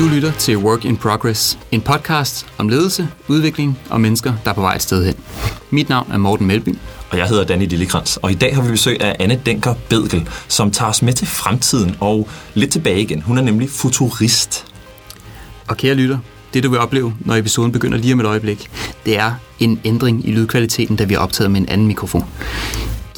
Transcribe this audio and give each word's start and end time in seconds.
Du 0.00 0.08
lytter 0.08 0.32
til 0.32 0.56
Work 0.56 0.84
in 0.84 0.96
Progress, 0.96 1.58
en 1.70 1.80
podcast 1.80 2.46
om 2.58 2.68
ledelse, 2.68 3.08
udvikling 3.28 3.78
og 3.90 4.00
mennesker, 4.00 4.32
der 4.44 4.50
er 4.50 4.54
på 4.54 4.60
vej 4.60 4.74
et 4.74 4.82
sted 4.82 5.04
hen. 5.04 5.14
Mit 5.70 5.88
navn 5.88 6.12
er 6.12 6.18
Morten 6.18 6.46
Melby. 6.46 6.78
Og 7.10 7.18
jeg 7.18 7.26
hedder 7.26 7.44
Danny 7.44 7.68
Lillekrans, 7.68 8.16
og 8.16 8.30
i 8.30 8.34
dag 8.34 8.54
har 8.54 8.62
vi 8.62 8.70
besøg 8.70 9.00
af 9.00 9.16
Anne 9.18 9.42
Denker 9.46 9.74
Bedgel, 9.88 10.28
som 10.48 10.70
tager 10.70 10.88
os 10.90 11.02
med 11.02 11.12
til 11.12 11.26
fremtiden 11.26 11.96
og 12.00 12.28
lidt 12.54 12.72
tilbage 12.72 13.02
igen. 13.02 13.22
Hun 13.22 13.38
er 13.38 13.42
nemlig 13.42 13.70
futurist. 13.70 14.66
Og 15.68 15.76
kære 15.76 15.94
lytter, 15.94 16.18
det 16.54 16.62
du 16.62 16.70
vil 16.70 16.78
opleve, 16.78 17.14
når 17.20 17.34
episoden 17.34 17.72
begynder 17.72 17.98
lige 17.98 18.12
om 18.12 18.20
et 18.20 18.26
øjeblik, 18.26 18.70
det 19.06 19.18
er 19.18 19.32
en 19.58 19.80
ændring 19.84 20.28
i 20.28 20.32
lydkvaliteten, 20.32 20.96
da 20.96 21.04
vi 21.04 21.14
har 21.14 21.20
optaget 21.20 21.50
med 21.50 21.60
en 21.60 21.68
anden 21.68 21.86
mikrofon. 21.86 22.24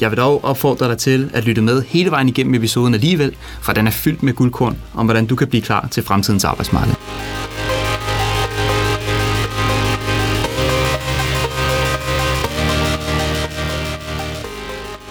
Jeg 0.01 0.11
vil 0.11 0.17
dog 0.17 0.43
opfordre 0.43 0.87
dig 0.87 0.97
til 0.97 1.29
at 1.33 1.45
lytte 1.45 1.61
med 1.61 1.81
hele 1.81 2.11
vejen 2.11 2.29
igennem 2.29 2.53
episoden 2.53 2.93
alligevel, 2.93 3.35
for 3.61 3.73
den 3.73 3.87
er 3.87 3.91
fyldt 3.91 4.23
med 4.23 4.33
guldkorn 4.33 4.77
om, 4.93 5.05
hvordan 5.05 5.25
du 5.25 5.35
kan 5.35 5.47
blive 5.47 5.61
klar 5.61 5.87
til 5.91 6.03
fremtidens 6.03 6.43
arbejdsmarked. 6.43 6.93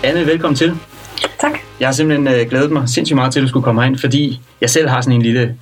Anne, 0.05 0.27
velkommen 0.27 0.57
til. 0.57 0.75
Tak. 1.41 1.59
Jeg 1.81 1.89
har 1.89 1.93
simpelthen 1.93 2.29
øh, 2.29 2.49
glædet 2.49 2.71
mig 2.71 2.89
sindssygt 2.89 3.15
meget 3.15 3.33
til, 3.33 3.41
at 3.41 3.43
du 3.43 3.49
skulle 3.49 3.65
komme 3.65 3.81
herind, 3.81 3.99
fordi 3.99 4.41
jeg 4.61 4.71
selv 4.71 4.89
har 4.89 5.01
sådan 5.01 5.17
en 5.17 5.23
lille 5.23 5.57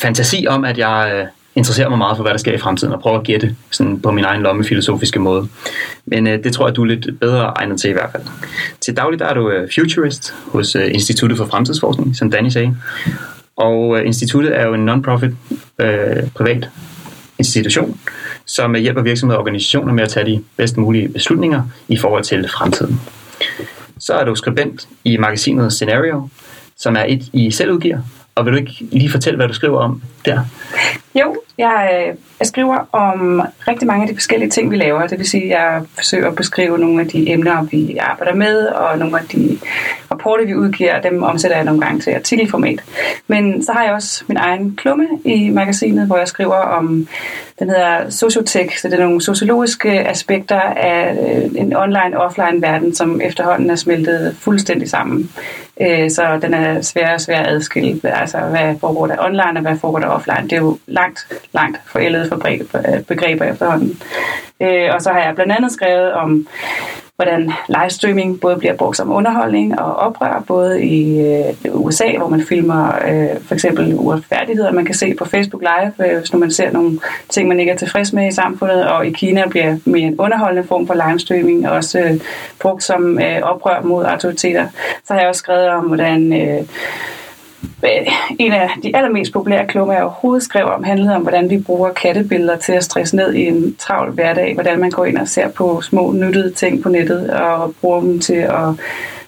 fantasi 0.00 0.46
om, 0.48 0.64
at 0.64 0.78
jeg 0.78 1.12
øh, 1.14 1.26
interesserer 1.56 1.88
mig 1.88 1.98
meget 1.98 2.16
for, 2.16 2.24
hvad 2.24 2.32
der 2.32 2.38
sker 2.38 2.52
i 2.52 2.58
fremtiden, 2.58 2.94
og 2.94 3.00
prøver 3.00 3.18
at 3.18 3.24
gætte 3.24 3.56
sådan 3.70 4.00
på 4.00 4.10
min 4.10 4.24
egen 4.24 4.42
lomme 4.42 4.64
filosofiske 4.64 5.20
måde. 5.20 5.48
Men 6.06 6.26
øh, 6.26 6.44
det 6.44 6.52
tror 6.52 6.68
jeg, 6.68 6.76
du 6.76 6.82
er 6.82 6.86
lidt 6.86 7.20
bedre 7.20 7.42
egnet 7.44 7.80
til 7.80 7.90
i 7.90 7.92
hvert 7.92 8.10
fald. 8.12 8.22
Til 8.80 8.96
daglig 8.96 9.18
der 9.18 9.26
er 9.26 9.34
du 9.34 9.50
øh, 9.50 9.68
futurist 9.74 10.34
hos 10.46 10.76
øh, 10.76 10.90
Instituttet 10.94 11.38
for 11.38 11.46
Fremtidsforskning, 11.46 12.16
som 12.16 12.30
Danny 12.30 12.48
sagde. 12.48 12.76
Og 13.56 13.98
øh, 13.98 14.06
instituttet 14.06 14.56
er 14.56 14.66
jo 14.66 14.74
en 14.74 14.88
non-profit 14.88 15.30
øh, 15.78 16.30
privat 16.34 16.68
institution, 17.38 18.00
som 18.46 18.76
øh, 18.76 18.82
hjælper 18.82 19.02
virksomheder 19.02 19.38
og 19.38 19.42
organisationer 19.42 19.92
med 19.92 20.02
at 20.02 20.08
tage 20.08 20.26
de 20.26 20.42
bedst 20.56 20.76
mulige 20.76 21.08
beslutninger 21.08 21.62
i 21.88 21.96
forhold 21.96 22.24
til 22.24 22.48
fremtiden. 22.48 23.00
Så 23.98 24.14
er 24.14 24.24
du 24.24 24.34
skribent 24.34 24.88
i 25.04 25.16
magasinet 25.16 25.72
Scenario, 25.72 26.28
som 26.76 26.96
er 26.96 27.04
et, 27.08 27.22
I 27.32 27.50
selv 27.50 27.70
udgiver. 27.70 27.98
Og 28.34 28.44
vil 28.44 28.52
du 28.52 28.58
ikke 28.58 28.72
lige 28.92 29.10
fortælle, 29.10 29.36
hvad 29.36 29.48
du 29.48 29.54
skriver 29.54 29.80
om 29.80 30.02
der? 30.24 30.44
Jo, 31.14 31.36
jeg, 31.58 31.90
øh, 31.92 32.16
jeg 32.38 32.46
skriver 32.46 32.88
om 32.92 33.42
rigtig 33.68 33.86
mange 33.86 34.02
af 34.02 34.08
de 34.08 34.14
forskellige 34.14 34.50
ting, 34.50 34.70
vi 34.70 34.76
laver. 34.76 35.06
Det 35.06 35.18
vil 35.18 35.28
sige, 35.28 35.44
at 35.44 35.50
jeg 35.50 35.82
forsøger 35.94 36.28
at 36.28 36.36
beskrive 36.36 36.78
nogle 36.78 37.00
af 37.00 37.08
de 37.08 37.30
emner, 37.30 37.62
vi 37.62 37.96
arbejder 37.96 38.34
med, 38.34 38.66
og 38.66 38.98
nogle 38.98 39.18
af 39.18 39.26
de 39.26 39.58
rapporter, 40.24 40.46
vi 40.46 40.54
udgiver, 40.54 41.00
dem 41.00 41.22
omsætter 41.22 41.56
jeg 41.56 41.64
nogle 41.64 41.80
gange 41.80 42.00
til 42.00 42.10
artikelformat. 42.10 42.84
Men 43.26 43.62
så 43.62 43.72
har 43.72 43.84
jeg 43.84 43.92
også 43.92 44.24
min 44.28 44.36
egen 44.36 44.76
klumme 44.76 45.06
i 45.24 45.50
magasinet, 45.50 46.06
hvor 46.06 46.16
jeg 46.18 46.28
skriver 46.28 46.54
om, 46.54 47.08
den 47.58 47.68
hedder 47.68 48.10
Sociotech, 48.10 48.78
så 48.78 48.88
det 48.88 49.00
er 49.00 49.04
nogle 49.04 49.22
sociologiske 49.22 50.08
aspekter 50.08 50.60
af 50.60 51.12
øh, 51.12 51.50
en 51.54 51.76
online-offline-verden, 51.76 52.94
som 52.94 53.20
efterhånden 53.20 53.70
er 53.70 53.76
smeltet 53.76 54.36
fuldstændig 54.40 54.90
sammen. 54.90 55.30
Øh, 55.80 56.10
så 56.10 56.38
den 56.42 56.54
er 56.54 56.82
svær 56.82 57.14
og 57.14 57.20
svær 57.20 57.38
at 57.38 57.46
adskille. 57.46 58.00
Altså, 58.04 58.38
hvad 58.38 58.74
foregår 58.80 59.06
der 59.06 59.24
online, 59.24 59.52
og 59.56 59.60
hvad 59.60 59.78
foregår 59.78 59.98
der 59.98 60.06
offline? 60.06 60.42
Det 60.42 60.52
er 60.52 60.60
jo 60.60 60.78
langt, 60.86 61.26
langt 61.52 61.80
forældede 61.86 62.30
begreber 63.08 63.44
efterhånden. 63.44 64.02
Øh, 64.62 64.88
og 64.94 65.02
så 65.02 65.10
har 65.10 65.18
jeg 65.18 65.34
blandt 65.34 65.52
andet 65.52 65.72
skrevet 65.72 66.12
om 66.12 66.46
hvordan 67.16 67.52
livestreaming 67.68 68.40
både 68.40 68.56
bliver 68.56 68.74
brugt 68.74 68.96
som 68.96 69.12
underholdning 69.12 69.78
og 69.78 69.96
oprør, 69.96 70.44
både 70.46 70.84
i 70.84 71.20
øh, 71.20 71.54
USA, 71.64 72.16
hvor 72.16 72.28
man 72.28 72.44
filmer 72.48 72.86
øh, 72.86 73.40
for 73.40 73.54
eksempel 73.54 73.94
uretfærdigheder, 73.94 74.72
man 74.72 74.84
kan 74.84 74.94
se 74.94 75.14
på 75.14 75.24
Facebook 75.24 75.62
Live, 75.62 76.10
øh, 76.10 76.18
hvis 76.18 76.32
nu 76.32 76.38
man 76.38 76.50
ser 76.50 76.72
nogle 76.72 77.00
ting, 77.28 77.48
man 77.48 77.60
ikke 77.60 77.72
er 77.72 77.76
tilfreds 77.76 78.12
med 78.12 78.28
i 78.28 78.34
samfundet, 78.34 78.88
og 78.88 79.06
i 79.06 79.10
Kina 79.10 79.48
bliver 79.48 79.76
mere 79.84 80.06
en 80.06 80.20
underholdende 80.20 80.68
form 80.68 80.86
for 80.86 81.08
livestreaming 81.08 81.68
også 81.68 81.98
øh, 81.98 82.20
brugt 82.60 82.82
som 82.82 83.18
øh, 83.18 83.42
oprør 83.42 83.82
mod 83.82 84.04
autoriteter. 84.04 84.68
Så 85.04 85.12
har 85.12 85.20
jeg 85.20 85.28
også 85.28 85.38
skrevet 85.38 85.68
om, 85.68 85.84
hvordan 85.84 86.32
øh, 86.32 86.66
Øh, 87.84 88.36
en 88.38 88.52
af 88.52 88.68
de 88.82 88.96
allermest 88.96 89.32
populære 89.32 89.66
klummer, 89.66 89.94
jeg 89.94 90.02
overhovedet 90.02 90.42
skrev 90.42 90.66
om, 90.66 90.84
handlede 90.84 91.14
om, 91.16 91.22
hvordan 91.22 91.50
vi 91.50 91.58
bruger 91.58 91.92
kattebilleder 91.92 92.56
til 92.56 92.72
at 92.72 92.84
stresse 92.84 93.16
ned 93.16 93.34
i 93.34 93.46
en 93.46 93.76
travl 93.78 94.10
hverdag. 94.10 94.54
Hvordan 94.54 94.80
man 94.80 94.90
går 94.90 95.04
ind 95.04 95.18
og 95.18 95.28
ser 95.28 95.48
på 95.48 95.80
små 95.80 96.12
nyttede 96.12 96.50
ting 96.50 96.82
på 96.82 96.88
nettet 96.88 97.30
og 97.30 97.74
bruger 97.80 98.00
dem 98.00 98.20
til 98.20 98.34
at 98.34 98.68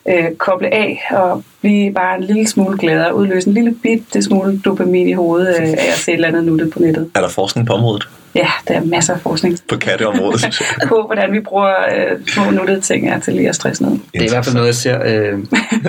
øh, 0.08 0.30
koble 0.38 0.74
af 0.74 1.08
og 1.10 1.42
blive 1.60 1.92
bare 1.92 2.16
en 2.16 2.24
lille 2.24 2.46
smule 2.48 2.78
gladere, 2.78 3.14
udløse 3.14 3.48
en 3.48 3.54
lille 3.54 3.74
bitte 3.82 4.22
smule 4.22 4.60
dopamin 4.64 5.08
i 5.08 5.12
hovedet 5.12 5.56
øh, 5.60 5.68
af 5.68 5.92
at 5.92 5.98
se 5.98 6.12
et 6.12 6.14
eller 6.14 6.28
andet 6.28 6.44
nuttet 6.44 6.70
på 6.70 6.78
nettet. 6.78 7.10
Er 7.14 7.20
der 7.20 7.28
forskning 7.28 7.66
på 7.66 7.72
området? 7.72 8.08
Ja, 8.34 8.48
der 8.68 8.74
er 8.74 8.84
masser 8.84 9.14
af 9.14 9.20
forskning. 9.20 9.58
På 9.68 9.76
katteområdet? 9.76 10.62
på, 10.88 11.02
hvordan 11.06 11.32
vi 11.32 11.40
bruger 11.40 11.74
øh, 11.96 12.26
små 12.26 12.50
nuttede 12.50 12.80
ting 12.80 13.08
er 13.08 13.20
til 13.20 13.34
lige 13.34 13.48
at 13.48 13.54
stresse 13.54 13.82
ned. 13.82 13.90
Det 13.90 14.20
er 14.20 14.24
i 14.24 14.28
hvert 14.28 14.44
fald 14.44 14.54
noget, 14.54 14.66
jeg 14.66 14.74
ser 14.74 15.02
øh, 15.04 15.38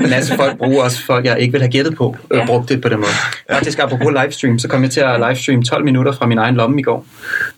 en 0.03 0.09
masse 0.09 0.35
folk 0.35 0.57
bruger, 0.57 0.83
også 0.83 1.05
folk, 1.05 1.25
jeg 1.25 1.39
ikke 1.39 1.51
vil 1.51 1.61
have 1.61 1.71
gættet 1.71 1.95
på, 1.95 2.15
øh, 2.31 2.37
ja. 2.37 2.45
brugt 2.45 2.69
det 2.69 2.81
på 2.81 2.89
den 2.89 2.97
måde. 2.97 3.11
Faktisk 3.51 3.79
apropos 3.79 4.07
livestream, 4.21 4.59
så 4.59 4.67
kom 4.67 4.83
jeg 4.83 4.91
til 4.91 4.99
at 4.99 5.19
livestream 5.27 5.63
12 5.63 5.85
minutter 5.85 6.11
fra 6.11 6.25
min 6.25 6.37
egen 6.37 6.55
lomme 6.55 6.79
i 6.79 6.83
går 6.83 7.05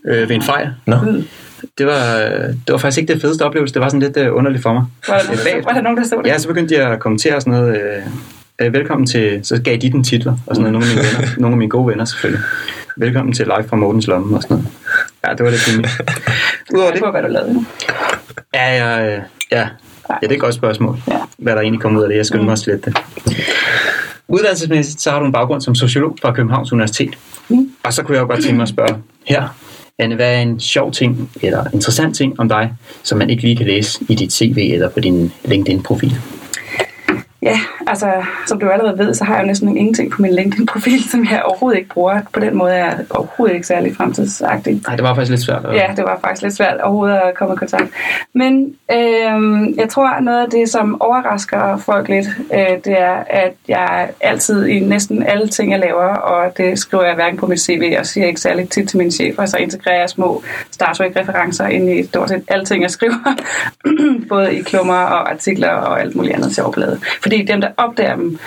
øh, 0.05 0.29
ved 0.29 0.35
en 0.35 0.41
fejr. 0.41 0.69
Nå. 0.85 0.95
Det 1.77 1.85
var, 1.85 2.17
det 2.67 2.71
var 2.71 2.77
faktisk 2.77 3.01
ikke 3.01 3.13
det 3.13 3.21
fedeste 3.21 3.41
oplevelse. 3.41 3.73
Det 3.73 3.81
var 3.81 3.89
sådan 3.89 3.99
lidt 3.99 4.17
uh, 4.17 4.35
underligt 4.35 4.63
for 4.63 4.73
mig. 4.73 4.85
Var 5.07 5.17
der, 5.17 5.63
var 5.63 5.73
der 5.73 5.81
nogen, 5.81 5.97
der 5.97 6.03
stod 6.03 6.23
det? 6.23 6.29
Ja, 6.29 6.37
så 6.37 6.47
begyndte 6.47 6.75
jeg 6.75 6.91
at 6.91 6.99
kommentere 6.99 7.41
sådan 7.41 7.53
noget. 7.53 7.81
Øh, 7.81 8.03
øh, 8.61 8.73
velkommen 8.73 9.07
til... 9.07 9.39
Så 9.43 9.61
gav 9.61 9.77
de 9.77 9.91
den 9.91 10.03
titler 10.03 10.37
og 10.47 10.55
sådan 10.55 10.71
noget. 10.71 10.87
Nogle 10.87 10.87
af 10.87 10.95
mine, 10.95 11.21
venner, 11.21 11.39
nogle 11.41 11.53
af 11.53 11.57
mine 11.57 11.69
gode 11.69 11.87
venner 11.87 12.05
selvfølgelig. 12.05 12.43
Velkommen 12.97 13.33
til 13.33 13.45
live 13.45 13.67
fra 13.69 13.75
Mortens 13.75 14.07
Lomme 14.07 14.37
og 14.37 14.43
sådan 14.43 14.57
noget. 14.57 14.69
Ja, 15.27 15.33
det 15.33 15.45
var 15.45 15.51
lidt 15.51 15.61
fint. 15.61 15.87
Udover 16.73 16.91
det... 16.91 17.01
hvad 17.11 17.21
du 17.21 17.27
lavede. 17.27 17.65
Ja, 18.53 18.75
ja, 18.77 18.97
ja. 18.97 19.21
Ja, 19.51 19.59
ja 19.61 19.67
det 20.21 20.31
er 20.31 20.35
et 20.35 20.39
godt 20.39 20.55
spørgsmål. 20.55 20.97
Ja. 21.07 21.17
Hvad 21.37 21.53
der 21.53 21.61
egentlig 21.61 21.81
kom 21.81 21.97
ud 21.97 22.03
af 22.03 22.09
det. 22.09 22.17
Jeg 22.17 22.25
skynder 22.25 22.45
mig 22.45 22.51
at 22.51 22.59
slette 22.59 22.91
det. 22.91 23.01
Uddannelsesmæssigt, 24.27 25.01
så 25.01 25.11
har 25.11 25.19
du 25.19 25.25
en 25.25 25.31
baggrund 25.31 25.61
som 25.61 25.75
sociolog 25.75 26.17
fra 26.21 26.33
Københavns 26.33 26.71
Universitet. 26.73 27.17
Mm. 27.49 27.71
Og 27.83 27.93
så 27.93 28.03
kunne 28.03 28.15
jeg 28.15 28.21
jo 28.21 28.27
godt 28.27 28.41
tænke 28.43 28.55
mig 28.55 28.63
at 28.63 28.69
spørge 28.69 28.95
her, 29.25 29.55
Anne, 29.99 30.15
hvad 30.15 30.33
er 30.33 30.41
en 30.41 30.59
sjov 30.59 30.91
ting 30.91 31.31
eller 31.41 31.65
interessant 31.73 32.15
ting 32.15 32.39
om 32.39 32.49
dig, 32.49 32.73
som 33.03 33.17
man 33.17 33.29
ikke 33.29 33.43
lige 33.43 33.55
kan 33.55 33.65
læse 33.65 33.99
i 34.09 34.15
dit 34.15 34.33
CV 34.33 34.69
eller 34.73 34.89
på 34.89 34.99
din 34.99 35.31
LinkedIn-profil? 35.45 36.15
Ja, 37.41 37.59
altså 37.87 38.23
som 38.47 38.59
du 38.59 38.69
allerede 38.69 38.97
ved, 38.97 39.13
så 39.13 39.23
har 39.23 39.35
jeg 39.35 39.41
jo 39.41 39.47
næsten 39.47 39.77
ingenting 39.77 40.11
på 40.11 40.21
min 40.21 40.33
LinkedIn-profil, 40.33 41.03
som 41.11 41.25
jeg 41.31 41.41
overhovedet 41.43 41.77
ikke 41.77 41.89
bruger. 41.89 42.21
På 42.33 42.39
den 42.39 42.57
måde 42.57 42.71
er 42.71 42.85
jeg 42.85 43.05
overhovedet 43.09 43.55
ikke 43.55 43.67
særlig 43.67 43.95
fremtidsagtig. 43.95 44.81
Nej, 44.87 44.95
det 44.95 45.03
var 45.03 45.15
faktisk 45.15 45.31
lidt 45.31 45.41
svært. 45.41 45.65
At... 45.65 45.75
Ja, 45.75 45.87
det 45.95 46.03
var 46.03 46.19
faktisk 46.21 46.41
lidt 46.41 46.55
svært 46.55 46.81
overhovedet 46.81 47.17
at 47.17 47.33
komme 47.35 47.53
i 47.53 47.57
kontakt. 47.57 47.91
Men 48.33 48.75
øh, 48.91 49.77
jeg 49.77 49.89
tror, 49.89 50.19
noget 50.19 50.43
af 50.43 50.49
det, 50.49 50.69
som 50.69 51.01
overrasker 51.01 51.77
folk 51.77 52.09
lidt, 52.09 52.27
øh, 52.53 52.77
det 52.85 53.01
er, 53.01 53.23
at 53.29 53.53
jeg 53.67 54.09
altid 54.21 54.65
i 54.65 54.79
næsten 54.79 55.23
alle 55.23 55.47
ting, 55.47 55.71
jeg 55.71 55.79
laver, 55.79 56.15
og 56.15 56.57
det 56.57 56.79
skriver 56.79 57.05
jeg 57.05 57.15
hverken 57.15 57.39
på 57.39 57.47
mit 57.47 57.61
CV, 57.61 57.95
og 57.99 58.05
siger 58.05 58.27
ikke 58.27 58.41
særlig 58.41 58.69
tit 58.69 58.89
til 58.89 58.97
min 58.97 59.11
chef, 59.11 59.37
og 59.37 59.49
så 59.49 59.57
integrerer 59.57 59.99
jeg 59.99 60.09
små 60.09 60.43
Star 60.71 60.93
Trek-referencer 60.93 61.67
ind 61.67 61.89
i 61.89 62.03
stort 62.03 62.29
set 62.29 62.43
alting, 62.47 62.83
jeg 62.83 62.91
skriver. 62.91 63.35
Både 64.29 64.55
i 64.55 64.61
klummer 64.61 64.93
og 64.93 65.31
artikler 65.31 65.69
og 65.69 66.01
alt 66.01 66.15
muligt 66.15 66.35
andet 66.35 66.55
sjovblade. 66.55 66.99
Fordi 67.29 67.43
dem, 67.43 67.61
der 67.61 67.69
opdager 67.77 68.15
dem, 68.15 68.39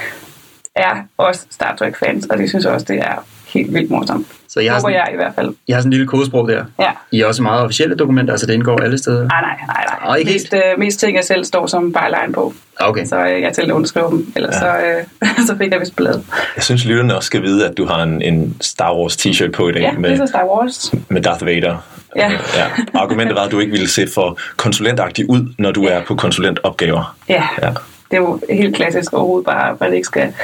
er 0.77 0.95
også 1.17 1.47
Star 1.51 1.77
Trek-fans, 1.77 2.27
og 2.27 2.39
de 2.39 2.49
synes 2.49 2.67
også, 2.67 2.87
det 2.89 2.99
er 2.99 3.25
helt 3.47 3.75
vildt 3.75 3.91
morsomt. 3.91 4.27
Så 4.49 4.61
jeg 4.61 4.73
har 4.73 4.81
sådan, 4.81 4.95
jeg 4.95 5.09
i 5.13 5.17
hvert 5.17 5.35
fald. 5.35 5.55
Jeg 5.69 5.77
har 5.77 5.81
sådan 5.81 5.89
en 5.89 5.93
lille 5.93 6.07
kodesprog 6.07 6.49
der. 6.49 6.65
Ja. 6.81 6.91
I 7.11 7.21
er 7.21 7.27
også 7.27 7.43
meget 7.43 7.63
officielle 7.63 7.95
dokumenter, 7.97 8.33
altså 8.33 8.47
det 8.47 8.55
indgår 8.55 8.79
alle 8.79 8.99
steder? 8.99 9.29
Nej, 9.29 9.41
nej, 9.41 9.57
nej. 9.67 9.85
nej. 9.89 10.11
Og 10.11 10.21
ikke 10.21 10.33
mest, 10.33 10.55
øh, 10.55 10.79
mest 10.79 11.01
ting, 11.01 11.17
jeg 11.17 11.25
selv 11.25 11.45
står 11.45 11.67
som 11.67 11.93
byline 11.93 12.33
på. 12.33 12.55
Okay. 12.81 13.05
Så 13.05 13.27
øh, 13.27 13.43
jeg 13.43 13.53
til 13.53 13.63
at 13.63 13.71
underskrive 13.71 14.11
dem, 14.11 14.33
ellers 14.37 14.55
ja. 14.55 14.61
så, 14.61 14.77
øh, 15.23 15.29
så 15.47 15.57
fik 15.57 15.73
jeg 15.73 15.81
vist 15.81 15.97
bladet. 15.97 16.25
Jeg 16.57 16.65
synes, 16.65 16.85
lytterne 16.85 17.17
også 17.17 17.27
skal 17.27 17.43
vide, 17.43 17.69
at 17.69 17.77
du 17.77 17.87
har 17.87 18.03
en, 18.03 18.23
en 18.23 18.57
Star 18.61 18.97
Wars 18.97 19.17
t-shirt 19.17 19.51
på 19.51 19.69
i 19.69 19.73
dag. 19.73 19.83
Ja, 19.83 19.93
med, 19.93 20.11
det 20.11 20.21
er 20.21 20.27
Star 20.27 20.47
Wars. 20.47 20.95
Med 21.09 21.23
Darth 21.23 21.47
Vader. 21.47 21.77
Ja. 22.17 22.31
ja. 22.61 22.67
Argumentet 22.95 23.37
var, 23.37 23.43
at 23.43 23.51
du 23.51 23.61
ikke 23.61 23.73
ville 23.73 23.89
se 23.89 24.07
for 24.15 24.39
konsulentagtig 24.57 25.31
ud, 25.31 25.55
når 25.59 25.71
du 25.71 25.83
ja. 25.83 25.89
er 25.89 26.05
på 26.05 26.15
konsulentopgaver. 26.15 27.17
Ja. 27.29 27.49
ja 27.63 27.71
det 28.13 28.19
er 28.19 28.23
jo 28.23 28.41
helt 28.51 28.77
klassisk 28.77 29.13
overhovedet 29.13 29.47
bare, 29.47 29.89
det 29.89 29.95
ikke 29.95 30.07
skal... 30.07 30.35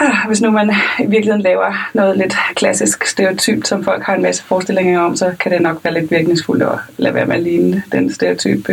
Ah, 0.00 0.26
hvis 0.26 0.40
nu 0.40 0.50
man 0.50 0.70
i 0.98 1.06
virkeligheden 1.06 1.42
laver 1.42 1.90
noget 1.94 2.18
lidt 2.18 2.34
klassisk 2.54 3.06
stereotyp, 3.06 3.64
som 3.64 3.84
folk 3.84 4.02
har 4.02 4.14
en 4.14 4.22
masse 4.22 4.42
forestillinger 4.44 5.00
om, 5.00 5.16
så 5.16 5.34
kan 5.40 5.52
det 5.52 5.60
nok 5.60 5.84
være 5.84 5.94
lidt 5.94 6.10
virkningsfuldt 6.10 6.62
at 6.62 6.78
lade 6.96 7.14
være 7.14 7.26
med 7.26 7.36
at 7.36 7.42
ligne 7.42 7.82
den 7.92 8.12
stereotyp. 8.12 8.68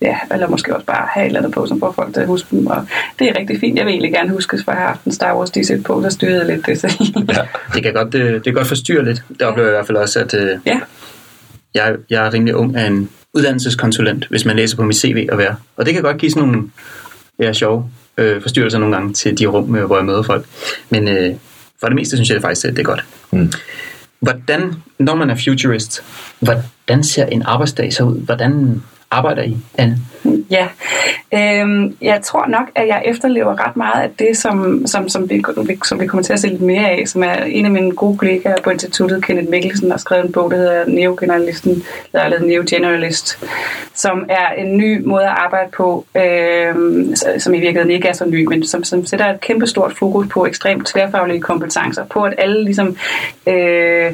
Ja, 0.00 0.18
eller 0.32 0.48
måske 0.48 0.74
også 0.74 0.86
bare 0.86 1.08
have 1.10 1.24
et 1.24 1.26
eller 1.26 1.40
andet 1.40 1.52
på, 1.52 1.66
som 1.66 1.80
får 1.80 1.92
folk 1.92 2.14
til 2.14 2.20
at 2.20 2.26
huske 2.26 2.56
dem. 2.56 2.66
Og 2.66 2.86
det 3.18 3.28
er 3.28 3.38
rigtig 3.38 3.60
fint. 3.60 3.78
Jeg 3.78 3.86
vil 3.86 3.92
egentlig 3.92 4.12
gerne 4.12 4.30
huske, 4.30 4.58
for 4.64 4.72
jeg 4.72 4.80
har 4.80 4.86
haft 4.88 5.04
en 5.04 5.12
Star 5.12 5.36
Wars 5.36 5.50
t 5.50 5.58
på, 5.84 6.00
der 6.02 6.08
styrede 6.08 6.46
lidt 6.46 6.66
det 6.66 6.80
selv. 6.80 6.92
ja, 7.28 7.46
det 7.74 7.82
kan 7.82 7.92
godt, 7.92 8.12
det, 8.12 8.34
det 8.34 8.44
kan 8.44 8.54
godt 8.54 8.66
forstyrre 8.66 9.04
lidt. 9.04 9.22
Det 9.28 9.42
oplever 9.42 9.68
jeg 9.68 9.74
i 9.74 9.76
hvert 9.76 9.86
fald 9.86 9.98
også, 9.98 10.20
at 10.20 10.34
øh, 10.34 10.58
ja. 10.66 10.80
jeg, 11.74 11.96
jeg 12.10 12.26
er 12.26 12.32
rimelig 12.32 12.54
ung 12.54 12.76
af 12.76 12.86
en 12.86 13.10
uddannelseskonsulent, 13.34 14.26
hvis 14.30 14.44
man 14.44 14.56
læser 14.56 14.76
på 14.76 14.84
mit 14.84 14.96
CV 14.96 15.28
at 15.32 15.38
være. 15.38 15.56
Og 15.76 15.86
det 15.86 15.94
kan 15.94 16.02
godt 16.02 16.18
give 16.18 16.30
sådan 16.30 16.48
nogle 16.48 16.70
ja, 17.38 17.52
sjove 17.52 17.90
øh, 18.18 18.42
forstyrrelser 18.42 18.78
nogle 18.78 18.96
gange 18.96 19.12
til 19.12 19.38
de 19.38 19.46
rum, 19.46 19.76
øh, 19.76 19.84
hvor 19.84 19.96
jeg 19.96 20.04
møder 20.04 20.22
folk. 20.22 20.46
Men 20.90 21.08
øh, 21.08 21.34
for 21.80 21.86
det 21.86 21.96
meste 21.96 22.16
synes 22.16 22.28
jeg 22.28 22.34
det 22.34 22.42
faktisk, 22.42 22.66
det 22.66 22.78
er 22.78 22.82
godt. 22.82 23.04
Mm. 23.30 23.52
Hvordan, 24.20 24.74
når 24.98 25.14
man 25.14 25.30
er 25.30 25.36
futurist, 25.44 26.04
hvordan 26.40 27.04
ser 27.04 27.26
en 27.26 27.42
arbejdsdag 27.42 27.92
så 27.92 28.04
ud? 28.04 28.18
Hvordan 28.18 28.82
arbejder 29.14 29.42
I, 29.42 29.56
Anne? 29.78 29.98
Ja, 30.50 30.68
øhm, 31.34 31.96
jeg 32.02 32.20
tror 32.22 32.46
nok, 32.46 32.70
at 32.74 32.88
jeg 32.88 33.02
efterlever 33.04 33.66
ret 33.66 33.76
meget 33.76 34.02
af 34.02 34.10
det, 34.18 34.36
som, 34.36 34.86
som, 34.86 35.08
som, 35.08 35.30
vi, 35.30 35.42
som 35.84 36.00
vi 36.00 36.06
kommer 36.06 36.22
til 36.22 36.32
at 36.32 36.40
se 36.40 36.48
lidt 36.48 36.60
mere 36.60 36.90
af, 36.90 37.08
som 37.08 37.22
er 37.22 37.34
en 37.34 37.64
af 37.64 37.70
mine 37.70 37.90
gode 37.90 38.18
kollegaer 38.18 38.56
på 38.64 38.70
instituttet, 38.70 39.24
Kenneth 39.24 39.50
Mikkelsen, 39.50 39.90
har 39.90 39.98
skrevet 39.98 40.24
en 40.24 40.32
bog, 40.32 40.50
der 40.50 40.56
hedder 40.56 40.86
Neogeneralisten, 40.86 41.82
eller 42.14 42.40
Neogeneralist, 42.40 43.44
som 43.94 44.26
er 44.28 44.48
en 44.58 44.76
ny 44.76 45.04
måde 45.04 45.24
at 45.24 45.34
arbejde 45.36 45.70
på, 45.70 46.06
øhm, 46.14 47.14
som 47.38 47.54
i 47.54 47.60
virkeligheden 47.60 47.90
ikke 47.90 48.08
er 48.08 48.12
så 48.12 48.24
ny, 48.24 48.44
men 48.44 48.66
som, 48.66 48.84
som 48.84 49.06
sætter 49.06 49.26
et 49.26 49.40
kæmpestort 49.40 49.92
fokus 49.96 50.26
på 50.30 50.46
ekstremt 50.46 50.86
tværfaglige 50.86 51.40
kompetencer, 51.40 52.04
på 52.04 52.22
at 52.22 52.34
alle 52.38 52.64
ligesom... 52.64 52.96
Øh, 53.46 54.12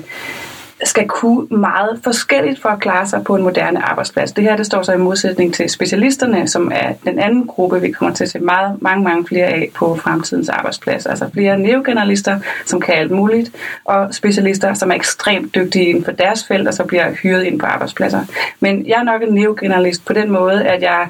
skal 0.85 1.09
kunne 1.09 1.47
meget 1.59 2.01
forskelligt 2.05 2.63
for 2.63 2.69
at 2.69 2.81
klare 2.81 3.07
sig 3.07 3.25
på 3.25 3.37
en 3.37 3.43
moderne 3.43 3.83
arbejdsplads. 3.83 4.33
Det 4.33 4.45
her 4.45 4.57
det 4.57 4.67
står 4.67 4.83
så 4.83 4.93
i 4.93 4.99
modsætning 4.99 5.55
til 5.55 5.71
specialisterne, 5.71 6.49
som 6.49 6.73
er 6.75 6.93
den 7.05 7.19
anden 7.19 7.47
gruppe, 7.47 7.81
vi 7.81 7.91
kommer 7.91 8.15
til 8.15 8.25
at 8.25 8.31
se 8.31 8.39
meget, 8.39 8.83
mange, 8.83 9.05
mange 9.05 9.27
flere 9.27 9.47
af 9.47 9.71
på 9.75 9.97
fremtidens 9.97 10.49
arbejdsplads. 10.49 11.07
Altså 11.07 11.31
flere 11.33 11.59
neogeneralister, 11.59 12.39
som 12.67 12.81
kan 12.81 12.95
alt 12.95 13.11
muligt, 13.11 13.51
og 13.85 14.15
specialister, 14.15 14.75
som 14.75 14.91
er 14.91 14.95
ekstremt 14.95 15.55
dygtige 15.55 15.87
inden 15.87 16.05
for 16.05 16.13
deres 16.13 16.45
felt, 16.45 16.69
og 16.69 16.75
så 16.75 16.85
bliver 16.85 17.13
hyret 17.13 17.43
ind 17.43 17.61
på 17.61 17.67
arbejdspladser. 17.67 18.21
Men 18.61 18.87
jeg 18.87 18.99
er 18.99 19.03
nok 19.03 19.23
en 19.23 19.35
neogeneralist 19.35 20.07
på 20.07 20.13
den 20.13 20.31
måde, 20.31 20.65
at 20.65 20.83
jeg 20.83 21.09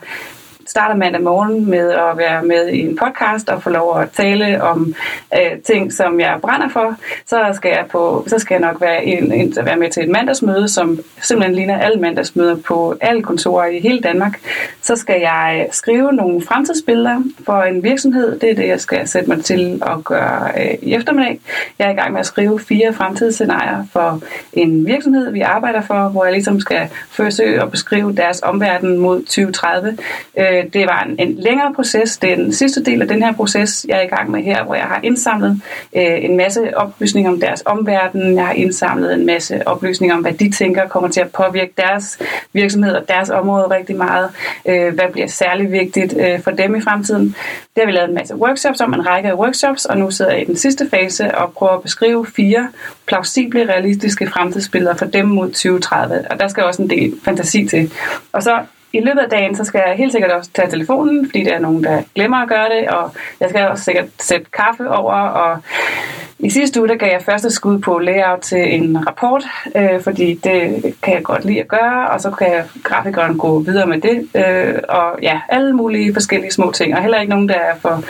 starter 0.66 0.94
mandag 0.96 1.22
morgen 1.22 1.70
med 1.70 1.90
at 1.90 2.18
være 2.18 2.42
med 2.42 2.68
i 2.68 2.80
en 2.80 2.98
podcast 3.02 3.48
og 3.48 3.62
få 3.62 3.70
lov 3.70 4.00
at 4.00 4.10
tale 4.10 4.62
om 4.62 4.94
øh, 5.34 5.58
ting, 5.66 5.92
som 5.92 6.20
jeg 6.20 6.38
brænder 6.42 6.68
for, 6.68 6.96
så 7.26 7.50
skal 7.52 7.68
jeg, 7.68 7.84
på, 7.90 8.24
så 8.26 8.38
skal 8.38 8.54
jeg 8.54 8.72
nok 8.72 8.80
være, 8.80 9.04
en, 9.04 9.32
en, 9.32 9.56
være 9.64 9.76
med 9.76 9.90
til 9.90 10.02
et 10.02 10.08
mandagsmøde, 10.08 10.68
som 10.68 10.98
simpelthen 11.20 11.56
ligner 11.56 11.78
alle 11.78 12.00
mandagsmøder 12.00 12.56
på 12.56 12.96
alle 13.00 13.22
kontorer 13.22 13.66
i 13.66 13.80
hele 13.80 14.00
Danmark. 14.00 14.40
Så 14.82 14.96
skal 14.96 15.20
jeg 15.20 15.68
skrive 15.70 16.12
nogle 16.12 16.42
fremtidsbilleder 16.42 17.22
for 17.44 17.62
en 17.62 17.82
virksomhed. 17.82 18.38
Det 18.38 18.50
er 18.50 18.54
det, 18.54 18.68
jeg 18.68 18.80
skal 18.80 19.08
sætte 19.08 19.28
mig 19.28 19.44
til 19.44 19.82
at 19.86 20.04
gøre 20.04 20.50
øh, 20.60 20.74
i 20.82 20.94
eftermiddag. 20.94 21.40
Jeg 21.78 21.86
er 21.86 21.90
i 21.90 21.94
gang 21.94 22.12
med 22.12 22.20
at 22.20 22.26
skrive 22.26 22.60
fire 22.60 22.92
fremtidsscenarier 22.92 23.84
for 23.92 24.22
en 24.52 24.86
virksomhed, 24.86 25.30
vi 25.32 25.40
arbejder 25.40 25.80
for, 25.80 26.08
hvor 26.08 26.24
jeg 26.24 26.32
ligesom 26.32 26.60
skal 26.60 26.88
forsøge 27.10 27.62
at 27.62 27.70
beskrive 27.70 28.16
deres 28.16 28.40
omverden 28.42 28.98
mod 28.98 29.18
2030. 29.22 29.98
Øh, 30.38 30.49
Øh, 30.50 30.64
det 30.72 30.86
var 30.86 31.02
en, 31.02 31.28
en 31.28 31.34
længere 31.34 31.74
proces. 31.74 32.18
Det 32.18 32.32
er 32.32 32.36
den 32.36 32.52
sidste 32.52 32.84
del 32.84 33.02
af 33.02 33.08
den 33.08 33.22
her 33.22 33.32
proces, 33.32 33.86
jeg 33.88 33.98
er 33.98 34.02
i 34.02 34.06
gang 34.06 34.30
med 34.30 34.42
her, 34.42 34.64
hvor 34.64 34.74
jeg 34.74 34.84
har 34.84 35.00
indsamlet 35.02 35.60
øh, 35.96 36.24
en 36.24 36.36
masse 36.36 36.76
oplysninger 36.76 37.30
om 37.30 37.40
deres 37.40 37.62
omverden. 37.66 38.34
Jeg 38.34 38.46
har 38.46 38.52
indsamlet 38.52 39.14
en 39.14 39.26
masse 39.26 39.68
oplysninger 39.68 40.16
om, 40.16 40.22
hvad 40.22 40.32
de 40.32 40.50
tænker 40.50 40.88
kommer 40.88 41.08
til 41.08 41.20
at 41.20 41.32
påvirke 41.32 41.72
deres 41.76 42.18
virksomhed 42.52 42.94
og 42.94 43.08
deres 43.08 43.30
område 43.30 43.66
rigtig 43.70 43.96
meget. 43.96 44.30
Øh, 44.68 44.94
hvad 44.94 45.12
bliver 45.12 45.26
særlig 45.26 45.72
vigtigt 45.72 46.14
øh, 46.20 46.40
for 46.40 46.50
dem 46.50 46.74
i 46.74 46.80
fremtiden. 46.80 47.24
Det 47.74 47.82
har 47.82 47.86
vi 47.86 47.92
lavet 47.92 48.08
en 48.08 48.14
masse 48.14 48.36
workshops 48.36 48.80
om, 48.80 48.94
en 48.94 49.06
række 49.06 49.28
af 49.28 49.34
workshops, 49.34 49.84
og 49.84 49.98
nu 49.98 50.10
sidder 50.10 50.32
jeg 50.32 50.42
i 50.42 50.44
den 50.44 50.56
sidste 50.56 50.88
fase 50.90 51.34
og 51.34 51.52
prøver 51.52 51.72
at 51.72 51.82
beskrive 51.82 52.26
fire 52.26 52.68
plausible, 53.06 53.68
realistiske 53.68 54.26
fremtidsbilleder 54.26 54.94
for 54.94 55.04
dem 55.04 55.26
mod 55.26 55.46
2030. 55.46 56.24
Og 56.30 56.40
der 56.40 56.48
skal 56.48 56.64
også 56.64 56.82
en 56.82 56.90
del 56.90 57.14
fantasi 57.24 57.66
til. 57.66 57.92
Og 58.32 58.42
så 58.42 58.60
i 58.92 59.00
løbet 59.00 59.20
af 59.20 59.30
dagen, 59.30 59.56
så 59.56 59.64
skal 59.64 59.82
jeg 59.86 59.96
helt 59.96 60.12
sikkert 60.12 60.32
også 60.32 60.50
tage 60.54 60.70
telefonen, 60.70 61.26
fordi 61.26 61.44
der 61.44 61.54
er 61.54 61.58
nogen, 61.58 61.84
der 61.84 62.02
glemmer 62.14 62.36
at 62.36 62.48
gøre 62.48 62.68
det, 62.68 62.88
og 62.88 63.12
jeg 63.40 63.50
skal 63.50 63.68
også 63.68 63.84
sikkert 63.84 64.06
sætte 64.18 64.46
kaffe 64.52 64.90
over, 64.90 65.14
og 65.14 65.58
i 66.38 66.50
sidste 66.50 66.80
uge, 66.80 66.88
der 66.88 66.96
gav 66.96 67.08
jeg 67.12 67.22
første 67.22 67.50
skud 67.50 67.78
på 67.78 67.98
layout 67.98 68.40
til 68.40 68.74
en 68.74 69.06
rapport, 69.06 69.44
øh, 69.76 70.00
fordi 70.00 70.34
det 70.34 70.82
kan 71.02 71.14
jeg 71.14 71.22
godt 71.22 71.44
lide 71.44 71.60
at 71.60 71.68
gøre, 71.68 72.10
og 72.10 72.20
så 72.20 72.30
kan 72.30 72.62
grafikeren 72.82 73.38
gå 73.38 73.58
videre 73.58 73.86
med 73.86 74.00
det, 74.00 74.28
øh, 74.34 74.78
og 74.88 75.18
ja, 75.22 75.40
alle 75.48 75.76
mulige 75.76 76.12
forskellige 76.12 76.50
små 76.52 76.72
ting, 76.72 76.94
og 76.94 77.02
heller 77.02 77.20
ikke 77.20 77.30
nogen, 77.30 77.48
der 77.48 77.54
er 77.54 77.74
for 77.80 78.04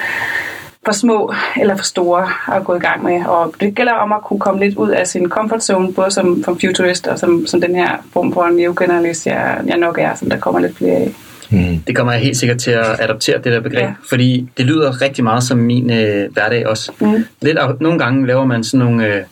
for 0.91 0.95
små 0.99 1.35
eller 1.61 1.77
for 1.77 1.85
store 1.85 2.57
at 2.57 2.65
gå 2.65 2.75
i 2.75 2.79
gang 2.79 3.03
med. 3.03 3.25
Og 3.27 3.55
det 3.61 3.75
gælder 3.75 3.93
om 3.93 4.13
at 4.13 4.23
kunne 4.25 4.41
komme 4.41 4.61
lidt 4.61 4.77
ud 4.77 4.91
af 4.91 5.07
sin 5.07 5.29
comfort 5.29 5.65
zone, 5.65 5.93
både 5.93 6.11
som, 6.11 6.45
som 6.45 6.61
futurist 6.61 7.07
og 7.07 7.19
som, 7.19 7.47
som 7.47 7.61
den 7.61 7.75
her 7.75 7.91
form 8.13 8.33
for 8.33 8.49
neogeneralist, 8.49 9.27
jeg, 9.27 9.61
jeg 9.67 9.77
nok 9.77 9.99
er, 9.99 10.15
som 10.15 10.31
der 10.31 10.37
kommer 10.37 10.61
lidt 10.61 10.77
flere 10.77 10.93
af. 10.93 11.13
Mm. 11.51 11.79
Det 11.87 11.97
kommer 11.97 12.13
jeg 12.13 12.23
helt 12.23 12.37
sikkert 12.37 12.59
til 12.59 12.71
at 12.71 12.87
adoptere 13.01 13.37
det 13.37 13.53
der 13.53 13.61
begreb, 13.61 13.83
ja. 13.83 13.93
fordi 14.09 14.49
det 14.57 14.67
lyder 14.67 15.03
rigtig 15.03 15.25
meget 15.25 15.43
som 15.43 15.59
min 15.59 15.93
øh, 15.93 16.33
hverdag 16.33 16.67
også. 16.67 16.93
Mm. 17.01 17.25
Lidt, 17.43 17.59
nogle 17.81 17.99
gange 17.99 18.27
laver 18.27 18.45
man 18.45 18.65
sådan 18.65 18.87
nogle... 18.87 19.07
Øh, 19.07 19.23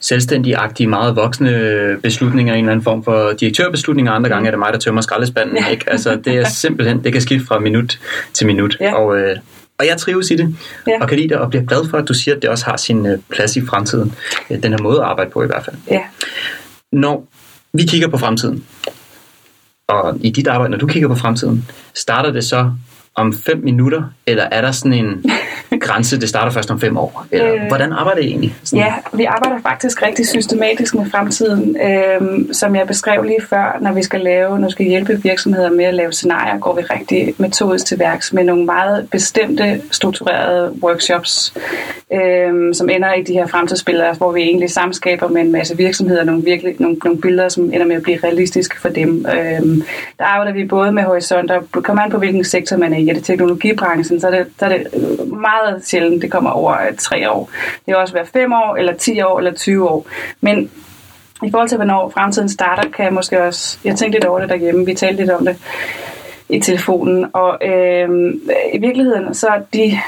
selvstændige 0.00 0.86
meget 0.86 1.16
voksne 1.16 1.96
beslutninger, 2.02 2.54
en 2.54 2.58
eller 2.58 2.72
anden 2.72 2.84
form 2.84 3.04
for 3.04 3.32
direktørbeslutninger, 3.40 4.12
andre 4.12 4.30
gange 4.30 4.46
er 4.46 4.50
det 4.50 4.58
mig, 4.58 4.72
der 4.72 4.78
tømmer 4.78 5.00
skraldespanden. 5.00 5.56
Ja. 5.56 5.68
Ikke? 5.68 5.84
Altså, 5.90 6.16
det 6.24 6.34
er 6.34 6.44
simpelthen, 6.44 7.04
det 7.04 7.12
kan 7.12 7.22
skifte 7.22 7.46
fra 7.46 7.58
minut 7.58 7.98
til 8.32 8.46
minut. 8.46 8.76
Ja. 8.80 8.94
Og, 8.94 9.18
øh, 9.18 9.36
og 9.78 9.86
jeg 9.86 9.98
trives 9.98 10.30
i 10.30 10.36
det, 10.36 10.56
ja. 10.86 10.92
og 11.00 11.08
kan 11.08 11.18
lide 11.18 11.28
det, 11.28 11.36
og 11.36 11.50
bliver 11.50 11.64
glad 11.64 11.88
for, 11.90 11.98
at 11.98 12.08
du 12.08 12.14
siger, 12.14 12.36
at 12.36 12.42
det 12.42 12.50
også 12.50 12.64
har 12.64 12.76
sin 12.76 13.06
øh, 13.06 13.18
plads 13.28 13.56
i 13.56 13.66
fremtiden. 13.66 14.14
Den 14.48 14.72
her 14.72 14.82
måde 14.82 14.98
at 14.98 15.04
arbejde 15.04 15.30
på 15.30 15.42
i 15.42 15.46
hvert 15.46 15.64
fald. 15.64 15.76
Ja. 15.90 16.02
Når 16.92 17.28
vi 17.72 17.82
kigger 17.82 18.08
på 18.08 18.18
fremtiden, 18.18 18.64
og 19.88 20.18
i 20.20 20.30
dit 20.30 20.46
arbejde, 20.46 20.70
når 20.70 20.78
du 20.78 20.86
kigger 20.86 21.08
på 21.08 21.14
fremtiden, 21.14 21.68
starter 21.94 22.30
det 22.30 22.44
så 22.44 22.72
om 23.14 23.32
fem 23.32 23.58
minutter, 23.58 24.02
eller 24.26 24.44
er 24.44 24.60
der 24.60 24.72
sådan 24.72 24.92
en 24.92 25.24
grænse, 25.80 26.20
det 26.20 26.28
starter 26.28 26.52
først 26.52 26.70
om 26.70 26.80
fem 26.80 26.96
år? 26.96 27.26
Eller, 27.30 27.54
øh, 27.54 27.60
hvordan 27.68 27.92
arbejder 27.92 28.22
I 28.22 28.26
egentlig? 28.26 28.56
Sådan? 28.64 28.84
Ja, 28.84 28.94
vi 29.12 29.24
arbejder 29.24 29.60
faktisk 29.62 30.02
rigtig 30.02 30.28
systematisk 30.28 30.94
med 30.94 31.10
fremtiden. 31.10 31.76
Øh, 31.82 32.54
som 32.54 32.76
jeg 32.76 32.86
beskrev 32.86 33.22
lige 33.22 33.42
før, 33.50 33.78
når 33.80 33.92
vi 33.92 34.02
skal 34.02 34.20
lave, 34.20 34.58
når 34.58 34.68
vi 34.68 34.72
skal 34.72 34.86
hjælpe 34.86 35.22
virksomheder 35.22 35.70
med 35.70 35.84
at 35.84 35.94
lave 35.94 36.12
scenarier, 36.12 36.58
går 36.58 36.76
vi 36.76 36.82
rigtig 36.82 37.34
metodisk 37.38 37.86
til 37.86 37.98
værks 37.98 38.32
med 38.32 38.44
nogle 38.44 38.64
meget 38.64 39.08
bestemte, 39.10 39.82
strukturerede 39.90 40.74
workshops, 40.82 41.54
øh, 42.12 42.74
som 42.74 42.88
ender 42.88 43.12
i 43.12 43.22
de 43.22 43.32
her 43.32 43.46
fremtidsbilleder, 43.46 44.14
hvor 44.14 44.32
vi 44.32 44.42
egentlig 44.42 44.70
samskaber 44.70 45.28
med 45.28 45.42
en 45.42 45.52
masse 45.52 45.76
virksomheder, 45.76 46.24
nogle, 46.24 46.42
virkelig, 46.42 46.76
nogle, 46.78 46.96
nogle 47.04 47.20
billeder, 47.20 47.48
som 47.48 47.64
ender 47.64 47.86
med 47.86 47.96
at 47.96 48.02
blive 48.02 48.18
realistiske 48.24 48.80
for 48.80 48.88
dem. 48.88 49.26
Øh, 49.28 49.84
der 50.18 50.24
arbejder 50.24 50.52
vi 50.52 50.64
både 50.64 50.92
med 50.92 51.02
horisonter, 51.02 51.60
kommer 51.72 52.02
an 52.02 52.10
på 52.10 52.18
hvilken 52.18 52.44
sektor 52.44 52.76
man 52.76 52.92
er 52.92 52.98
i, 52.98 53.08
er 53.08 53.14
det 53.14 53.24
teknologibranchen, 53.24 54.20
så 54.20 54.26
er 54.26 54.30
det, 54.30 54.46
så 54.58 54.64
er 54.64 54.68
det 54.68 54.86
meget 55.26 55.86
sjældent, 55.86 56.22
det 56.22 56.30
kommer 56.30 56.50
over 56.50 56.72
øh, 56.72 56.96
tre 56.98 57.30
år. 57.30 57.50
Det 57.76 57.84
kan 57.86 57.96
også 57.96 58.14
være 58.14 58.26
fem 58.26 58.52
år, 58.52 58.76
eller 58.76 58.94
10 58.94 59.20
år, 59.22 59.38
eller 59.38 59.54
20 59.54 59.88
år. 59.88 60.06
Men 60.40 60.70
i 61.42 61.50
forhold 61.50 61.68
til, 61.68 61.76
hvornår 61.76 62.10
fremtiden 62.10 62.48
starter, 62.48 62.90
kan 62.90 63.04
jeg 63.04 63.12
måske 63.12 63.42
også... 63.42 63.78
Jeg 63.84 63.96
tænkte 63.96 64.18
lidt 64.18 64.24
over 64.24 64.40
det 64.40 64.48
derhjemme, 64.48 64.86
vi 64.86 64.94
talte 64.94 65.22
lidt 65.22 65.30
om 65.30 65.44
det 65.44 65.56
i 66.48 66.60
telefonen, 66.60 67.26
og 67.32 67.58
øh, 67.62 68.08
i 68.74 68.78
virkeligheden, 68.78 69.34
så 69.34 69.48
de 69.74 69.98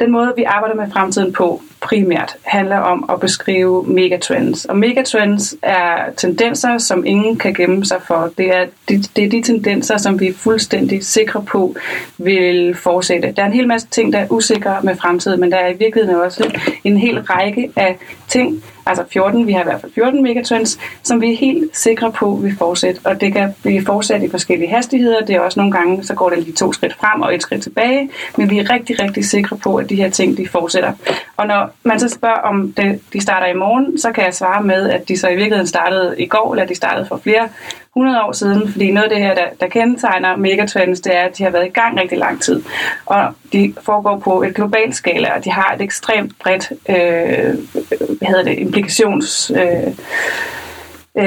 den 0.00 0.10
måde, 0.10 0.32
vi 0.36 0.42
arbejder 0.42 0.76
med 0.76 0.90
fremtiden 0.90 1.32
på 1.32 1.62
primært, 1.82 2.36
handler 2.42 2.76
om 2.76 3.10
at 3.12 3.20
beskrive 3.20 3.84
megatrends. 3.86 4.64
Og 4.64 4.76
megatrends 4.76 5.54
er 5.62 6.12
tendenser, 6.16 6.78
som 6.78 7.06
ingen 7.06 7.36
kan 7.36 7.54
gemme 7.54 7.84
sig 7.84 7.98
for. 8.06 8.30
Det 8.38 8.56
er 8.56 8.66
de, 8.88 9.02
det 9.16 9.24
er 9.24 9.28
de 9.28 9.42
tendenser, 9.42 9.98
som 9.98 10.20
vi 10.20 10.28
er 10.28 10.34
fuldstændig 10.34 11.04
sikre 11.04 11.42
på 11.42 11.76
vil 12.18 12.74
fortsætte. 12.74 13.32
Der 13.36 13.42
er 13.42 13.46
en 13.46 13.52
hel 13.52 13.68
masse 13.68 13.88
ting, 13.88 14.12
der 14.12 14.18
er 14.18 14.26
usikre 14.30 14.78
med 14.82 14.96
fremtiden, 14.96 15.40
men 15.40 15.52
der 15.52 15.58
er 15.58 15.68
i 15.68 15.76
virkeligheden 15.78 16.20
også 16.20 16.60
en 16.84 16.96
hel 16.96 17.20
række 17.20 17.70
af 17.76 17.96
ting, 18.28 18.62
altså 18.86 19.04
14, 19.12 19.46
vi 19.46 19.52
har 19.52 19.60
i 19.60 19.64
hvert 19.64 19.80
fald 19.80 19.92
14 19.92 20.22
megatrends, 20.22 20.78
som 21.02 21.20
vi 21.20 21.32
er 21.32 21.36
helt 21.36 21.76
sikre 21.76 22.12
på 22.12 22.30
vil 22.30 22.56
fortsætte. 22.58 23.00
Og 23.04 23.20
det 23.20 23.32
kan 23.32 23.54
blive 23.62 23.84
fortsat 23.84 24.22
i 24.22 24.28
forskellige 24.28 24.70
hastigheder. 24.70 25.20
Det 25.20 25.36
er 25.36 25.40
også 25.40 25.60
nogle 25.60 25.72
gange, 25.72 26.04
så 26.04 26.14
går 26.14 26.30
det 26.30 26.38
lige 26.38 26.52
to 26.52 26.72
skridt 26.72 26.94
frem 26.94 27.22
og 27.22 27.34
et 27.34 27.42
skridt 27.42 27.62
tilbage. 27.62 28.10
Men 28.36 28.50
vi 28.50 28.58
er 28.58 28.70
rigtig, 28.70 29.02
rigtig 29.02 29.24
sikre 29.24 29.56
på, 29.56 29.76
at 29.76 29.90
de 29.90 29.96
her 29.96 30.10
ting, 30.10 30.36
de 30.36 30.48
fortsætter. 30.48 30.92
Og 31.36 31.46
når 31.46 31.71
man 31.82 32.00
så 32.00 32.08
spørger, 32.08 32.40
om 32.40 32.72
det, 32.72 33.00
de 33.12 33.20
starter 33.20 33.46
i 33.46 33.54
morgen, 33.54 33.98
så 33.98 34.12
kan 34.12 34.24
jeg 34.24 34.34
svare 34.34 34.62
med, 34.62 34.90
at 34.90 35.08
de 35.08 35.18
så 35.18 35.28
i 35.28 35.34
virkeligheden 35.34 35.66
startede 35.66 36.14
i 36.18 36.26
går, 36.26 36.52
eller 36.52 36.66
de 36.66 36.74
startede 36.74 37.06
for 37.06 37.16
flere 37.16 37.48
100 37.96 38.22
år 38.22 38.32
siden, 38.32 38.72
fordi 38.72 38.90
noget 38.90 39.04
af 39.04 39.10
det 39.10 39.18
her, 39.18 39.34
der, 39.34 39.46
der 39.60 39.68
kendetegner 39.68 40.36
megatrends, 40.36 41.00
det 41.00 41.16
er, 41.16 41.22
at 41.22 41.38
de 41.38 41.42
har 41.42 41.50
været 41.50 41.66
i 41.66 41.70
gang 41.70 42.00
rigtig 42.00 42.18
lang 42.18 42.42
tid. 42.42 42.62
Og 43.06 43.32
de 43.52 43.74
foregår 43.82 44.18
på 44.18 44.42
et 44.42 44.54
globalt 44.54 44.96
skala, 44.96 45.36
og 45.36 45.44
de 45.44 45.50
har 45.50 45.74
et 45.74 45.82
ekstremt 45.82 46.32
bredt 46.38 46.72
øh, 46.88 47.54
hvad 48.18 48.28
hedder 48.28 48.44
det, 48.44 48.58
implikations... 48.58 49.52
Øh, 49.54 49.92
Øh, 51.18 51.24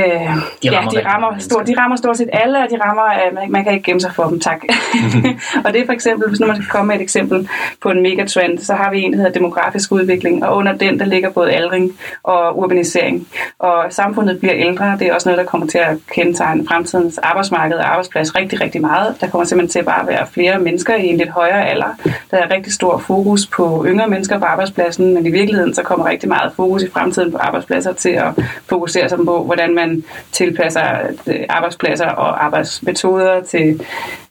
de 0.63 0.77
rammer 0.77 0.91
ja, 0.93 0.99
de 0.99 1.07
rammer, 1.07 1.37
stort, 1.39 1.67
de 1.67 1.73
rammer 1.77 1.97
stort 1.97 2.17
set 2.17 2.29
alle, 2.33 2.59
og 2.59 2.67
de 2.69 2.77
rammer, 2.81 3.03
uh, 3.03 3.35
man, 3.35 3.51
man 3.51 3.63
kan 3.63 3.73
ikke 3.73 3.83
gemme 3.83 4.01
sig 4.01 4.15
for 4.15 4.23
dem, 4.23 4.39
tak. 4.39 4.63
og 5.65 5.73
det 5.73 5.81
er 5.81 5.85
for 5.85 5.93
eksempel, 5.93 6.29
hvis 6.29 6.39
nu 6.39 6.47
man 6.47 6.55
skal 6.55 6.67
komme 6.69 6.87
med 6.87 6.95
et 6.95 7.01
eksempel 7.01 7.49
på 7.81 7.89
en 7.89 8.01
megatrend, 8.01 8.59
så 8.59 8.73
har 8.73 8.91
vi 8.91 9.01
en, 9.01 9.11
der 9.11 9.17
hedder 9.17 9.31
demografisk 9.31 9.91
udvikling, 9.91 10.45
og 10.45 10.57
under 10.57 10.73
den, 10.73 10.99
der 10.99 11.05
ligger 11.05 11.29
både 11.29 11.51
aldring 11.51 11.91
og 12.23 12.59
urbanisering. 12.59 13.27
Og 13.59 13.85
samfundet 13.89 14.39
bliver 14.39 14.55
ældre, 14.55 14.97
det 14.99 15.07
er 15.07 15.13
også 15.13 15.29
noget, 15.29 15.39
der 15.39 15.45
kommer 15.45 15.67
til 15.67 15.77
at 15.77 15.97
kendetegne 16.11 16.67
fremtidens 16.67 17.17
arbejdsmarked 17.17 17.77
og 17.77 17.89
arbejdsplads 17.89 18.35
rigtig, 18.35 18.61
rigtig 18.61 18.81
meget. 18.81 19.15
Der 19.21 19.29
kommer 19.29 19.45
simpelthen 19.45 19.71
til 19.71 19.79
at 19.79 19.85
bare 19.85 20.07
være 20.07 20.27
flere 20.27 20.59
mennesker 20.59 20.95
i 20.95 21.07
en 21.07 21.17
lidt 21.17 21.29
højere 21.29 21.69
alder. 21.69 21.99
Der 22.31 22.37
er 22.37 22.51
rigtig 22.51 22.73
stor 22.73 22.97
fokus 22.97 23.47
på 23.47 23.85
yngre 23.87 24.07
mennesker 24.07 24.39
på 24.39 24.45
arbejdspladsen, 24.45 25.13
men 25.13 25.25
i 25.25 25.31
virkeligheden 25.31 25.73
så 25.73 25.83
kommer 25.83 26.05
rigtig 26.05 26.29
meget 26.29 26.51
fokus 26.55 26.83
i 26.83 26.89
fremtiden 26.89 27.31
på 27.31 27.37
arbejdspladser 27.37 27.93
til 27.93 28.09
at 28.09 28.27
fokusere 28.69 29.09
sig 29.09 29.17
på, 29.17 29.43
hvordan 29.43 29.74
man 29.75 30.03
tilpasser 30.31 30.97
øh, 31.27 31.39
arbejdspladser 31.49 32.07
og 32.07 32.45
arbejdsmetoder 32.45 33.43
til 33.43 33.81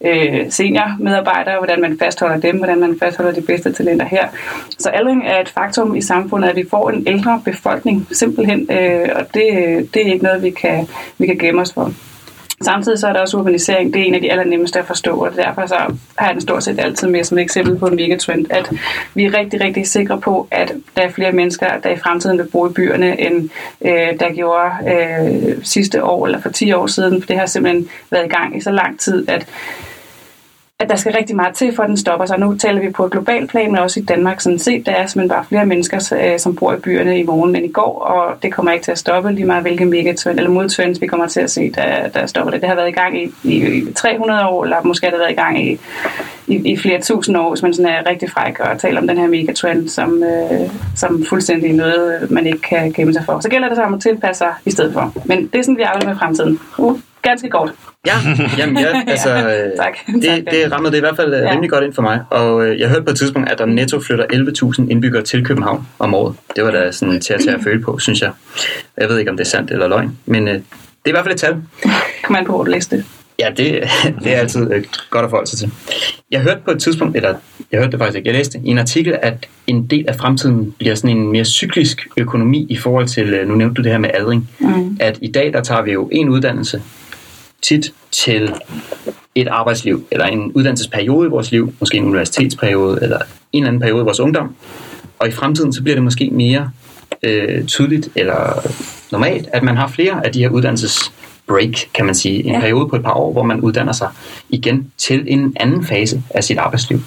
øh, 0.05 0.51
seniormedarbejdere, 0.51 1.57
hvordan 1.57 1.81
man 1.81 1.99
fastholder 1.99 2.37
dem, 2.37 2.57
hvordan 2.57 2.81
man 2.81 2.99
fastholder 3.03 3.33
de 3.33 3.41
bedste 3.41 3.73
talenter 3.73 4.07
her. 4.07 4.29
Så 4.79 4.89
aldring 4.89 5.27
er 5.27 5.41
et 5.41 5.49
faktum 5.49 5.97
i 5.97 6.03
samfundet, 6.03 6.49
at 6.49 6.57
vi 6.57 6.65
får 6.71 6.91
en 6.91 7.05
ældre 7.07 7.43
befolkning 7.45 8.07
simpelthen, 8.13 8.69
øh, 8.71 9.09
og 9.15 9.35
det, 9.35 9.49
øh, 9.53 9.85
det 9.95 10.07
er 10.07 10.13
ikke 10.13 10.25
noget, 10.25 10.43
vi 10.43 10.51
kan, 10.51 10.89
vi 11.19 11.27
kan 11.27 11.39
gemme 11.39 11.61
os 11.61 11.73
for. 11.73 11.93
Samtidig 12.65 12.99
så 12.99 13.09
er 13.09 13.13
der 13.13 13.21
også 13.21 13.37
urbanisering. 13.37 13.95
Det 13.95 14.03
er 14.03 14.07
en 14.07 14.15
af 14.15 14.21
de 14.21 14.31
allernemmeste 14.31 14.79
at 14.79 14.85
forstå, 14.85 15.17
og 15.17 15.37
derfor 15.37 15.67
så 15.67 15.75
har 16.17 16.27
jeg 16.27 16.35
den 16.35 16.41
stort 16.41 16.65
set 16.65 16.81
altid 16.81 17.09
med 17.09 17.25
som 17.25 17.39
et 17.39 17.43
eksempel 17.43 17.79
på 17.79 17.87
en 17.87 17.97
megatrend, 17.97 18.47
at 18.51 18.73
vi 19.15 19.25
er 19.25 19.39
rigtig, 19.39 19.61
rigtig 19.61 19.87
sikre 19.87 20.21
på, 20.21 20.49
at 20.51 20.73
der 20.97 21.03
er 21.03 21.11
flere 21.11 21.33
mennesker, 21.33 21.79
der 21.83 21.91
i 21.91 21.97
fremtiden 21.97 22.39
vil 22.39 22.49
bo 22.53 22.69
i 22.69 22.73
byerne, 22.73 23.21
end 23.21 23.51
øh, 23.85 24.21
der 24.21 24.35
gjorde 24.35 24.71
øh, 24.93 25.57
sidste 25.63 26.05
år 26.05 26.27
eller 26.27 26.41
for 26.41 26.49
10 26.49 26.73
år 26.73 26.87
siden. 26.87 27.23
For 27.23 27.27
det 27.27 27.39
har 27.39 27.47
simpelthen 27.47 27.89
været 28.11 28.27
i 28.27 28.29
gang 28.29 28.57
i 28.57 28.61
så 28.61 28.71
lang 28.71 29.01
tid, 29.01 29.29
at 29.29 29.47
at 30.81 30.89
der 30.89 30.97
skal 30.97 31.13
rigtig 31.13 31.37
meget 31.37 31.55
til, 31.55 31.75
for 31.75 31.83
at 31.83 31.89
den 31.89 31.97
stopper 31.97 32.27
sig. 32.27 32.39
Nu 32.39 32.57
taler 32.57 32.81
vi 32.81 32.91
på 32.91 33.05
et 33.05 33.13
globalt 33.13 33.51
plan, 33.51 33.73
men 33.73 33.81
også 33.81 34.01
i 34.01 34.03
Danmark 34.03 34.41
sådan 34.41 34.59
set. 34.59 34.87
Der 34.87 34.93
er 34.93 35.07
simpelthen 35.07 35.37
bare 35.37 35.45
flere 35.45 35.67
mennesker, 35.67 36.13
øh, 36.23 36.39
som 36.39 36.57
bor 36.57 36.73
i 36.73 36.77
byerne 36.77 37.19
i 37.19 37.23
morgen 37.23 37.57
end 37.57 37.67
i 37.67 37.73
går, 37.73 37.99
og 37.99 38.43
det 38.43 38.53
kommer 38.53 38.73
ikke 38.73 38.85
til 38.85 38.93
at 38.93 38.99
stoppe 38.99 39.33
lige 39.33 39.47
meget, 39.47 39.63
hvilke 39.63 39.85
megatrend 39.85 40.39
eller 40.39 40.51
modtrends 40.51 41.01
vi 41.01 41.07
kommer 41.07 41.27
til 41.27 41.41
at 41.41 41.51
se, 41.51 41.71
der, 41.71 42.09
der 42.09 42.27
stopper 42.27 42.51
det. 42.51 42.61
Det 42.61 42.69
har 42.69 42.77
været 42.77 42.89
i 42.89 42.93
gang 42.93 43.23
i, 43.23 43.33
i 43.45 43.93
300 43.93 44.47
år, 44.47 44.65
eller 44.65 44.83
måske 44.83 45.07
har 45.07 45.11
det 45.11 45.21
været 45.21 45.33
i 45.33 45.35
gang 45.35 45.67
i, 45.67 45.81
i, 46.47 46.73
i 46.73 46.77
flere 46.77 47.01
tusind 47.01 47.37
år, 47.37 47.51
hvis 47.51 47.63
man 47.63 47.75
sådan 47.75 47.93
er 47.93 48.11
rigtig 48.11 48.31
fræk 48.31 48.61
og 48.61 48.81
taler 48.81 49.01
om 49.01 49.09
den 49.09 49.19
her 49.19 49.29
megatrend, 49.29 49.89
som, 49.89 50.23
øh, 50.23 50.71
som 50.97 51.25
fuldstændig 51.29 51.73
noget, 51.73 52.31
man 52.31 52.47
ikke 52.47 52.61
kan 52.61 52.93
gemme 52.93 53.13
sig 53.13 53.23
for. 53.25 53.41
Så 53.41 53.49
gælder 53.49 53.69
det 53.69 53.77
så 53.77 53.83
om 53.83 53.95
at 53.95 54.01
tilpasse 54.01 54.39
sig 54.39 54.53
i 54.65 54.71
stedet 54.71 54.93
for. 54.93 55.13
Men 55.25 55.47
det 55.47 55.59
er 55.59 55.63
sådan, 55.63 55.77
vi 55.77 55.83
arbejder 55.83 56.09
med 56.09 56.17
fremtiden. 56.17 56.61
Uh 56.79 56.99
ganske 57.25 57.49
godt. 57.49 57.73
Ja, 58.07 58.13
jamen 58.59 58.79
ja, 58.79 59.03
altså, 59.13 59.31
ja, 59.31 59.77
tak. 59.77 59.97
Det, 60.07 60.49
det 60.51 60.73
rammede 60.73 60.93
det 60.93 60.99
i 60.99 61.01
hvert 61.01 61.17
fald 61.17 61.35
øh, 61.35 61.41
ja. 61.41 61.51
rimelig 61.51 61.71
godt 61.71 61.85
ind 61.85 61.95
for 61.95 62.03
mig. 62.03 62.21
Og 62.31 62.67
øh, 62.67 62.81
jeg 62.81 62.89
hørte 62.89 63.03
på 63.03 63.11
et 63.11 63.17
tidspunkt, 63.17 63.53
at 63.53 63.59
der 63.59 63.67
netto 63.67 64.01
flytter 64.01 64.25
11.000 64.33 64.91
indbyggere 64.91 65.23
til 65.23 65.45
København 65.45 65.87
om 65.99 66.15
året. 66.15 66.37
Det 66.57 66.65
var 66.65 66.71
da 66.71 66.93
sådan 66.93 67.21
til 67.21 67.35
at 67.35 67.41
tage 67.41 67.57
at 67.57 67.63
føle 67.63 67.83
på, 67.83 67.99
synes 67.99 68.21
jeg. 68.21 68.31
Jeg 68.99 69.09
ved 69.09 69.19
ikke, 69.19 69.31
om 69.31 69.37
det 69.37 69.45
er 69.45 69.49
sandt 69.49 69.71
eller 69.71 69.89
løgn, 69.89 70.19
men 70.27 70.49
øh, 70.49 70.55
det 70.55 70.63
er 71.05 71.09
i 71.09 71.11
hvert 71.11 71.25
fald 71.25 71.35
et 71.35 71.41
tal. 71.41 71.57
Kom 72.25 72.33
man 72.33 72.45
på, 72.45 72.53
hvor 72.53 72.65
du 72.65 72.71
læste 72.71 72.97
det. 72.97 73.05
Ja, 73.39 73.51
det, 73.57 73.83
det 74.25 74.35
er 74.35 74.39
altid 74.39 74.73
øh, 74.73 74.85
godt 75.11 75.25
at 75.25 75.31
forholde 75.31 75.51
sig 75.51 75.59
til. 75.59 75.71
Jeg 76.31 76.41
hørte 76.41 76.61
på 76.65 76.71
et 76.71 76.83
tidspunkt, 76.83 77.17
eller 77.17 77.35
jeg 77.73 77.81
hørte 77.81 77.93
det 77.93 77.99
faktisk 77.99 78.17
ikke, 78.17 78.29
jeg 78.29 78.37
læste 78.37 78.61
i 78.65 78.69
en 78.69 78.79
artikel, 78.79 79.19
at 79.23 79.47
en 79.67 79.87
del 79.87 80.05
af 80.09 80.17
fremtiden 80.17 80.73
bliver 80.79 80.95
sådan 80.95 81.17
en 81.17 81.33
mere 81.33 81.45
cyklisk 81.45 82.09
økonomi 82.17 82.67
i 82.69 82.77
forhold 82.77 83.07
til, 83.07 83.35
øh, 83.35 83.49
nu 83.49 83.55
nævnte 83.55 83.75
du 83.75 83.83
det 83.83 83.93
her 83.93 83.99
med 83.99 84.11
aldring, 84.15 84.51
mm. 84.59 84.97
at 85.01 85.19
i 85.23 85.31
dag 85.31 85.53
der 85.53 85.63
tager 85.63 85.83
vi 85.83 85.93
jo 85.93 86.09
en 86.13 86.29
uddannelse, 86.29 86.83
tit 87.63 87.93
til 88.11 88.53
et 89.35 89.49
arbejdsliv, 89.49 90.07
eller 90.11 90.27
en 90.27 90.53
uddannelsesperiode 90.53 91.27
i 91.27 91.31
vores 91.31 91.51
liv, 91.51 91.75
måske 91.81 91.97
en 91.97 92.05
universitetsperiode, 92.05 92.99
eller 93.03 93.19
en 93.53 93.63
eller 93.63 93.69
anden 93.69 93.81
periode 93.81 94.01
i 94.01 94.05
vores 94.05 94.21
ungdom. 94.21 94.55
Og 95.19 95.29
i 95.29 95.31
fremtiden, 95.31 95.73
så 95.73 95.83
bliver 95.83 95.97
det 95.97 96.05
måske 96.05 96.31
mere 96.33 96.71
øh, 97.23 97.65
tydeligt, 97.65 98.09
eller 98.15 98.67
normalt, 99.13 99.49
at 99.53 99.63
man 99.63 99.77
har 99.77 99.89
flere 99.89 100.27
af 100.27 100.33
de 100.33 100.39
her 100.39 100.49
uddannelses 100.49 101.13
break, 101.47 101.75
kan 101.95 102.07
man 102.07 102.15
sige. 102.15 102.45
En 102.45 102.53
ja. 102.53 102.61
periode 102.61 102.89
på 102.89 102.97
et 102.97 103.03
par 103.03 103.13
år, 103.13 103.33
hvor 103.33 103.43
man 103.43 103.61
uddanner 103.61 103.93
sig 103.93 104.09
igen 104.49 104.93
til 104.99 105.25
en 105.27 105.53
anden 105.61 105.85
fase 105.85 106.23
af 106.31 106.45
sit 106.45 106.59
arbejdsliv. 106.59 107.01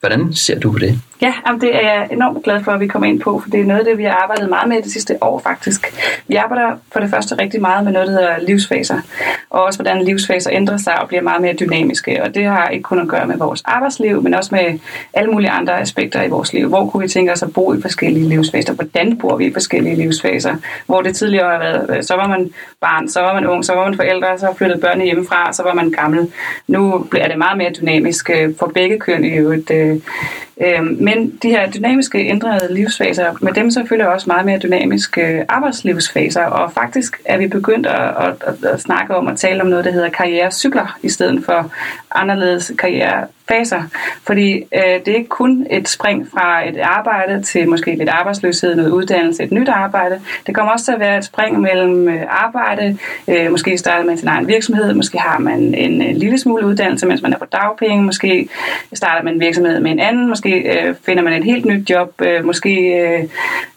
Hvordan 0.00 0.32
ser 0.32 0.58
du 0.60 0.72
på 0.72 0.78
det? 0.78 1.00
Ja, 1.22 1.34
jamen 1.46 1.60
det 1.60 1.76
er 1.76 1.80
jeg 1.80 2.08
enormt 2.10 2.44
glad 2.44 2.64
for, 2.64 2.72
at 2.72 2.80
vi 2.80 2.86
kommer 2.86 3.08
ind 3.08 3.20
på, 3.20 3.40
for 3.40 3.50
det 3.50 3.60
er 3.60 3.64
noget 3.64 3.78
af 3.78 3.84
det, 3.84 3.98
vi 3.98 4.04
har 4.04 4.10
arbejdet 4.22 4.48
meget 4.48 4.68
med 4.68 4.82
det 4.82 4.92
sidste 4.92 5.18
år 5.20 5.38
faktisk. 5.38 5.94
Vi 6.28 6.34
arbejder 6.34 6.76
for 6.92 7.00
det 7.00 7.10
første 7.10 7.34
rigtig 7.34 7.60
meget 7.60 7.84
med 7.84 7.92
noget, 7.92 8.08
der 8.08 8.14
hedder 8.14 8.38
livsfaser, 8.38 9.00
og 9.50 9.62
også 9.62 9.82
hvordan 9.82 10.02
livsfaser 10.02 10.50
ændrer 10.52 10.76
sig 10.76 11.00
og 11.00 11.08
bliver 11.08 11.22
meget 11.22 11.42
mere 11.42 11.54
dynamiske. 11.54 12.22
Og 12.22 12.34
det 12.34 12.44
har 12.44 12.68
ikke 12.68 12.82
kun 12.82 13.00
at 13.00 13.08
gøre 13.08 13.26
med 13.26 13.36
vores 13.36 13.62
arbejdsliv, 13.64 14.22
men 14.22 14.34
også 14.34 14.54
med 14.54 14.78
alle 15.14 15.30
mulige 15.30 15.50
andre 15.50 15.80
aspekter 15.80 16.22
i 16.22 16.28
vores 16.28 16.52
liv. 16.52 16.68
Hvor 16.68 16.90
kunne 16.90 17.02
vi 17.02 17.08
tænke 17.08 17.32
os 17.32 17.42
at 17.42 17.52
bo 17.52 17.74
i 17.74 17.82
forskellige 17.82 18.28
livsfaser? 18.28 18.74
Hvordan 18.74 19.16
bor 19.16 19.36
vi 19.36 19.46
i 19.46 19.52
forskellige 19.52 19.96
livsfaser? 19.96 20.54
Hvor 20.86 21.02
det 21.02 21.16
tidligere 21.16 21.50
har 21.50 21.58
været, 21.58 21.96
øh, 21.96 22.02
så 22.02 22.14
var 22.14 22.28
man 22.28 22.50
barn, 22.80 23.08
så 23.08 23.20
var 23.20 23.34
man 23.34 23.46
ung, 23.46 23.64
så 23.64 23.74
var 23.74 23.84
man 23.84 23.96
forældre, 23.96 24.38
så 24.38 24.54
flyttede 24.58 24.80
børnene 24.80 25.04
hjemmefra, 25.04 25.52
så 25.52 25.62
var 25.62 25.74
man 25.74 25.90
gammel. 25.90 26.32
Nu 26.66 27.06
bliver 27.10 27.28
det 27.28 27.38
meget 27.38 27.58
mere 27.58 27.70
dynamisk 27.80 28.30
øh, 28.30 28.54
for 28.58 28.70
begge 28.74 28.98
køn 28.98 29.24
i 29.24 29.28
øvrigt. 29.28 29.70
Øh, 29.70 29.96
øh, 30.60 30.82
men 31.08 31.38
de 31.42 31.48
her 31.48 31.70
dynamiske 31.70 32.18
ændrede 32.18 32.74
livsfaser, 32.74 33.34
med 33.40 33.52
dem 33.52 33.70
så 33.70 33.86
følger 33.88 34.06
også 34.06 34.26
meget 34.26 34.46
mere 34.46 34.58
dynamiske 34.58 35.20
øh, 35.20 35.44
arbejdslivsfaser, 35.48 36.44
og 36.44 36.72
faktisk 36.72 37.20
er 37.24 37.38
vi 37.38 37.48
begyndt 37.48 37.86
at, 37.86 38.14
at, 38.26 38.34
at, 38.46 38.64
at 38.64 38.80
snakke 38.80 39.16
om 39.16 39.28
at 39.28 39.36
tale 39.36 39.62
om 39.62 39.66
noget, 39.66 39.84
der 39.84 39.92
hedder 39.92 40.08
karrierecykler, 40.08 40.98
i 41.02 41.08
stedet 41.08 41.44
for 41.44 41.72
anderledes 42.10 42.72
karriere 42.78 43.26
faser. 43.48 43.82
Fordi 44.26 44.52
øh, 44.56 45.00
det 45.04 45.08
er 45.08 45.16
ikke 45.16 45.28
kun 45.28 45.66
et 45.70 45.88
spring 45.88 46.28
fra 46.30 46.68
et 46.68 46.78
arbejde 46.80 47.42
til 47.42 47.68
måske 47.68 47.94
lidt 47.94 48.08
arbejdsløshed, 48.08 48.74
noget 48.74 48.90
uddannelse, 48.90 49.42
et 49.42 49.52
nyt 49.52 49.68
arbejde. 49.68 50.20
Det 50.46 50.54
kommer 50.54 50.72
også 50.72 50.84
til 50.84 50.92
at 50.92 51.00
være 51.00 51.18
et 51.18 51.24
spring 51.24 51.60
mellem 51.60 52.08
øh, 52.08 52.22
arbejde, 52.28 52.98
øh, 53.28 53.50
måske 53.50 53.78
starter 53.78 54.04
man 54.04 54.18
sin 54.18 54.28
egen 54.28 54.48
virksomhed, 54.48 54.94
måske 54.94 55.18
har 55.18 55.38
man 55.38 55.74
en 55.74 56.02
øh, 56.02 56.16
lille 56.16 56.38
smule 56.38 56.66
uddannelse, 56.66 57.06
mens 57.06 57.22
man 57.22 57.32
er 57.32 57.38
på 57.38 57.44
dagpenge, 57.44 58.02
måske 58.02 58.48
starter 58.92 59.24
man 59.24 59.34
en 59.34 59.40
virksomhed 59.40 59.80
med 59.80 59.90
en 59.90 60.00
anden, 60.00 60.28
måske 60.28 60.50
øh, 60.50 60.94
finder 61.06 61.22
man 61.22 61.32
et 61.32 61.44
helt 61.44 61.64
nyt 61.64 61.90
job, 61.90 62.12
øh, 62.22 62.44
måske 62.44 62.70
øh, 62.70 63.22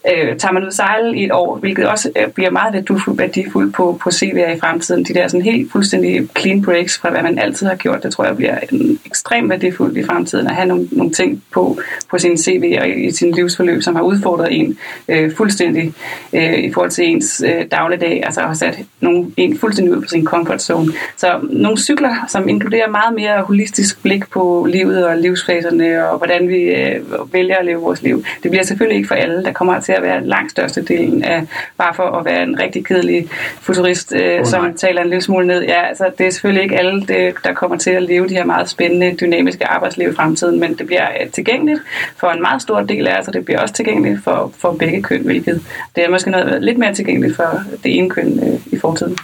øh, 0.06 0.36
tager 0.36 0.52
man 0.52 0.64
ud 0.64 0.70
sejle 0.70 1.16
i 1.16 1.24
et 1.24 1.32
år, 1.32 1.56
hvilket 1.56 1.88
også 1.88 2.10
øh, 2.16 2.28
bliver 2.28 2.50
meget 2.50 2.74
værdifuldt 3.06 3.74
på, 3.74 3.98
på 4.02 4.10
CV'er 4.10 4.56
i 4.56 4.60
fremtiden. 4.60 5.04
De 5.04 5.14
der 5.14 5.28
sådan 5.28 5.44
helt 5.44 5.72
fuldstændig 5.72 6.28
clean 6.38 6.62
breaks 6.62 6.98
fra, 6.98 7.10
hvad 7.10 7.22
man 7.22 7.38
altid 7.38 7.66
har 7.66 7.74
gjort, 7.74 8.02
det 8.02 8.12
tror 8.12 8.24
jeg 8.24 8.36
bliver 8.36 8.58
en 8.72 8.98
ekstrem 9.06 9.50
værdifuldt 9.62 9.98
i 9.98 10.04
fremtiden 10.04 10.46
at 10.46 10.54
have 10.54 10.68
nogle, 10.68 10.88
nogle 10.92 11.12
ting 11.12 11.42
på, 11.52 11.78
på 12.10 12.18
sin 12.18 12.38
CV 12.38 12.76
og 12.80 12.88
i, 12.88 13.06
i 13.06 13.10
sin 13.10 13.30
livsforløb, 13.30 13.82
som 13.82 13.96
har 13.96 14.02
udfordret 14.02 14.48
en 14.50 14.78
øh, 15.08 15.34
fuldstændig 15.36 15.94
øh, 16.32 16.58
i 16.58 16.72
forhold 16.72 16.90
til 16.90 17.08
ens 17.08 17.42
øh, 17.46 17.66
dagligdag, 17.70 18.22
altså 18.24 18.40
har 18.40 18.54
sat 18.54 18.78
nogle, 19.00 19.26
en 19.36 19.58
fuldstændig 19.58 19.96
ud 19.96 20.02
på 20.02 20.08
sin 20.08 20.24
comfort 20.24 20.62
zone. 20.62 20.92
Så 21.16 21.40
nogle 21.42 21.78
cykler, 21.78 22.14
som 22.28 22.48
inkluderer 22.48 22.88
meget 22.88 23.14
mere 23.14 23.42
holistisk 23.42 24.02
blik 24.02 24.30
på 24.30 24.66
livet 24.70 25.06
og 25.06 25.16
livsfaserne 25.16 26.08
og 26.08 26.18
hvordan 26.18 26.48
vi 26.48 26.62
øh, 26.62 27.00
vælger 27.32 27.56
at 27.56 27.64
leve 27.64 27.80
vores 27.80 28.02
liv. 28.02 28.24
Det 28.42 28.50
bliver 28.50 28.64
selvfølgelig 28.64 28.96
ikke 28.96 29.08
for 29.08 29.14
alle. 29.14 29.44
Der 29.44 29.52
kommer 29.52 29.80
til 29.80 29.92
at 29.92 30.02
være 30.02 30.26
langt 30.26 30.50
største 30.50 30.82
delen 30.82 31.24
af, 31.24 31.42
bare 31.78 31.94
for 31.94 32.02
at 32.02 32.24
være 32.24 32.42
en 32.42 32.60
rigtig 32.60 32.86
kedelig 32.86 33.28
futurist, 33.60 34.12
øh, 34.16 34.40
oh, 34.40 34.46
som 34.46 34.74
taler 34.74 35.02
en 35.02 35.08
lille 35.08 35.22
smule 35.22 35.46
ned. 35.46 35.62
Ja, 35.62 35.86
altså 35.86 36.10
det 36.18 36.26
er 36.26 36.30
selvfølgelig 36.30 36.62
ikke 36.62 36.78
alle, 36.78 37.00
det, 37.00 37.34
der 37.44 37.52
kommer 37.54 37.76
til 37.76 37.90
at 37.90 38.02
leve 38.02 38.28
de 38.28 38.34
her 38.34 38.44
meget 38.44 38.68
spændende, 38.68 39.16
dynamiske 39.20 39.51
arbejdsliv 39.60 40.10
i 40.10 40.14
fremtiden, 40.14 40.60
men 40.60 40.74
det 40.74 40.86
bliver 40.86 41.06
øh, 41.20 41.30
tilgængeligt 41.30 41.80
for 42.16 42.26
en 42.26 42.42
meget 42.42 42.62
stor 42.62 42.80
del 42.80 43.06
af 43.06 43.20
os, 43.20 43.28
og 43.28 43.34
det 43.34 43.44
bliver 43.44 43.60
også 43.60 43.74
tilgængeligt 43.74 44.24
for, 44.24 44.52
for 44.58 44.72
begge 44.72 45.02
køn, 45.02 45.22
hvilket 45.22 45.62
det 45.96 46.04
er 46.04 46.10
måske 46.10 46.30
noget 46.30 46.62
lidt 46.62 46.78
mere 46.78 46.94
tilgængeligt 46.94 47.36
for 47.36 47.62
det 47.84 47.98
ene 47.98 48.10
køn 48.10 48.40
øh, 48.42 48.60
i 48.66 48.78
fortiden. 48.78 49.16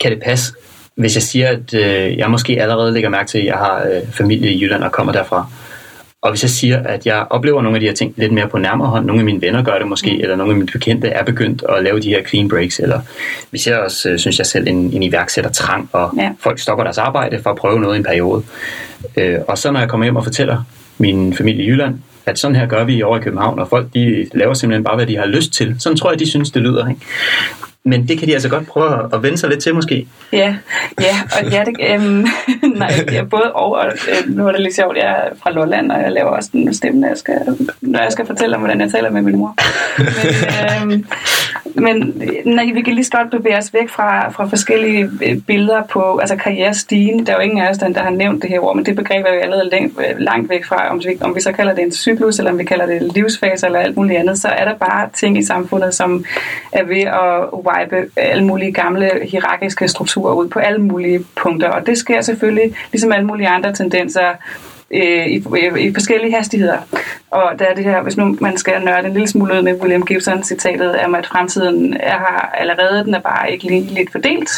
Kan 0.00 0.10
det 0.10 0.22
passe, 0.22 0.52
hvis 0.96 1.14
jeg 1.14 1.22
siger, 1.22 1.48
at 1.48 1.74
øh, 1.74 2.18
jeg 2.18 2.30
måske 2.30 2.62
allerede 2.62 2.92
lægger 2.92 3.08
mærke 3.08 3.28
til, 3.28 3.38
at 3.38 3.44
jeg 3.44 3.54
har 3.54 3.86
øh, 3.92 4.12
familie 4.12 4.50
i 4.50 4.62
Jylland 4.62 4.82
og 4.82 4.92
kommer 4.92 5.12
derfra, 5.12 5.46
og 6.26 6.32
hvis 6.32 6.42
jeg 6.42 6.50
siger, 6.50 6.82
at 6.82 7.06
jeg 7.06 7.26
oplever 7.30 7.62
nogle 7.62 7.76
af 7.76 7.80
de 7.80 7.86
her 7.86 7.94
ting 7.94 8.14
lidt 8.16 8.32
mere 8.32 8.48
på 8.48 8.58
nærmere 8.58 8.88
hånd, 8.88 9.06
nogle 9.06 9.20
af 9.20 9.24
mine 9.24 9.42
venner 9.42 9.62
gør 9.62 9.78
det 9.78 9.88
måske, 9.88 10.12
mm. 10.12 10.20
eller 10.20 10.36
nogle 10.36 10.52
af 10.52 10.56
mine 10.56 10.68
bekendte 10.72 11.08
er 11.08 11.24
begyndt 11.24 11.64
at 11.68 11.84
lave 11.84 12.00
de 12.00 12.08
her 12.08 12.24
clean 12.24 12.48
breaks, 12.48 12.78
eller 12.78 13.00
vi 13.50 13.58
ser 13.58 13.76
også, 13.76 14.08
øh, 14.08 14.18
synes 14.18 14.38
jeg 14.38 14.46
selv, 14.46 14.68
en, 14.68 14.76
en 14.76 15.02
iværksætter 15.02 15.50
trang, 15.50 15.90
og 15.92 16.10
ja. 16.16 16.30
folk 16.40 16.58
stopper 16.58 16.84
deres 16.84 16.98
arbejde 16.98 17.42
for 17.42 17.50
at 17.50 17.56
prøve 17.56 17.80
noget 17.80 17.94
i 17.94 17.98
en 17.98 18.04
periode. 18.04 18.42
Øh, 19.16 19.38
og 19.48 19.58
så 19.58 19.70
når 19.70 19.80
jeg 19.80 19.88
kommer 19.88 20.04
hjem 20.04 20.16
og 20.16 20.24
fortæller 20.24 20.62
min 20.98 21.34
familie 21.34 21.64
i 21.64 21.68
Jylland, 21.68 21.98
at 22.26 22.38
sådan 22.38 22.56
her 22.56 22.66
gør 22.66 22.84
vi 22.84 23.02
over 23.02 23.18
i 23.18 23.20
København, 23.20 23.58
og 23.58 23.68
folk 23.68 23.94
de 23.94 24.26
laver 24.34 24.54
simpelthen 24.54 24.84
bare, 24.84 24.96
hvad 24.96 25.06
de 25.06 25.16
har 25.16 25.26
lyst 25.26 25.52
til. 25.52 25.76
Sådan 25.78 25.96
tror 25.96 26.10
jeg, 26.10 26.18
de 26.18 26.30
synes, 26.30 26.50
det 26.50 26.62
lyder. 26.62 26.88
Ikke? 26.88 27.00
Men 27.86 28.08
det 28.08 28.18
kan 28.18 28.28
de 28.28 28.32
altså 28.32 28.48
godt 28.48 28.66
prøve 28.66 29.14
at 29.14 29.22
vende 29.22 29.38
sig 29.38 29.50
lidt 29.50 29.62
til, 29.62 29.74
måske. 29.74 30.06
Ja, 30.32 30.56
ja 31.00 31.16
og 31.38 31.50
ja, 31.50 31.64
det, 31.64 31.76
øhm, 31.90 32.26
nej, 32.82 32.90
er 33.12 33.24
både 33.24 33.52
og, 33.52 33.72
og 33.72 33.86
øh, 33.86 34.36
nu 34.36 34.48
er 34.48 34.52
det 34.52 34.60
lidt 34.60 34.74
sjovt, 34.74 34.96
jeg 34.96 35.10
er 35.10 35.36
fra 35.42 35.50
Lolland, 35.50 35.92
og 35.92 36.02
jeg 36.02 36.12
laver 36.12 36.30
også 36.30 36.48
den 36.52 36.74
stemme, 36.74 37.00
når 37.00 37.08
jeg 37.08 37.16
skal, 37.16 37.40
når 37.80 38.02
jeg 38.02 38.12
skal 38.12 38.26
fortælle 38.26 38.56
om, 38.56 38.62
hvordan 38.62 38.80
jeg 38.80 38.90
taler 38.90 39.10
med 39.10 39.22
min 39.22 39.36
mor. 39.36 39.54
Men, 39.98 40.92
øhm, 40.92 41.06
men 41.74 42.22
nej, 42.44 42.64
vi 42.74 42.82
kan 42.82 42.94
lige 42.94 43.04
så 43.04 43.10
godt 43.12 43.30
bevæge 43.30 43.58
os 43.58 43.74
væk 43.74 43.88
fra, 43.88 44.30
fra 44.30 44.46
forskellige 44.46 45.10
øh, 45.26 45.40
billeder 45.46 45.82
på 45.82 46.18
altså 46.18 46.36
karrierestigen. 46.36 47.26
Der 47.26 47.32
er 47.32 47.36
jo 47.36 47.42
ingen 47.42 47.60
af 47.60 47.70
os, 47.70 47.78
der 47.78 48.02
har 48.02 48.10
nævnt 48.10 48.42
det 48.42 48.50
her 48.50 48.60
ord, 48.60 48.76
men 48.76 48.86
det 48.86 48.96
begreb 48.96 49.26
er 49.26 49.34
jo 49.34 49.40
allerede 49.40 49.68
langt, 49.70 49.98
øh, 49.98 50.18
langt 50.18 50.50
væk 50.50 50.64
fra, 50.64 50.88
om 50.90 50.98
vi, 50.98 51.18
om 51.20 51.34
vi 51.34 51.40
så 51.40 51.52
kalder 51.52 51.74
det 51.74 51.84
en 51.84 51.92
cyklus, 51.92 52.38
eller 52.38 52.50
om 52.50 52.58
vi 52.58 52.64
kalder 52.64 52.86
det 52.86 53.12
livsfase, 53.14 53.66
eller 53.66 53.78
alt 53.78 53.96
muligt 53.96 54.18
andet, 54.18 54.38
så 54.38 54.48
er 54.48 54.64
der 54.64 54.74
bare 54.74 55.08
ting 55.14 55.38
i 55.38 55.44
samfundet, 55.44 55.94
som 55.94 56.24
er 56.72 56.84
ved 56.84 57.02
at 57.02 57.48
wipe 57.78 58.10
alle 58.16 58.44
mulige 58.44 58.72
gamle 58.72 59.10
hierarkiske 59.30 59.88
strukturer 59.88 60.34
ud 60.34 60.48
på 60.48 60.58
alle 60.58 60.78
mulige 60.78 61.24
punkter. 61.36 61.68
Og 61.68 61.86
det 61.86 61.98
sker 61.98 62.20
selvfølgelig, 62.20 62.76
ligesom 62.92 63.12
alle 63.12 63.26
mulige 63.26 63.48
andre 63.48 63.72
tendenser, 63.72 64.32
øh, 64.90 65.26
i, 65.26 65.36
i, 65.36 65.86
i 65.86 65.94
forskellige 65.94 66.34
hastigheder. 66.34 66.78
Og 67.30 67.58
der 67.58 67.64
er 67.64 67.74
det 67.74 67.84
her, 67.84 68.02
hvis 68.02 68.16
nu 68.16 68.36
man 68.40 68.56
skal 68.56 68.84
nørde 68.84 69.06
en 69.06 69.12
lille 69.12 69.28
smule 69.28 69.54
ud 69.54 69.62
med 69.62 69.80
William 69.80 70.06
Gibson 70.06 70.44
citatet 70.44 71.00
om, 71.00 71.14
at 71.14 71.26
fremtiden 71.26 71.96
er 72.00 72.18
her 72.18 72.50
allerede, 72.54 73.04
den 73.04 73.14
er 73.14 73.20
bare 73.20 73.52
ikke 73.52 73.64
lige 73.64 73.80
lidt 73.80 74.12
fordelt, 74.12 74.50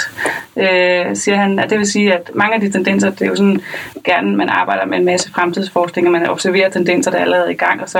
øh, 0.56 1.16
siger 1.16 1.36
han. 1.36 1.58
At 1.58 1.70
det 1.70 1.78
vil 1.78 1.86
sige, 1.86 2.14
at 2.14 2.30
mange 2.34 2.54
af 2.54 2.60
de 2.60 2.70
tendenser, 2.70 3.10
det 3.10 3.22
er 3.22 3.26
jo 3.26 3.36
sådan, 3.36 3.60
gerne 4.04 4.36
man 4.36 4.48
arbejder 4.48 4.86
med 4.86 4.98
en 4.98 5.04
masse 5.04 5.30
fremtidsforskning, 5.30 6.06
og 6.06 6.12
man 6.12 6.28
observerer 6.28 6.70
tendenser, 6.70 7.10
der 7.10 7.18
er 7.18 7.22
allerede 7.22 7.52
i 7.52 7.56
gang, 7.56 7.82
og 7.82 7.88
så 7.88 7.98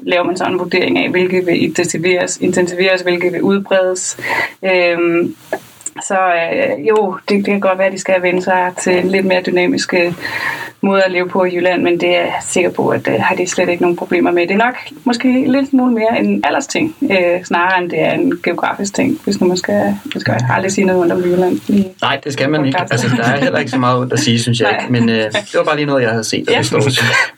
laver 0.00 0.24
man 0.24 0.36
sådan 0.36 0.52
en 0.52 0.58
vurdering 0.58 0.98
af, 0.98 1.10
hvilke 1.10 1.44
vil 1.44 1.64
intensiveres, 1.64 2.36
intensiveres 2.36 3.00
hvilke 3.00 3.32
vil 3.32 3.42
udbredes. 3.42 4.18
Øh, 4.64 4.98
så 6.02 6.14
øh, 6.14 6.88
jo, 6.88 7.16
det, 7.28 7.36
det 7.36 7.44
kan 7.44 7.60
godt 7.60 7.78
være, 7.78 7.86
at 7.86 7.92
de 7.92 7.98
skal 7.98 8.22
vende 8.22 8.42
sig 8.42 8.72
til 8.80 8.98
en 8.98 9.08
lidt 9.08 9.26
mere 9.26 9.42
dynamiske 9.42 10.14
måde 10.82 11.02
at 11.02 11.12
leve 11.12 11.28
på 11.28 11.44
i 11.44 11.56
Jylland, 11.56 11.82
men 11.82 12.00
det 12.00 12.16
er 12.16 12.20
jeg 12.20 12.34
sikker 12.46 12.70
på, 12.70 12.88
at 12.88 13.06
det 13.06 13.14
øh, 13.14 13.20
har 13.20 13.34
de 13.34 13.46
slet 13.46 13.68
ikke 13.68 13.82
nogen 13.82 13.96
problemer 13.96 14.30
med. 14.30 14.42
Det 14.42 14.50
er 14.50 14.64
nok 14.64 14.74
måske 15.04 15.44
lidt 15.46 15.70
smule 15.70 15.94
mere 15.94 16.20
en 16.20 16.44
aldersting, 16.44 16.96
øh, 17.02 17.44
snarere 17.44 17.82
end 17.82 17.90
det 17.90 18.00
er 18.00 18.12
en 18.12 18.32
geografisk 18.42 18.94
ting, 18.94 19.20
hvis 19.24 19.40
nu 19.40 19.46
man 19.46 19.56
skal, 19.56 19.96
man 20.14 20.20
skal 20.20 20.34
aldrig 20.50 20.72
sige 20.72 20.84
noget 20.84 21.12
om 21.12 21.18
Jylland. 21.18 21.60
I, 21.68 21.86
Nej, 22.02 22.20
det 22.24 22.32
skal 22.32 22.50
man 22.50 22.64
ikke. 22.66 22.80
Altså, 22.80 23.08
der 23.16 23.24
er 23.24 23.36
heller 23.36 23.58
ikke 23.58 23.70
så 23.70 23.78
meget 23.78 24.12
at 24.12 24.18
sige, 24.18 24.38
synes 24.38 24.60
jeg 24.60 24.78
ikke. 24.80 24.92
Men 24.92 25.08
øh, 25.08 25.16
det 25.16 25.54
var 25.54 25.64
bare 25.64 25.76
lige 25.76 25.86
noget, 25.86 26.02
jeg 26.02 26.10
havde 26.10 26.24
set, 26.24 26.48
og 26.48 26.52
ja. 26.52 26.58
det 26.58 26.66
står 26.66 26.80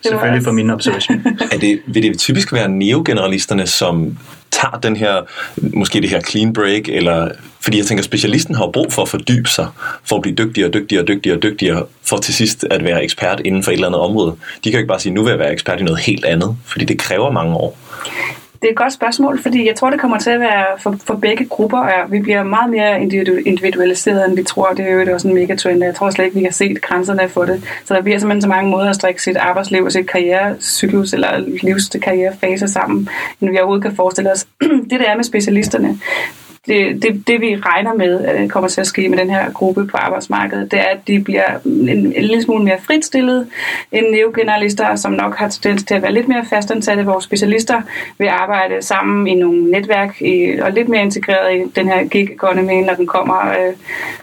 selvfølgelig 0.03 0.45
for 0.45 0.53
min 0.53 0.71
observation. 0.71 1.27
Er 1.53 1.59
det, 1.59 1.81
vil 1.87 2.03
det 2.03 2.19
typisk 2.19 2.53
være 2.53 2.69
neogeneralisterne, 2.69 3.67
som 3.67 4.19
tager 4.52 4.78
den 4.82 4.97
her, 4.97 5.23
måske 5.56 6.00
det 6.00 6.11
her 6.11 6.21
clean 6.21 6.52
break, 6.52 6.88
eller, 6.88 7.28
fordi 7.61 7.78
jeg 7.78 7.87
tænker, 7.87 8.04
specialisten 8.04 8.54
har 8.54 8.71
brug 8.73 8.92
for 8.92 9.02
at 9.02 9.09
fordybe 9.09 9.49
sig, 9.49 9.66
for 10.04 10.16
at 10.16 10.23
blive 10.23 10.35
dygtigere 10.35 10.68
og 10.68 10.75
dygtigere 10.75 11.02
og 11.02 11.09
dygtigere 11.09 11.38
og 11.38 11.42
dygtigere, 11.42 11.87
for 12.02 12.16
til 12.16 12.35
sidst 12.35 12.64
at 12.71 12.85
være 12.85 13.04
ekspert 13.04 13.40
inden 13.44 13.62
for 13.62 13.71
et 13.71 13.75
eller 13.75 13.87
andet 13.87 14.00
område. 14.00 14.30
De 14.30 14.71
kan 14.71 14.73
jo 14.73 14.78
ikke 14.78 14.88
bare 14.88 15.00
sige, 15.00 15.14
nu 15.14 15.23
vil 15.23 15.30
jeg 15.30 15.38
være 15.38 15.52
ekspert 15.52 15.80
i 15.80 15.82
noget 15.82 16.00
helt 16.00 16.25
andet, 16.25 16.56
fordi 16.66 16.85
det 16.85 16.99
kræver 16.99 17.30
mange 17.30 17.54
år. 17.54 17.78
Det 18.62 18.69
er 18.69 18.73
et 18.73 18.76
godt 18.78 18.92
spørgsmål, 18.92 19.42
fordi 19.42 19.66
jeg 19.66 19.76
tror, 19.76 19.90
det 19.90 20.00
kommer 20.00 20.19
til 20.19 20.31
at 20.31 20.40
være 20.40 20.66
for, 20.78 20.97
for 21.04 21.14
begge 21.14 21.45
grupper, 21.47 21.78
og 21.78 22.12
vi 22.12 22.21
bliver 22.21 22.42
meget 22.42 22.71
mere 22.71 23.02
individualiseret, 23.47 24.28
end 24.28 24.37
vi 24.37 24.42
tror. 24.42 24.69
Det 24.69 24.87
er 24.87 24.92
jo 24.92 25.14
også 25.14 25.28
en 25.28 25.35
megatrend, 25.35 25.85
jeg 25.85 25.95
tror 25.95 26.11
slet 26.11 26.25
ikke, 26.25 26.38
vi 26.38 26.45
har 26.45 26.50
set 26.50 26.83
grænserne 26.83 27.28
for 27.28 27.45
det. 27.45 27.64
Så 27.85 27.95
der 27.95 28.02
bliver 28.02 28.19
simpelthen 28.19 28.42
så 28.42 28.49
mange 28.49 28.71
måder 28.71 28.90
at 28.90 28.95
strikke 28.95 29.23
sit 29.23 29.37
arbejdsliv 29.37 29.85
og 29.85 29.92
sit 29.92 30.11
karrierecyklus 30.11 31.12
eller 31.12 31.38
livs 31.62 31.88
karrierefase 32.02 32.69
sammen, 32.69 33.09
end 33.40 33.50
vi 33.50 33.59
overhovedet 33.59 33.85
kan 33.85 33.97
forestille 33.97 34.33
os. 34.33 34.47
det, 34.90 35.00
der 35.00 35.11
er 35.11 35.16
med 35.16 35.25
specialisterne, 35.25 35.99
det, 36.66 37.02
det, 37.02 37.26
det 37.26 37.40
vi 37.40 37.57
regner 37.57 37.95
med 37.95 38.25
at 38.25 38.50
kommer 38.50 38.69
til 38.69 38.81
at 38.81 38.87
ske 38.87 39.09
med 39.09 39.19
den 39.19 39.31
her 39.31 39.52
gruppe 39.52 39.87
på 39.87 39.97
arbejdsmarkedet, 39.97 40.71
det 40.71 40.78
er, 40.78 40.85
at 40.85 40.99
de 41.07 41.21
bliver 41.21 41.59
mm, 41.64 41.88
en, 41.88 41.99
en 41.99 42.23
lille 42.23 42.42
smule 42.42 42.64
mere 42.64 42.78
fritstillet 42.87 43.47
end 43.92 44.07
neogeneralister, 44.11 44.97
som 44.97 45.12
nok 45.12 45.37
har 45.37 45.49
tendens 45.49 45.83
til 45.83 45.95
at 45.95 46.02
være 46.02 46.12
lidt 46.12 46.28
mere 46.28 46.45
fastansatte, 46.45 47.02
hvor 47.02 47.21
specialister 47.21 47.83
vil 48.19 48.26
arbejde 48.26 48.83
sammen 48.83 49.26
i 49.26 49.35
nogle 49.35 49.71
netværk 49.71 50.23
i, 50.23 50.59
og 50.62 50.73
lidt 50.73 50.88
mere 50.88 51.02
integreret 51.02 51.57
i 51.57 51.62
den 51.76 51.88
her 51.88 52.04
gig 52.04 52.31
economy, 52.33 52.85
når 52.85 52.95
den 52.95 53.07
kommer, 53.07 53.54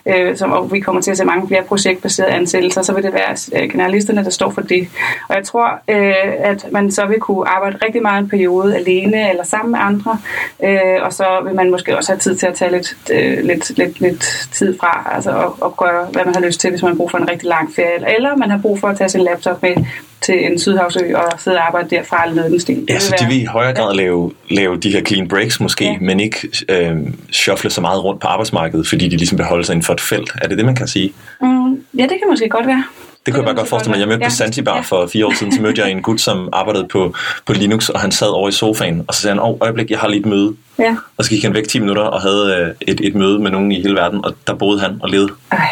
øh, 0.06 0.30
øh, 0.30 0.38
som, 0.38 0.52
og 0.52 0.74
vi 0.74 0.80
kommer 0.80 1.02
til 1.02 1.12
at 1.12 1.18
se 1.18 1.26
mange 1.26 1.48
flere 1.48 1.64
projektbaserede 1.64 2.32
ansættelser, 2.32 2.82
så 2.82 2.94
vil 2.94 3.04
det 3.04 3.14
være 3.14 3.62
øh, 3.62 3.70
generalisterne, 3.70 4.24
der 4.24 4.30
står 4.30 4.50
for 4.50 4.62
det. 4.62 4.88
Og 5.30 5.36
jeg 5.36 5.44
tror, 5.44 5.82
øh, 5.88 6.14
at 6.40 6.66
man 6.72 6.92
så 6.92 7.06
vil 7.06 7.20
kunne 7.20 7.48
arbejde 7.48 7.78
rigtig 7.86 8.02
meget 8.02 8.24
en 8.24 8.30
periode 8.30 8.76
alene 8.76 9.30
eller 9.30 9.44
sammen 9.44 9.72
med 9.72 9.80
andre, 9.82 10.18
øh, 10.64 11.04
og 11.04 11.14
så 11.14 11.26
vil 11.44 11.56
man 11.56 11.72
måske 11.72 11.98
også 11.98 12.12
have 12.12 12.20
tid 12.20 12.29
til 12.38 12.48
at 12.48 12.56
tage 12.56 12.72
lidt, 12.72 12.98
øh, 13.12 13.46
lidt, 13.46 13.78
lidt, 13.78 14.02
lidt 14.02 14.50
tid 14.54 14.78
fra, 14.80 15.12
altså 15.16 15.30
at, 15.30 15.52
at 15.66 15.78
gøre, 15.78 16.06
hvad 16.12 16.26
man 16.26 16.36
har 16.36 16.42
lyst 16.42 16.60
til, 16.60 16.70
hvis 16.70 16.82
man 16.82 16.92
har 16.92 16.98
brug 16.98 17.12
for 17.12 17.18
en 17.18 17.30
rigtig 17.30 17.48
lang 17.48 17.76
ferie, 17.76 18.16
eller 18.16 18.36
man 18.36 18.50
har 18.50 18.58
brug 18.58 18.80
for 18.80 18.88
at 18.88 18.98
tage 18.98 19.10
sin 19.10 19.22
laptop 19.22 19.62
med 19.62 19.76
til 20.22 20.46
en 20.52 20.60
sydhavsø 20.60 21.16
og 21.16 21.40
sidde 21.40 21.58
og 21.58 21.68
arbejde 21.68 21.90
derfra 21.90 22.24
eller 22.24 22.36
noget 22.36 22.52
den 22.52 22.60
stil. 22.60 22.86
Ja, 22.90 23.00
så 23.00 23.16
de 23.20 23.26
vil 23.26 23.42
i 23.42 23.46
højere 23.46 23.74
grad 23.74 23.96
ja. 23.96 24.02
lave, 24.02 24.32
lave 24.50 24.78
de 24.78 24.92
her 24.92 25.04
clean 25.04 25.28
breaks 25.28 25.60
måske, 25.60 25.86
ja. 25.86 25.98
men 26.02 26.20
ikke 26.20 26.50
øh, 26.70 26.98
shuffle 27.32 27.70
så 27.70 27.82
meget 27.82 28.04
rundt 28.04 28.22
på 28.22 28.28
arbejdsmarkedet, 28.28 28.88
fordi 28.88 29.08
de 29.08 29.18
ligesom 29.18 29.38
beholder 29.38 29.64
sig 29.64 29.74
inden 29.74 29.86
for 29.86 29.94
et 29.94 30.02
felt. 30.02 30.32
Er 30.42 30.48
det 30.48 30.58
det, 30.58 30.66
man 30.66 30.76
kan 30.76 30.88
sige? 30.88 31.14
Mm, 31.42 31.84
ja, 31.98 32.04
det 32.04 32.10
kan 32.10 32.28
måske 32.30 32.50
godt 32.50 32.68
være. 32.68 32.84
Det 33.26 33.34
kunne 33.34 33.44
jeg 33.44 33.46
bare 33.46 33.56
godt 33.56 33.70
forestille 33.70 33.94
mig. 33.94 34.00
Jeg 34.00 34.08
mødte 34.08 34.24
ja. 34.24 34.30
på 34.30 34.36
Zanzibar 34.36 34.76
ja. 34.76 34.82
for 34.82 35.08
fire 35.08 35.26
år 35.26 35.34
siden, 35.34 35.54
så 35.54 35.62
mødte 35.62 35.82
jeg 35.82 35.92
en 35.92 36.02
gut, 36.02 36.22
som 36.22 36.50
arbejdede 36.54 36.88
på, 36.88 37.16
på 37.46 37.54
Linux, 37.54 37.90
og 37.90 38.00
han 38.00 38.12
sad 38.12 38.28
over 38.28 38.50
i 38.50 38.52
sofaen, 38.52 39.06
og 39.08 39.14
så 39.14 39.22
sagde 39.22 39.36
han, 39.36 39.44
åh, 39.44 39.58
øjeblik, 39.62 39.92
jeg 39.92 40.00
har 40.00 40.08
lige 40.08 40.20
et 40.20 40.26
møde. 40.26 40.56
Ja. 40.80 40.96
Og 41.18 41.24
så 41.24 41.30
gik 41.30 41.44
han 41.44 41.54
væk 41.54 41.68
10 41.68 41.80
minutter 41.80 42.04
og 42.04 42.22
havde 42.22 42.56
øh, 42.60 42.76
et, 42.94 43.02
et 43.08 43.16
møde 43.16 43.40
med 43.40 43.52
nogen 43.52 43.72
i 43.72 43.82
hele 43.82 43.96
verden, 43.96 44.26
og 44.26 44.36
der 44.48 44.54
boede 44.54 44.80
han 44.80 44.98
og 45.02 45.10
levede. 45.10 45.30
Ej. 45.52 45.68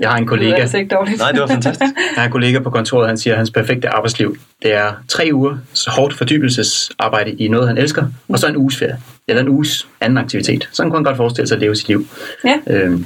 Jeg 0.00 0.10
har 0.10 0.16
en 0.16 0.26
kollega. 0.26 0.50
Det 0.50 0.56
er 0.58 0.62
altså 0.62 0.78
ikke 0.78 0.94
dårligt. 0.94 1.18
Nej, 1.18 1.32
det 1.32 1.40
var 1.40 1.46
fantastisk. 1.46 1.94
Jeg 2.14 2.22
har 2.22 2.24
en 2.24 2.32
kollega 2.32 2.58
på 2.58 2.70
kontoret, 2.70 3.08
han 3.08 3.18
siger, 3.18 3.34
at 3.34 3.38
hans 3.38 3.50
perfekte 3.50 3.88
arbejdsliv, 3.88 4.36
det 4.62 4.72
er 4.72 4.92
tre 5.08 5.30
uger 5.32 5.56
så 5.72 5.90
hårdt 5.90 6.14
fordybelsesarbejde 6.14 7.30
i 7.30 7.48
noget, 7.48 7.68
han 7.68 7.78
elsker, 7.78 8.06
og 8.28 8.38
så 8.38 8.46
en 8.46 8.56
uges 8.56 8.76
ferie. 8.76 8.98
Eller 9.28 9.42
en 9.42 9.48
uges 9.48 9.88
anden 10.00 10.18
aktivitet. 10.18 10.68
Sådan 10.72 10.90
kunne 10.90 10.98
han 10.98 11.04
godt 11.04 11.16
forestille 11.16 11.48
sig 11.48 11.54
at 11.54 11.60
leve 11.60 11.76
sit 11.76 11.88
liv. 11.88 12.06
Ja. 12.44 12.58
Øhm, 12.66 13.04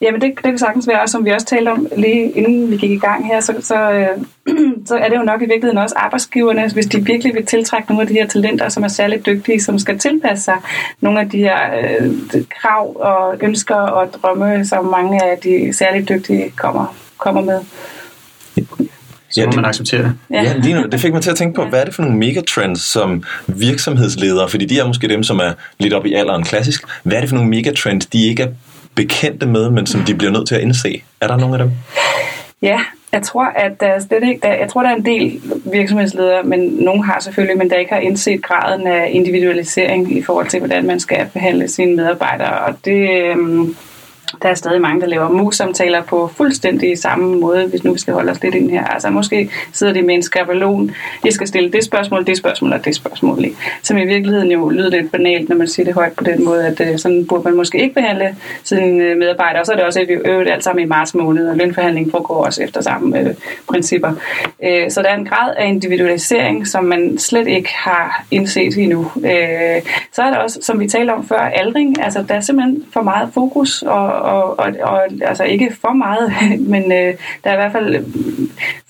Jamen 0.00 0.20
det, 0.20 0.32
det 0.36 0.44
kan 0.44 0.58
sagtens 0.58 0.88
være, 0.88 1.02
og 1.02 1.08
som 1.08 1.24
vi 1.24 1.30
også 1.30 1.46
talte 1.46 1.68
om 1.68 1.86
lige 1.96 2.30
inden 2.30 2.70
vi 2.70 2.76
gik 2.76 2.90
i 2.90 2.98
gang 2.98 3.26
her, 3.26 3.40
så, 3.40 3.54
så, 3.60 3.92
øh, 3.92 4.08
så 4.88 4.96
er 4.96 5.08
det 5.08 5.16
jo 5.16 5.22
nok 5.22 5.42
i 5.42 5.44
virkeligheden 5.44 5.78
også 5.78 5.94
arbejdsgiverne, 5.98 6.70
hvis 6.72 6.86
de 6.86 7.04
virkelig 7.04 7.34
vil 7.34 7.46
tiltrække 7.46 7.88
nogle 7.88 8.02
af 8.02 8.08
de 8.08 8.14
her 8.14 8.26
talenter, 8.26 8.68
som 8.68 8.82
er 8.82 8.88
særligt 8.88 9.26
dygtige, 9.26 9.60
som 9.60 9.78
skal 9.78 9.98
tilpasse 9.98 10.44
sig 10.44 10.56
nogle 11.00 11.20
af 11.20 11.30
de 11.30 11.38
her 11.38 11.58
øh, 12.00 12.12
krav 12.60 12.96
og 13.00 13.36
ønsker 13.40 13.74
og 13.74 14.12
drømme, 14.12 14.64
som 14.64 14.84
mange 14.84 15.24
af 15.24 15.38
de 15.38 15.72
særligt 15.72 16.08
dygtige 16.08 16.50
kommer, 16.56 16.96
kommer 17.18 17.42
med. 17.42 17.60
Så 19.36 19.40
ja, 19.40 19.46
må 19.46 19.50
det, 19.50 19.56
man 19.56 19.64
acceptere 19.64 20.02
det. 20.02 20.12
Ja, 20.30 20.42
ja 20.42 20.56
lige 20.56 20.74
nu, 20.74 20.86
det 20.92 21.00
fik 21.00 21.12
mig 21.12 21.22
til 21.22 21.30
at 21.30 21.36
tænke 21.36 21.54
på, 21.54 21.64
hvad 21.64 21.80
er 21.80 21.84
det 21.84 21.94
for 21.94 22.02
nogle 22.02 22.18
megatrends 22.18 22.80
som 22.80 23.22
virksomhedsledere, 23.46 24.48
fordi 24.48 24.64
de 24.64 24.78
er 24.78 24.86
måske 24.86 25.08
dem, 25.08 25.22
som 25.22 25.38
er 25.38 25.52
lidt 25.78 25.94
op 25.94 26.06
i 26.06 26.14
alderen 26.14 26.44
klassisk, 26.44 26.84
hvad 27.02 27.16
er 27.16 27.20
det 27.20 27.28
for 27.28 27.36
nogle 27.36 27.50
megatrends, 27.50 28.06
de 28.06 28.26
ikke 28.28 28.42
er 28.42 28.48
bekendte 28.94 29.46
med, 29.46 29.70
men 29.70 29.86
som 29.86 30.00
de 30.00 30.14
bliver 30.14 30.32
nødt 30.32 30.48
til 30.48 30.54
at 30.54 30.60
indse? 30.60 31.02
Er 31.20 31.26
der 31.26 31.36
nogle 31.36 31.54
af 31.54 31.58
dem? 31.58 31.70
Ja, 32.62 32.80
jeg 33.12 33.22
tror, 33.22 33.44
at 33.44 33.80
der 33.80 33.86
er 33.86 33.98
slet 33.98 34.28
ikke, 34.28 34.40
der, 34.42 34.54
jeg 34.54 34.68
tror, 34.68 34.82
der 34.82 34.90
er 34.90 34.94
en 34.94 35.04
del 35.04 35.40
virksomhedsledere, 35.72 36.42
men 36.42 36.60
nogen 36.60 37.04
har 37.04 37.20
selvfølgelig, 37.20 37.58
men 37.58 37.70
der 37.70 37.76
ikke 37.76 37.92
har 37.92 38.00
indset 38.00 38.42
graden 38.42 38.86
af 38.86 39.08
individualisering 39.12 40.16
i 40.16 40.22
forhold 40.22 40.46
til, 40.46 40.58
hvordan 40.58 40.86
man 40.86 41.00
skal 41.00 41.26
behandle 41.32 41.68
sine 41.68 41.96
medarbejdere. 41.96 42.58
Og 42.58 42.74
det, 42.84 43.10
øhm, 43.10 43.76
der 44.42 44.48
er 44.48 44.54
stadig 44.54 44.80
mange, 44.80 45.00
der 45.00 45.06
laver 45.06 45.28
mus-samtaler 45.28 46.02
på 46.02 46.30
fuldstændig 46.36 46.98
samme 46.98 47.40
måde, 47.40 47.66
hvis 47.66 47.84
nu 47.84 47.92
vi 47.92 47.98
skal 47.98 48.14
holde 48.14 48.30
os 48.30 48.42
lidt 48.42 48.54
ind 48.54 48.70
her. 48.70 48.84
Altså 48.84 49.10
måske 49.10 49.50
sidder 49.72 49.92
de 49.92 50.02
med 50.02 50.14
en 50.14 50.22
skabelon, 50.22 50.90
de 51.24 51.32
skal 51.32 51.46
stille 51.46 51.72
det 51.72 51.84
spørgsmål, 51.84 52.26
det 52.26 52.36
spørgsmål 52.36 52.72
og 52.72 52.84
det 52.84 52.94
spørgsmål. 52.94 53.44
Ikke? 53.44 53.56
Som 53.82 53.96
i 53.96 54.04
virkeligheden 54.04 54.52
jo 54.52 54.68
lyder 54.68 54.90
lidt 54.90 55.12
banalt, 55.12 55.48
når 55.48 55.56
man 55.56 55.68
siger 55.68 55.86
det 55.86 55.94
højt 55.94 56.12
på 56.12 56.24
den 56.24 56.44
måde, 56.44 56.66
at 56.66 56.80
øh, 56.80 56.98
sådan 56.98 57.26
burde 57.26 57.44
man 57.44 57.56
måske 57.56 57.82
ikke 57.82 57.94
behandle 57.94 58.36
sine 58.64 59.04
øh, 59.04 59.16
medarbejdere. 59.16 59.62
Og 59.62 59.66
så 59.66 59.72
er 59.72 59.76
det 59.76 59.84
også, 59.84 60.00
at 60.00 60.08
vi 60.08 60.12
øvet 60.12 60.48
alt 60.48 60.64
sammen 60.64 60.84
i 60.84 60.88
marts 60.88 61.14
måned, 61.14 61.48
og 61.48 61.56
lønforhandling 61.56 62.10
foregår 62.10 62.44
også 62.44 62.62
efter 62.62 62.80
samme 62.80 63.20
øh, 63.20 63.34
principper. 63.68 64.12
Øh, 64.64 64.90
så 64.90 65.02
der 65.02 65.08
er 65.08 65.16
en 65.16 65.26
grad 65.26 65.54
af 65.56 65.66
individualisering, 65.68 66.66
som 66.66 66.84
man 66.84 67.18
slet 67.18 67.48
ikke 67.48 67.70
har 67.74 68.24
indset 68.30 68.78
endnu. 68.78 69.10
Øh, 69.16 69.82
så 70.12 70.22
er 70.22 70.30
der 70.30 70.36
også, 70.36 70.58
som 70.62 70.80
vi 70.80 70.88
talte 70.88 71.10
om 71.10 71.28
før, 71.28 71.38
aldring. 71.38 72.02
Altså 72.02 72.24
der 72.28 72.34
er 72.34 72.40
simpelthen 72.40 72.84
for 72.92 73.02
meget 73.02 73.30
fokus 73.34 73.82
og 73.82 74.15
og, 74.16 74.58
og, 74.58 74.72
og 74.82 75.02
altså 75.20 75.44
ikke 75.44 75.76
for 75.80 75.92
meget, 75.92 76.32
men 76.72 76.92
øh, 76.92 77.14
der 77.44 77.50
er 77.50 77.52
i 77.52 77.56
hvert 77.56 77.72
fald 77.72 77.94
øh, 77.94 78.02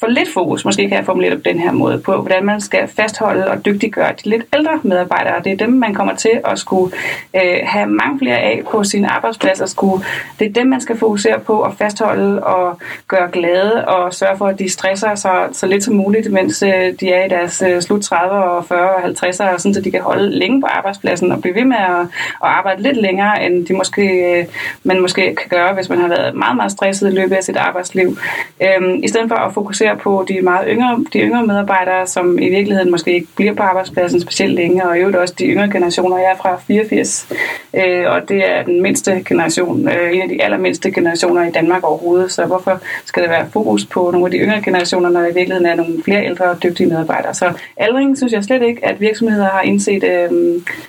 for 0.00 0.06
lidt 0.06 0.28
fokus, 0.34 0.64
måske 0.64 0.88
kan 0.88 0.96
jeg 0.96 1.04
formulere 1.04 1.30
det 1.30 1.38
på 1.38 1.48
den 1.50 1.58
her 1.58 1.72
måde, 1.72 1.98
på 1.98 2.16
hvordan 2.16 2.46
man 2.46 2.60
skal 2.60 2.88
fastholde 2.88 3.48
og 3.50 3.64
dygtiggøre 3.64 4.12
de 4.24 4.28
lidt 4.28 4.44
ældre 4.54 4.80
medarbejdere. 4.82 5.42
Det 5.44 5.52
er 5.52 5.56
dem, 5.56 5.72
man 5.72 5.94
kommer 5.94 6.14
til 6.14 6.40
at 6.44 6.58
skulle 6.58 6.96
øh, 7.36 7.58
have 7.62 7.86
mange 7.86 8.18
flere 8.18 8.38
af 8.38 8.62
på 8.70 8.84
sin 8.84 9.04
arbejdsplads, 9.04 9.60
og 9.60 9.68
skulle, 9.68 10.04
det 10.38 10.46
er 10.48 10.52
dem, 10.52 10.66
man 10.66 10.80
skal 10.80 10.98
fokusere 10.98 11.40
på 11.40 11.62
at 11.62 11.72
fastholde 11.78 12.42
og 12.42 12.80
gøre 13.08 13.30
glade 13.32 13.88
og 13.88 14.14
sørge 14.14 14.38
for, 14.38 14.46
at 14.46 14.58
de 14.58 14.68
stresser 14.68 15.14
så, 15.14 15.48
så 15.52 15.66
lidt 15.66 15.84
som 15.84 15.94
muligt, 15.94 16.32
mens 16.32 16.62
øh, 16.62 16.92
de 17.00 17.12
er 17.12 17.24
i 17.24 17.28
deres 17.28 17.62
øh, 17.68 17.82
slut 17.82 18.02
30 18.02 18.34
og 18.34 18.64
40 18.64 18.94
og 18.94 19.04
50'er, 19.04 19.58
sådan 19.58 19.74
så 19.74 19.80
de 19.84 19.90
kan 19.90 20.00
holde 20.00 20.38
længe 20.38 20.60
på 20.60 20.66
arbejdspladsen 20.66 21.32
og 21.32 21.40
blive 21.40 21.54
ved 21.54 21.64
med 21.64 21.76
at, 21.76 22.00
at 22.00 22.08
arbejde 22.40 22.82
lidt 22.82 22.96
længere, 22.96 23.44
end 23.44 23.66
de 23.66 23.74
måske, 23.74 24.02
øh, 24.02 24.44
man 24.82 25.00
måske 25.00 25.15
måske 25.16 25.34
kan 25.34 25.48
gøre, 25.58 25.74
hvis 25.74 25.88
man 25.88 25.98
har 25.98 26.08
været 26.08 26.34
meget, 26.34 26.56
meget 26.56 26.72
stresset 26.72 27.12
i 27.12 27.14
løbet 27.14 27.36
af 27.36 27.44
sit 27.44 27.56
arbejdsliv. 27.56 28.18
Øhm, 28.62 29.00
I 29.02 29.08
stedet 29.08 29.28
for 29.28 29.36
at 29.36 29.54
fokusere 29.54 29.96
på 29.96 30.24
de 30.28 30.40
meget 30.40 30.64
yngre, 30.68 31.04
de 31.12 31.18
yngre 31.18 31.46
medarbejdere, 31.46 32.06
som 32.06 32.38
i 32.38 32.48
virkeligheden 32.48 32.90
måske 32.90 33.14
ikke 33.14 33.26
bliver 33.36 33.54
på 33.54 33.62
arbejdspladsen 33.62 34.20
specielt 34.20 34.54
længe, 34.54 34.88
og 34.88 34.96
i 34.96 35.00
øvrigt 35.00 35.16
også 35.16 35.34
de 35.38 35.44
yngre 35.44 35.70
generationer. 35.70 36.18
Jeg 36.18 36.32
er 36.32 36.36
fra 36.36 36.60
84, 36.66 37.28
øh, 37.74 38.04
og 38.06 38.28
det 38.28 38.50
er 38.50 38.62
den 38.62 38.82
mindste 38.82 39.22
generation, 39.28 39.88
øh, 39.88 40.16
en 40.16 40.22
af 40.22 40.28
de 40.28 40.42
allermindste 40.42 40.90
generationer 40.90 41.48
i 41.48 41.50
Danmark 41.50 41.84
overhovedet, 41.84 42.32
så 42.32 42.44
hvorfor 42.44 42.80
skal 43.04 43.22
der 43.22 43.28
være 43.28 43.46
fokus 43.52 43.84
på 43.84 44.10
nogle 44.10 44.26
af 44.26 44.30
de 44.30 44.38
yngre 44.38 44.62
generationer, 44.62 45.10
når 45.10 45.20
i 45.20 45.34
virkeligheden 45.34 45.66
er 45.66 45.74
nogle 45.74 46.02
flere 46.04 46.24
ældre 46.24 46.44
og 46.44 46.62
dygtige 46.62 46.86
medarbejdere? 46.86 47.34
Så 47.34 47.52
aldring 47.76 48.16
synes 48.16 48.32
jeg 48.32 48.44
slet 48.44 48.62
ikke, 48.62 48.84
at 48.84 49.00
virksomheder 49.00 49.48
har 49.48 49.62
indset 49.62 50.04
øh, 50.04 50.30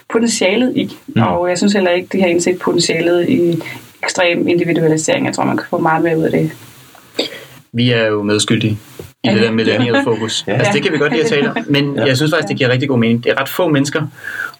potentialet 0.09 0.77
i, 0.77 0.97
mm. 1.07 1.21
og 1.21 1.49
jeg 1.49 1.57
synes 1.57 1.73
heller 1.73 1.91
ikke, 1.91 2.07
de 2.11 2.21
har 2.21 2.27
indset 2.27 2.59
potentialet 2.59 3.29
i 3.29 3.61
ekstrem 4.03 4.47
individualisering. 4.47 5.25
Jeg 5.25 5.35
tror, 5.35 5.43
man 5.43 5.57
kan 5.57 5.65
få 5.69 5.77
meget 5.77 6.03
mere 6.03 6.17
ud 6.17 6.23
af 6.23 6.31
det. 6.31 6.51
Vi 7.71 7.91
er 7.91 8.05
jo 8.05 8.23
medskyldige 8.23 8.79
i 9.23 9.29
det 9.29 9.41
der 9.41 9.51
millennial 9.51 10.03
fokus. 10.03 10.43
ja. 10.47 10.53
Altså 10.53 10.71
det 10.73 10.83
kan 10.83 10.93
vi 10.93 10.97
godt 10.97 11.11
lide 11.11 11.23
at 11.23 11.29
tale 11.29 11.49
om, 11.49 11.57
men 11.69 11.95
ja. 11.95 12.05
jeg 12.05 12.17
synes 12.17 12.31
faktisk, 12.31 12.49
det 12.49 12.57
giver 12.57 12.69
rigtig 12.69 12.89
god 12.89 12.99
mening. 12.99 13.23
Det 13.23 13.31
er 13.31 13.41
ret 13.41 13.49
få 13.49 13.67
mennesker, 13.67 14.07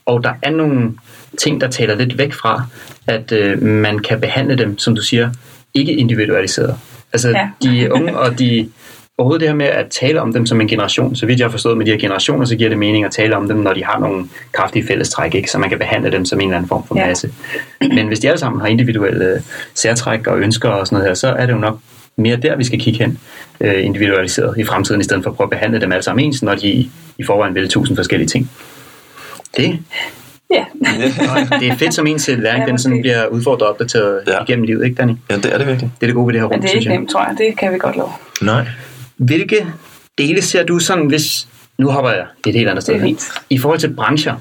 og 0.06 0.24
der 0.24 0.34
er 0.42 0.50
nogle 0.50 0.94
ting, 1.38 1.62
der 1.62 1.68
taler 1.68 1.96
lidt 1.96 2.18
væk 2.18 2.34
fra, 2.34 2.64
at 3.08 3.32
øh, 3.32 3.62
man 3.62 4.00
kan 4.00 4.22
behandle 4.22 4.56
dem, 4.56 4.78
som 4.78 4.96
du 4.96 5.02
siger, 5.02 5.30
ikke 5.74 5.94
individualiseret. 5.94 6.78
Altså 7.14 7.30
ja. 7.30 7.50
de 7.64 7.94
unge 7.94 8.18
og 8.18 8.40
de 8.40 8.70
overhovedet 9.18 9.42
det 9.42 9.50
her 9.50 9.56
med 9.56 9.66
at 9.66 9.88
tale 9.90 10.22
om 10.22 10.34
dem 10.34 10.46
som 10.46 10.62
en 10.62 10.68
generation, 10.68 11.16
så 11.16 11.26
vidt 11.26 11.40
jeg 11.40 11.46
har 11.46 11.52
forstået 11.52 11.78
med 11.78 11.86
de 11.86 11.92
her 11.92 11.98
generationer, 11.98 12.46
så 12.46 12.56
giver 12.56 12.70
det 12.70 12.78
mening 12.78 13.06
at 13.06 13.12
tale 13.12 13.36
om 13.36 13.48
dem, 13.48 13.58
når 13.58 13.74
de 13.74 13.84
har 13.84 14.00
nogle 14.00 14.26
kraftige 14.52 14.88
fællestræk, 14.88 15.36
ikke? 15.36 15.52
så 15.52 15.58
man 15.58 15.70
kan 15.70 15.78
behandle 15.78 16.12
dem 16.12 16.26
som 16.26 16.40
en 16.40 16.48
eller 16.48 16.58
anden 16.58 16.70
form 16.70 16.88
for 16.88 17.00
ja. 17.00 17.08
masse. 17.08 17.32
Men 17.82 18.08
hvis 18.08 18.20
de 18.20 18.28
alle 18.28 18.40
sammen 18.40 18.62
har 18.62 18.68
individuelle 18.68 19.44
særtræk 19.74 20.28
og 20.28 20.40
ønsker 20.40 20.70
og 20.70 20.88
sådan 20.88 20.96
noget 20.96 21.10
her, 21.10 21.14
så 21.14 21.28
er 21.28 21.46
det 21.46 21.54
jo 21.54 21.58
nok 21.58 21.80
mere 22.16 22.36
der, 22.36 22.56
vi 22.56 22.64
skal 22.64 22.80
kigge 22.80 23.00
hen 23.00 23.20
øh, 23.62 23.86
individualiseret 23.86 24.58
i 24.58 24.64
fremtiden, 24.64 25.02
i 25.02 25.04
stedet 25.04 25.24
for 25.24 25.30
at 25.30 25.36
prøve 25.36 25.46
at 25.46 25.50
behandle 25.50 25.82
dem 25.82 25.92
alle 25.92 26.04
sammen 26.04 26.26
ens, 26.26 26.44
når 26.44 26.56
de 26.56 26.90
i 27.18 27.24
forvejen 27.26 27.56
vil 27.56 27.70
tusind 27.70 27.98
forskellige 27.98 28.28
ting. 28.28 28.52
Det 29.58 29.80
Ja. 30.52 30.66
det 31.60 31.68
er 31.68 31.76
fedt 31.76 31.94
som 31.94 32.08
en 32.08 32.18
til 32.18 32.40
læring, 32.40 32.64
ja, 32.64 32.70
den 32.70 32.78
sådan 32.78 33.02
bliver 33.02 33.28
udfordret 33.28 33.62
og 33.62 33.70
opdateret 33.70 34.22
ja. 34.28 34.44
igennem 34.44 34.66
livet, 34.66 34.84
ikke 34.86 34.96
Danny? 34.96 35.14
Ja, 35.30 35.36
det 35.36 35.54
er 35.54 35.58
det 35.58 35.68
virkelig. 35.68 35.92
Det 35.96 36.04
er 36.04 36.08
det 36.08 36.16
gode 36.16 36.28
ved 36.28 36.34
det 36.34 36.42
her 36.42 36.46
rum, 36.46 36.54
Men 36.54 36.62
det 36.62 36.72
er 36.72 36.76
ikke 36.76 36.90
nemt, 36.90 37.10
tror 37.10 37.22
jeg. 37.22 37.36
Det 37.38 37.58
kan 37.58 37.74
vi 37.74 37.78
godt 37.78 37.96
love. 37.96 38.10
Nej. 38.42 38.66
Hvilke 39.18 39.74
dele 40.18 40.42
ser 40.42 40.64
du 40.64 40.80
sådan, 40.80 41.06
hvis... 41.06 41.48
Nu 41.78 41.90
hopper 41.90 42.12
jeg 42.12 42.26
et 42.48 42.56
helt 42.56 42.70
andet 42.70 42.84
sted. 42.84 43.02
Det 43.02 43.12
er. 43.12 43.42
I 43.50 43.58
forhold 43.58 43.80
til 43.80 43.94
brancher, 43.94 44.36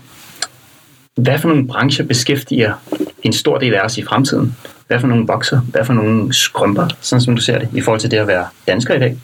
hvad 1.15 1.39
for 1.39 1.49
nogle 1.49 1.67
brancher 1.67 2.05
beskæftiger 2.05 2.75
en 3.23 3.33
stor 3.33 3.59
del 3.59 3.75
af 3.75 3.81
os 3.81 3.99
i 3.99 4.03
fremtiden? 4.03 4.57
Hvad 4.87 5.01
for 5.01 5.07
nogle 5.07 5.27
vokser? 5.27 5.61
Hvad 5.61 5.85
for 5.85 5.93
nogle 5.93 6.35
skrumper, 6.35 6.89
sådan 7.01 7.23
som 7.23 7.37
du 7.37 7.43
ser 7.43 7.59
det, 7.59 7.69
i 7.75 7.81
forhold 7.81 8.01
til 8.01 8.11
det 8.11 8.17
at 8.17 8.27
være 8.27 8.47
dansker 8.67 8.95
i 8.95 8.99
dag? 8.99 9.17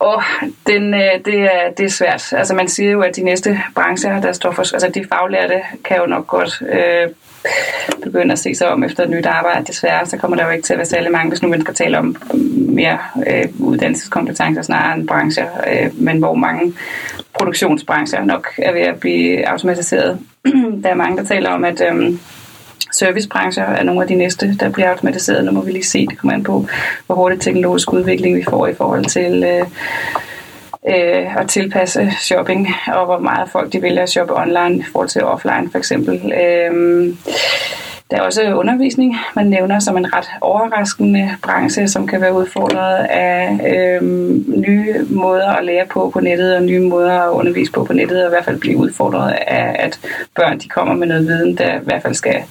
Og 0.00 0.22
den, 0.66 0.94
øh, 0.94 1.24
det, 1.24 1.40
er, 1.40 1.70
det 1.76 1.84
er 1.84 1.90
svært. 1.90 2.32
Altså 2.32 2.54
man 2.54 2.68
siger 2.68 2.90
jo, 2.90 3.00
at 3.00 3.16
de 3.16 3.22
næste 3.22 3.60
brancher, 3.74 4.20
der 4.20 4.32
står 4.32 4.52
for, 4.52 4.62
altså 4.62 4.90
de 4.94 5.04
faglærte, 5.12 5.60
kan 5.84 5.96
jo 5.96 6.06
nok 6.06 6.26
godt 6.26 6.62
øh, 6.72 7.08
begynde 8.02 8.32
at 8.32 8.38
se 8.38 8.54
sig 8.54 8.68
om 8.68 8.84
efter 8.84 9.02
et 9.02 9.10
nyt 9.10 9.26
arbejde. 9.26 9.66
Desværre, 9.66 10.06
så 10.06 10.16
kommer 10.16 10.36
der 10.36 10.44
jo 10.44 10.50
ikke 10.50 10.62
til 10.62 10.72
at 10.72 10.78
være 10.78 10.86
særlig 10.86 11.12
mange, 11.12 11.28
hvis 11.28 11.42
nu 11.42 11.48
man 11.48 11.60
skal 11.60 11.74
tale 11.74 11.98
om 11.98 12.16
mm, 12.34 12.74
mere 12.74 12.98
øh, 13.26 13.48
uddannelseskompetencer 13.58 14.62
snarere 14.62 14.96
end 14.96 15.08
brancher, 15.08 15.46
øh, 15.72 15.90
men 15.94 16.18
hvor 16.18 16.34
mange 16.34 16.74
produktionsbrancher 17.38 18.24
nok 18.24 18.48
er 18.58 18.72
ved 18.72 18.80
at 18.80 19.00
blive 19.00 19.48
automatiseret. 19.48 20.18
der 20.82 20.88
er 20.88 20.94
mange, 20.94 21.16
der 21.16 21.24
taler 21.24 21.50
om, 21.50 21.64
at 21.64 21.82
øh, 21.92 22.12
servicebrancher 22.92 23.64
er 23.64 23.82
nogle 23.82 24.02
af 24.02 24.08
de 24.08 24.14
næste, 24.14 24.56
der 24.60 24.68
bliver 24.68 24.90
automatiseret. 24.90 25.44
Nu 25.44 25.52
må 25.52 25.60
vi 25.60 25.72
lige 25.72 25.84
se, 25.84 26.06
det 26.06 26.18
kommer 26.18 26.34
an 26.34 26.44
på, 26.44 26.66
hvor 27.06 27.14
hurtigt 27.14 27.42
teknologisk 27.42 27.92
udvikling 27.92 28.36
vi 28.36 28.44
får 28.44 28.66
i 28.66 28.74
forhold 28.74 29.04
til 29.04 29.44
øh, 29.44 29.66
øh, 30.88 31.36
at 31.36 31.48
tilpasse 31.48 32.10
shopping, 32.20 32.68
og 32.86 33.04
hvor 33.04 33.18
meget 33.18 33.50
folk 33.50 33.72
de 33.72 33.82
vælger 33.82 34.02
at 34.02 34.10
shoppe 34.10 34.36
online 34.36 34.78
i 34.78 34.84
forhold 34.92 35.08
til 35.08 35.24
offline 35.24 35.70
for 35.70 35.78
eksempel. 35.78 36.32
Øh, 36.32 37.14
der 38.10 38.16
er 38.16 38.20
også 38.20 38.54
undervisning, 38.54 39.16
man 39.36 39.46
nævner 39.46 39.78
som 39.78 39.96
en 39.96 40.14
ret 40.16 40.28
overraskende 40.40 41.30
branche, 41.42 41.88
som 41.88 42.06
kan 42.06 42.20
være 42.20 42.34
udfordret 42.34 43.04
af 43.04 43.60
øh, 43.76 44.02
nye 44.56 44.94
måder 45.10 45.48
at 45.48 45.64
lære 45.64 45.86
på 45.86 46.10
på 46.12 46.20
nettet, 46.20 46.56
og 46.56 46.62
nye 46.62 46.80
måder 46.80 47.20
at 47.20 47.30
undervise 47.30 47.72
på 47.72 47.84
på 47.84 47.92
nettet, 47.92 48.22
og 48.22 48.28
i 48.28 48.30
hvert 48.30 48.44
fald 48.44 48.60
blive 48.60 48.78
udfordret 48.78 49.32
af, 49.32 49.76
at 49.78 50.00
børn 50.34 50.58
de 50.58 50.68
kommer 50.68 50.94
med 50.94 51.06
noget 51.06 51.26
viden, 51.26 51.56
der 51.58 51.74
i 51.80 51.84
hvert 51.84 52.02
fald 52.02 52.14
skal 52.14 52.42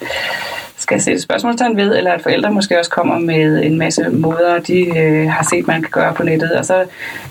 skal 0.79 1.01
sætte 1.01 1.21
spørgsmålstegn 1.21 1.77
ved, 1.77 1.97
eller 1.97 2.11
at 2.11 2.21
forældre 2.21 2.51
måske 2.51 2.79
også 2.79 2.91
kommer 2.91 3.19
med 3.19 3.63
en 3.63 3.77
masse 3.77 4.09
måder, 4.09 4.59
de 4.59 4.97
øh, 4.97 5.29
har 5.29 5.47
set, 5.49 5.67
man 5.67 5.81
kan 5.81 5.91
gøre 5.91 6.13
på 6.13 6.23
nettet, 6.23 6.51
og 6.51 6.65
så 6.65 6.85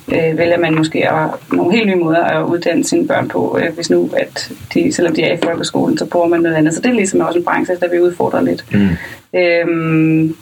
øh, 0.08 0.38
vælger 0.38 0.58
man 0.58 0.74
måske 0.74 1.10
at, 1.10 1.30
nogle 1.52 1.72
helt 1.72 1.86
nye 1.86 1.96
måder 1.96 2.24
at 2.24 2.44
uddanne 2.44 2.84
sine 2.84 3.08
børn 3.08 3.28
på, 3.28 3.58
øh, 3.62 3.74
hvis 3.74 3.90
nu, 3.90 4.10
at 4.16 4.52
de, 4.74 4.92
selvom 4.92 5.14
de 5.14 5.22
er 5.22 5.34
i 5.34 5.40
folkeskolen, 5.44 5.98
så 5.98 6.06
bruger 6.06 6.28
man 6.28 6.40
noget 6.40 6.56
andet. 6.56 6.74
Så 6.74 6.80
det 6.80 6.88
er 6.88 6.94
ligesom 6.94 7.20
også 7.20 7.38
en 7.38 7.44
branche, 7.44 7.76
der 7.80 7.90
vil 7.90 8.02
udfordre 8.02 8.44
lidt. 8.44 8.64
Mm. 8.72 8.88
Øhm, 9.34 10.36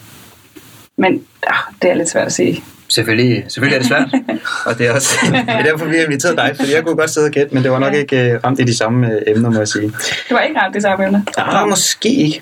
men 0.96 1.24
ah, 1.46 1.56
det 1.82 1.90
er 1.90 1.94
lidt 1.94 2.08
svært 2.08 2.26
at 2.26 2.32
sige. 2.32 2.62
Selvfølgelig, 2.96 3.44
selvfølgelig 3.48 3.76
er 3.76 3.80
det 3.80 3.88
svært, 3.88 4.38
og 4.66 4.78
det 4.78 4.86
er 4.86 4.92
også 4.92 5.18
det 5.32 5.44
er 5.48 5.62
derfor, 5.62 5.86
vi 5.86 5.96
har 5.96 6.04
inviteret 6.04 6.36
dig, 6.36 6.52
for 6.56 6.66
jeg 6.74 6.84
kunne 6.84 6.96
godt 6.96 7.10
sidde 7.10 7.26
og 7.26 7.30
gætte, 7.30 7.54
men 7.54 7.62
det 7.62 7.70
var 7.70 7.78
nok 7.78 7.94
ikke 7.94 8.32
uh, 8.34 8.44
ramt 8.44 8.60
i 8.60 8.64
de 8.64 8.76
samme 8.76 9.06
uh, 9.06 9.12
emner, 9.26 9.50
må 9.50 9.58
jeg 9.58 9.68
sige. 9.68 9.84
Det 9.84 10.30
var 10.30 10.40
ikke 10.40 10.60
ramt 10.60 10.76
i 10.76 10.78
de 10.78 10.82
samme 10.82 11.06
emner? 11.06 11.20
Ja, 11.38 11.64
måske 11.64 12.08
ikke. 12.08 12.40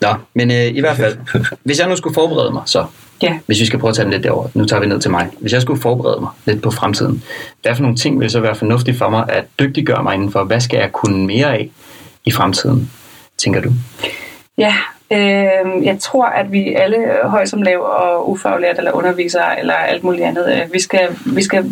Nå, 0.00 0.14
men 0.34 0.50
uh, 0.50 0.56
i 0.56 0.80
hvert 0.80 0.96
fald, 0.96 1.16
hvis 1.62 1.78
jeg 1.78 1.88
nu 1.88 1.96
skulle 1.96 2.14
forberede 2.14 2.52
mig, 2.52 2.62
så 2.66 2.86
Ja. 3.22 3.38
Hvis 3.46 3.60
vi 3.60 3.66
skal 3.66 3.78
prøve 3.78 3.88
at 3.88 3.94
tage 3.94 4.04
den 4.04 4.12
lidt 4.12 4.24
derover. 4.24 4.48
Nu 4.54 4.64
tager 4.64 4.80
vi 4.80 4.86
ned 4.86 5.00
til 5.00 5.10
mig. 5.10 5.28
Hvis 5.40 5.52
jeg 5.52 5.62
skulle 5.62 5.80
forberede 5.80 6.20
mig 6.20 6.30
lidt 6.44 6.62
på 6.62 6.70
fremtiden, 6.70 7.22
hvad 7.62 7.74
for 7.74 7.82
nogle 7.82 7.96
ting 7.96 8.20
vil 8.20 8.30
så 8.30 8.40
være 8.40 8.54
fornuftigt 8.54 8.98
for 8.98 9.08
mig 9.10 9.24
at 9.28 9.44
dygtiggøre 9.58 10.02
mig 10.02 10.14
indenfor? 10.14 10.44
Hvad 10.44 10.60
skal 10.60 10.78
jeg 10.78 10.92
kunne 10.92 11.26
mere 11.26 11.46
af 11.46 11.70
i 12.24 12.30
fremtiden, 12.30 12.90
tænker 13.38 13.60
du? 13.60 13.72
Ja, 14.58 14.74
Øh, 15.10 15.84
jeg 15.84 15.96
tror, 16.00 16.24
at 16.24 16.52
vi 16.52 16.74
alle, 16.74 16.96
høj 17.24 17.44
som 17.44 17.62
lav 17.62 17.80
og 17.80 18.30
ufaglært 18.30 18.78
eller 18.78 18.92
undervisere 18.92 19.60
eller 19.60 19.74
alt 19.74 20.04
muligt 20.04 20.24
andet, 20.24 20.52
øh, 20.52 20.72
vi 20.72 20.80
skal, 20.80 21.08
vi 21.26 21.42
skal 21.42 21.64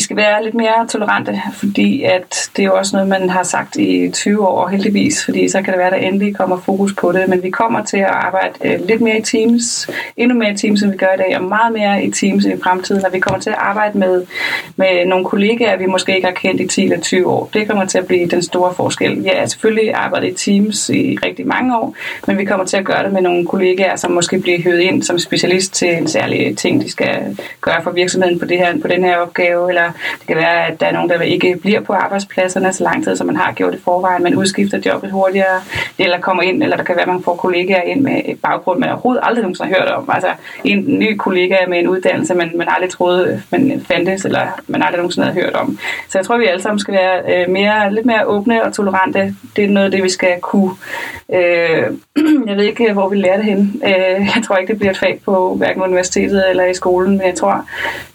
vi 0.00 0.02
skal 0.02 0.16
være 0.16 0.44
lidt 0.44 0.54
mere 0.54 0.86
tolerante, 0.88 1.42
fordi 1.52 2.02
at 2.02 2.50
det 2.56 2.62
er 2.62 2.66
jo 2.66 2.76
også 2.76 2.96
noget, 2.96 3.08
man 3.08 3.30
har 3.30 3.42
sagt 3.42 3.76
i 3.76 4.10
20 4.10 4.48
år 4.48 4.68
heldigvis, 4.68 5.24
fordi 5.24 5.48
så 5.48 5.62
kan 5.62 5.72
det 5.72 5.78
være, 5.78 5.86
at 5.86 5.92
der 5.92 6.08
endelig 6.08 6.36
kommer 6.36 6.60
fokus 6.60 6.92
på 6.92 7.12
det. 7.12 7.28
Men 7.28 7.42
vi 7.42 7.50
kommer 7.50 7.84
til 7.84 7.96
at 7.96 8.04
arbejde 8.04 8.54
øh, 8.64 8.86
lidt 8.86 9.00
mere 9.00 9.18
i 9.18 9.22
teams, 9.22 9.90
endnu 10.16 10.38
mere 10.38 10.52
i 10.52 10.56
teams, 10.56 10.82
end 10.82 10.90
vi 10.90 10.96
gør 10.96 11.12
i 11.14 11.16
dag, 11.16 11.36
og 11.36 11.44
meget 11.44 11.72
mere 11.72 12.04
i 12.04 12.10
teams 12.10 12.44
i 12.44 12.52
fremtiden. 12.62 13.04
Og 13.06 13.12
vi 13.12 13.20
kommer 13.20 13.40
til 13.40 13.50
at 13.50 13.56
arbejde 13.58 13.98
med, 13.98 14.26
med 14.76 15.06
nogle 15.06 15.24
kollegaer, 15.24 15.76
vi 15.76 15.86
måske 15.86 16.14
ikke 16.14 16.28
har 16.28 16.34
kendt 16.34 16.60
i 16.60 16.66
10 16.66 16.84
eller 16.84 17.00
20 17.00 17.26
år. 17.26 17.50
Det 17.54 17.68
kommer 17.68 17.84
til 17.84 17.98
at 17.98 18.06
blive 18.06 18.26
den 18.26 18.42
store 18.42 18.74
forskel. 18.74 19.24
Vi 19.24 19.30
har 19.34 19.46
selvfølgelig 19.46 19.94
arbejdet 19.94 20.28
i 20.28 20.50
teams 20.50 20.88
i 20.88 21.18
rigtig 21.24 21.46
mange 21.46 21.78
år, 21.78 21.94
men 22.30 22.38
vi 22.38 22.44
kommer 22.44 22.66
til 22.66 22.76
at 22.76 22.84
gøre 22.84 23.04
det 23.04 23.12
med 23.12 23.22
nogle 23.22 23.46
kollegaer, 23.46 23.96
som 23.96 24.10
måske 24.10 24.38
bliver 24.38 24.62
høvet 24.62 24.80
ind 24.80 25.02
som 25.02 25.18
specialist 25.18 25.74
til 25.74 25.96
en 25.96 26.08
særlig 26.08 26.58
ting, 26.58 26.82
de 26.82 26.90
skal 26.90 27.38
gøre 27.60 27.82
for 27.82 27.90
virksomheden 27.90 28.38
på, 28.38 28.44
det 28.44 28.58
her, 28.58 28.78
på 28.82 28.88
den 28.88 29.04
her 29.04 29.16
opgave, 29.16 29.68
eller 29.68 29.92
det 30.18 30.26
kan 30.26 30.36
være, 30.36 30.66
at 30.66 30.80
der 30.80 30.86
er 30.86 30.92
nogen, 30.92 31.08
der 31.08 31.20
ikke 31.20 31.56
bliver 31.60 31.80
på 31.80 31.92
arbejdspladserne 31.92 32.72
så 32.72 32.84
lang 32.84 33.04
tid, 33.04 33.16
som 33.16 33.26
man 33.26 33.36
har 33.36 33.52
gjort 33.52 33.74
i 33.74 33.78
forvejen. 33.84 34.22
Man 34.22 34.34
udskifter 34.34 34.78
jobbet 34.86 35.10
hurtigere, 35.10 35.60
eller 35.98 36.20
kommer 36.20 36.42
ind, 36.42 36.62
eller 36.62 36.76
der 36.76 36.84
kan 36.84 36.94
være, 36.96 37.02
at 37.02 37.12
man 37.12 37.22
får 37.22 37.34
kollegaer 37.34 37.82
ind 37.82 38.00
med 38.00 38.22
et 38.24 38.40
baggrund, 38.42 38.78
man 38.78 38.90
overhovedet 38.90 39.22
aldrig 39.24 39.42
nogensinde 39.42 39.72
har 39.72 39.80
hørt 39.80 39.88
om. 39.88 40.10
Altså 40.12 40.30
en 40.64 40.98
ny 40.98 41.16
kollega 41.16 41.56
med 41.68 41.78
en 41.78 41.88
uddannelse, 41.88 42.34
man, 42.34 42.52
man 42.54 42.68
aldrig 42.70 42.90
troede, 42.90 43.42
man 43.50 43.84
fandtes, 43.88 44.24
eller 44.24 44.46
man 44.66 44.82
aldrig 44.82 44.96
nogensinde 44.96 45.26
havde 45.26 45.44
hørt 45.44 45.54
om. 45.54 45.78
Så 46.08 46.18
jeg 46.18 46.26
tror, 46.26 46.38
vi 46.38 46.46
alle 46.46 46.62
sammen 46.62 46.78
skal 46.78 46.94
være 46.94 47.20
øh, 47.34 47.50
mere, 47.50 47.94
lidt 47.94 48.06
mere 48.06 48.26
åbne 48.26 48.64
og 48.64 48.72
tolerante. 48.72 49.34
Det 49.56 49.64
er 49.64 49.68
noget 49.68 49.84
af 49.84 49.90
det, 49.90 50.02
vi 50.02 50.10
skal 50.10 50.40
kunne. 50.40 50.70
Øh, 51.32 51.82
jeg 52.48 52.56
ved 52.56 52.64
ikke, 52.64 52.92
hvor 52.92 53.08
vi 53.08 53.16
lærer 53.16 53.36
det 53.36 53.44
hen. 53.44 53.82
Øh, 53.84 54.20
jeg 54.36 54.42
tror 54.44 54.56
ikke, 54.56 54.70
det 54.70 54.78
bliver 54.78 54.90
et 54.90 54.98
fag 54.98 55.20
på 55.24 55.54
hverken 55.54 55.82
universitetet 55.82 56.50
eller 56.50 56.64
i 56.64 56.74
skolen, 56.74 57.18
men 57.18 57.26
jeg 57.26 57.34
tror, 57.34 57.64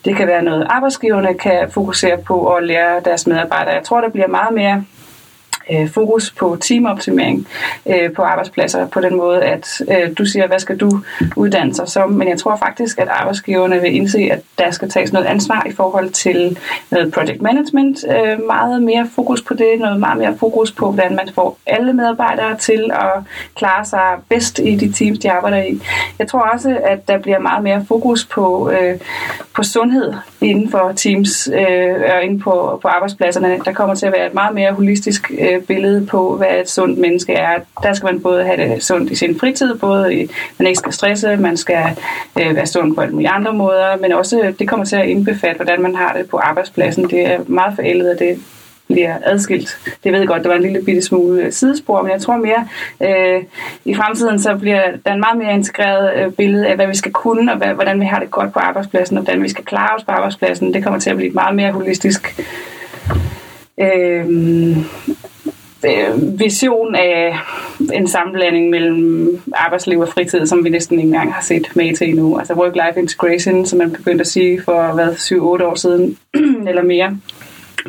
det 0.06 0.16
kan 0.16 0.28
være 0.28 0.42
noget, 0.42 0.68
arbejdsgiverne 0.70 1.34
kan 1.34 1.72
fokusere 1.72 2.18
på 2.18 2.48
at 2.56 2.64
lære 2.64 3.02
deres 3.06 3.28
medarbejdere. 3.28 3.76
Jeg 3.76 3.84
tror, 3.84 4.02
der 4.02 4.10
bliver 4.10 4.28
meget 4.28 4.54
mere 4.54 4.84
øh, 5.72 5.90
fokus 5.90 6.32
på 6.32 6.58
teamoptimering 6.62 7.48
øh, 7.86 8.14
på 8.14 8.22
arbejdspladser 8.22 8.88
på 8.88 9.02
den 9.02 9.16
måde, 9.16 9.44
at 9.44 9.82
øh, 9.92 10.18
du 10.18 10.26
siger, 10.26 10.48
hvad 10.48 10.60
skal 10.60 10.78
du 10.78 11.02
uddanne 11.36 11.74
sig 11.74 11.88
som? 11.88 12.12
Men 12.12 12.28
jeg 12.28 12.38
tror 12.38 12.56
faktisk, 12.56 13.00
at 13.00 13.08
arbejdsgiverne 13.08 13.82
vil 13.82 13.96
indse, 13.96 14.20
at 14.32 14.42
der 14.58 14.72
skal 14.72 14.90
tages 14.90 15.14
noget 15.14 15.26
ansvar 15.26 15.66
i 15.70 15.72
forhold 15.72 16.10
til 16.10 16.58
noget 16.92 17.14
project 17.14 17.42
management. 17.42 18.06
Øh, 18.10 18.46
meget 18.48 18.82
mere 18.82 19.08
fokus 19.16 19.42
på 19.42 19.54
det, 19.54 19.80
noget 19.80 20.00
meget 20.00 20.18
mere 20.18 20.38
fokus 20.40 20.72
på, 20.72 20.92
hvordan 20.92 21.16
man 21.16 21.30
får 21.36 21.58
alle 21.66 21.94
medarbejdere 21.94 22.58
til 22.58 22.92
at 22.94 23.24
klare 23.56 23.86
sig 23.86 24.02
bedst 24.30 24.60
i 24.60 24.76
de 24.76 24.92
teams, 24.92 25.20
de 25.20 25.32
arbejder 25.32 25.64
i. 25.64 25.82
Jeg 26.20 26.28
tror 26.28 26.40
også, 26.40 26.78
at 26.84 27.08
der 27.08 27.18
bliver 27.18 27.40
meget 27.40 27.64
mere 27.64 27.86
fokus 27.88 28.26
på, 28.26 28.72
øh, 28.72 29.00
på 29.56 29.64
sundhed 29.64 30.14
inden 30.42 30.72
for 30.72 30.94
teams 30.96 31.50
øh, 31.54 31.96
og 32.16 32.24
inden 32.24 32.40
på, 32.40 32.80
på 32.82 32.88
arbejdspladserne. 32.88 33.60
Der 33.66 33.74
kommer 33.74 33.96
til 33.96 34.06
at 34.06 34.14
være 34.14 34.28
et 34.28 34.34
meget 34.34 34.56
mere 34.56 34.72
holistisk 34.72 35.32
øh, 35.40 35.55
øh, 35.56 35.62
billede 35.62 36.06
på, 36.06 36.38
hvad 36.38 36.60
et 36.62 36.70
sundt 36.70 37.00
menneske 37.00 37.34
er. 37.34 37.60
Der 37.84 37.94
skal 37.94 38.06
man 38.06 38.22
både 38.22 38.44
have 38.44 38.58
det 38.58 38.84
sundt 38.84 39.12
i 39.12 39.16
sin 39.16 39.40
fritid, 39.40 39.76
både 39.76 40.16
i, 40.16 40.30
man 40.58 40.68
ikke 40.68 40.80
skal 40.80 40.94
stresse, 40.94 41.38
man 41.38 41.58
skal 41.58 41.84
øh, 42.40 42.56
være 42.56 42.68
sund 42.68 42.96
på 42.96 43.02
alle 43.02 43.14
mulige 43.14 43.30
andre 43.30 43.54
måder, 43.54 43.98
men 44.02 44.12
også 44.12 44.54
det 44.60 44.68
kommer 44.68 44.86
til 44.86 44.96
at 44.96 45.08
indbefatte, 45.08 45.56
hvordan 45.56 45.82
man 45.82 45.96
har 45.96 46.14
det 46.18 46.30
på 46.30 46.38
arbejdspladsen. 46.38 47.10
Det 47.10 47.26
er 47.26 47.40
meget 47.48 47.76
forældet, 47.76 48.10
og 48.10 48.20
det 48.20 48.40
bliver 48.88 49.18
adskilt. 49.24 49.78
Det 50.04 50.12
ved 50.12 50.20
jeg 50.20 50.28
godt, 50.28 50.44
det 50.44 50.50
var 50.50 50.56
en 50.56 50.62
lille 50.62 50.82
bitte 50.86 51.02
smule 51.02 51.42
øh, 51.42 51.52
sidespor, 51.52 52.02
men 52.02 52.12
jeg 52.12 52.22
tror 52.22 52.38
mere, 52.38 52.68
øh, 53.02 53.44
i 53.86 53.96
fremtiden 53.96 54.40
så 54.40 54.56
bliver 54.56 54.84
der 55.06 55.14
en 55.14 55.20
meget 55.20 55.38
mere 55.38 55.54
integreret 55.54 56.14
øh, 56.16 56.32
billede 56.32 56.68
af, 56.68 56.76
hvad 56.76 56.88
vi 56.88 56.96
skal 56.96 57.12
kunne, 57.12 57.52
og 57.52 57.58
hvad, 57.58 57.68
hvordan 57.68 58.00
vi 58.00 58.06
har 58.06 58.20
det 58.20 58.32
godt 58.32 58.54
på 58.54 58.60
arbejdspladsen, 58.60 59.18
og 59.18 59.24
hvordan 59.24 59.44
vi 59.44 59.50
skal 59.50 59.66
klare 59.66 59.96
os 59.96 60.04
på 60.04 60.12
arbejdspladsen. 60.12 60.74
Det 60.74 60.84
kommer 60.84 61.00
til 61.00 61.10
at 61.10 61.16
blive 61.16 61.30
et 61.30 61.36
meget 61.36 61.56
mere 61.56 61.72
holistisk 61.72 62.42
øh, 63.80 64.78
øh, 65.86 66.40
vision 66.40 66.96
af 66.96 67.38
en 67.94 68.08
sammenblanding 68.08 68.70
mellem 68.70 69.42
arbejdsliv 69.54 70.00
og 70.00 70.08
fritid, 70.08 70.46
som 70.46 70.64
vi 70.64 70.70
næsten 70.70 71.00
ikke 71.00 71.08
engang 71.08 71.34
har 71.34 71.42
set 71.42 71.68
med 71.76 71.96
til 71.96 72.10
endnu. 72.10 72.38
Altså 72.38 72.54
work-life 72.54 73.00
integration, 73.00 73.66
som 73.66 73.80
man 73.80 73.92
begyndte 73.92 74.22
at 74.22 74.28
sige 74.28 74.62
for 74.62 74.94
hvad, 74.94 75.12
7-8 75.12 75.36
år 75.66 75.76
siden, 75.76 76.18
eller 76.70 76.84
mere 76.84 77.18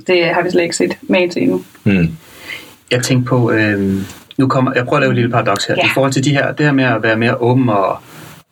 det 0.07 0.25
har 0.35 0.43
vi 0.43 0.51
slet 0.51 0.63
ikke 0.63 0.77
set 0.77 0.99
med 1.03 1.31
til 1.31 1.43
endnu. 1.43 1.63
Mm. 1.85 2.09
Jeg 2.91 3.03
tænkte 3.03 3.29
på, 3.29 3.51
øh, 3.51 4.03
nu 4.39 4.49
kommer, 4.49 4.73
jeg 4.75 4.85
prøver 4.85 4.97
at 4.97 5.03
lave 5.03 5.11
et 5.11 5.17
lille 5.17 5.31
paradoks 5.31 5.65
her, 5.65 5.75
ja. 5.79 5.87
i 5.87 5.89
forhold 5.95 6.13
til 6.13 6.25
de 6.25 6.31
her, 6.31 6.53
det 6.53 6.67
her 6.67 6.73
med 6.73 6.85
at 6.85 7.03
være 7.03 7.17
mere 7.17 7.37
åben 7.37 7.69
og, 7.69 7.99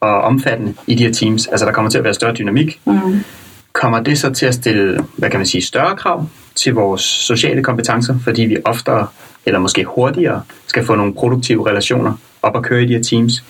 og 0.00 0.20
omfattende 0.20 0.74
i 0.86 0.94
de 0.94 1.04
her 1.04 1.12
teams, 1.12 1.46
altså 1.46 1.66
der 1.66 1.72
kommer 1.72 1.90
til 1.90 1.98
at 1.98 2.04
være 2.04 2.14
større 2.14 2.34
dynamik, 2.34 2.80
mm. 2.86 3.24
kommer 3.72 4.00
det 4.02 4.18
så 4.18 4.32
til 4.32 4.46
at 4.46 4.54
stille, 4.54 5.04
hvad 5.16 5.30
kan 5.30 5.40
man 5.40 5.46
sige, 5.46 5.62
større 5.62 5.96
krav 5.96 6.26
til 6.54 6.74
vores 6.74 7.02
sociale 7.02 7.62
kompetencer, 7.62 8.14
fordi 8.24 8.42
vi 8.42 8.56
oftere, 8.64 9.06
eller 9.46 9.60
måske 9.60 9.84
hurtigere, 9.84 10.42
skal 10.66 10.84
få 10.84 10.94
nogle 10.94 11.14
produktive 11.14 11.68
relationer 11.68 12.12
op 12.42 12.56
at 12.56 12.62
køre 12.62 12.82
i 12.82 12.86
de 12.86 12.92
her 12.94 13.02
teams? 13.02 13.44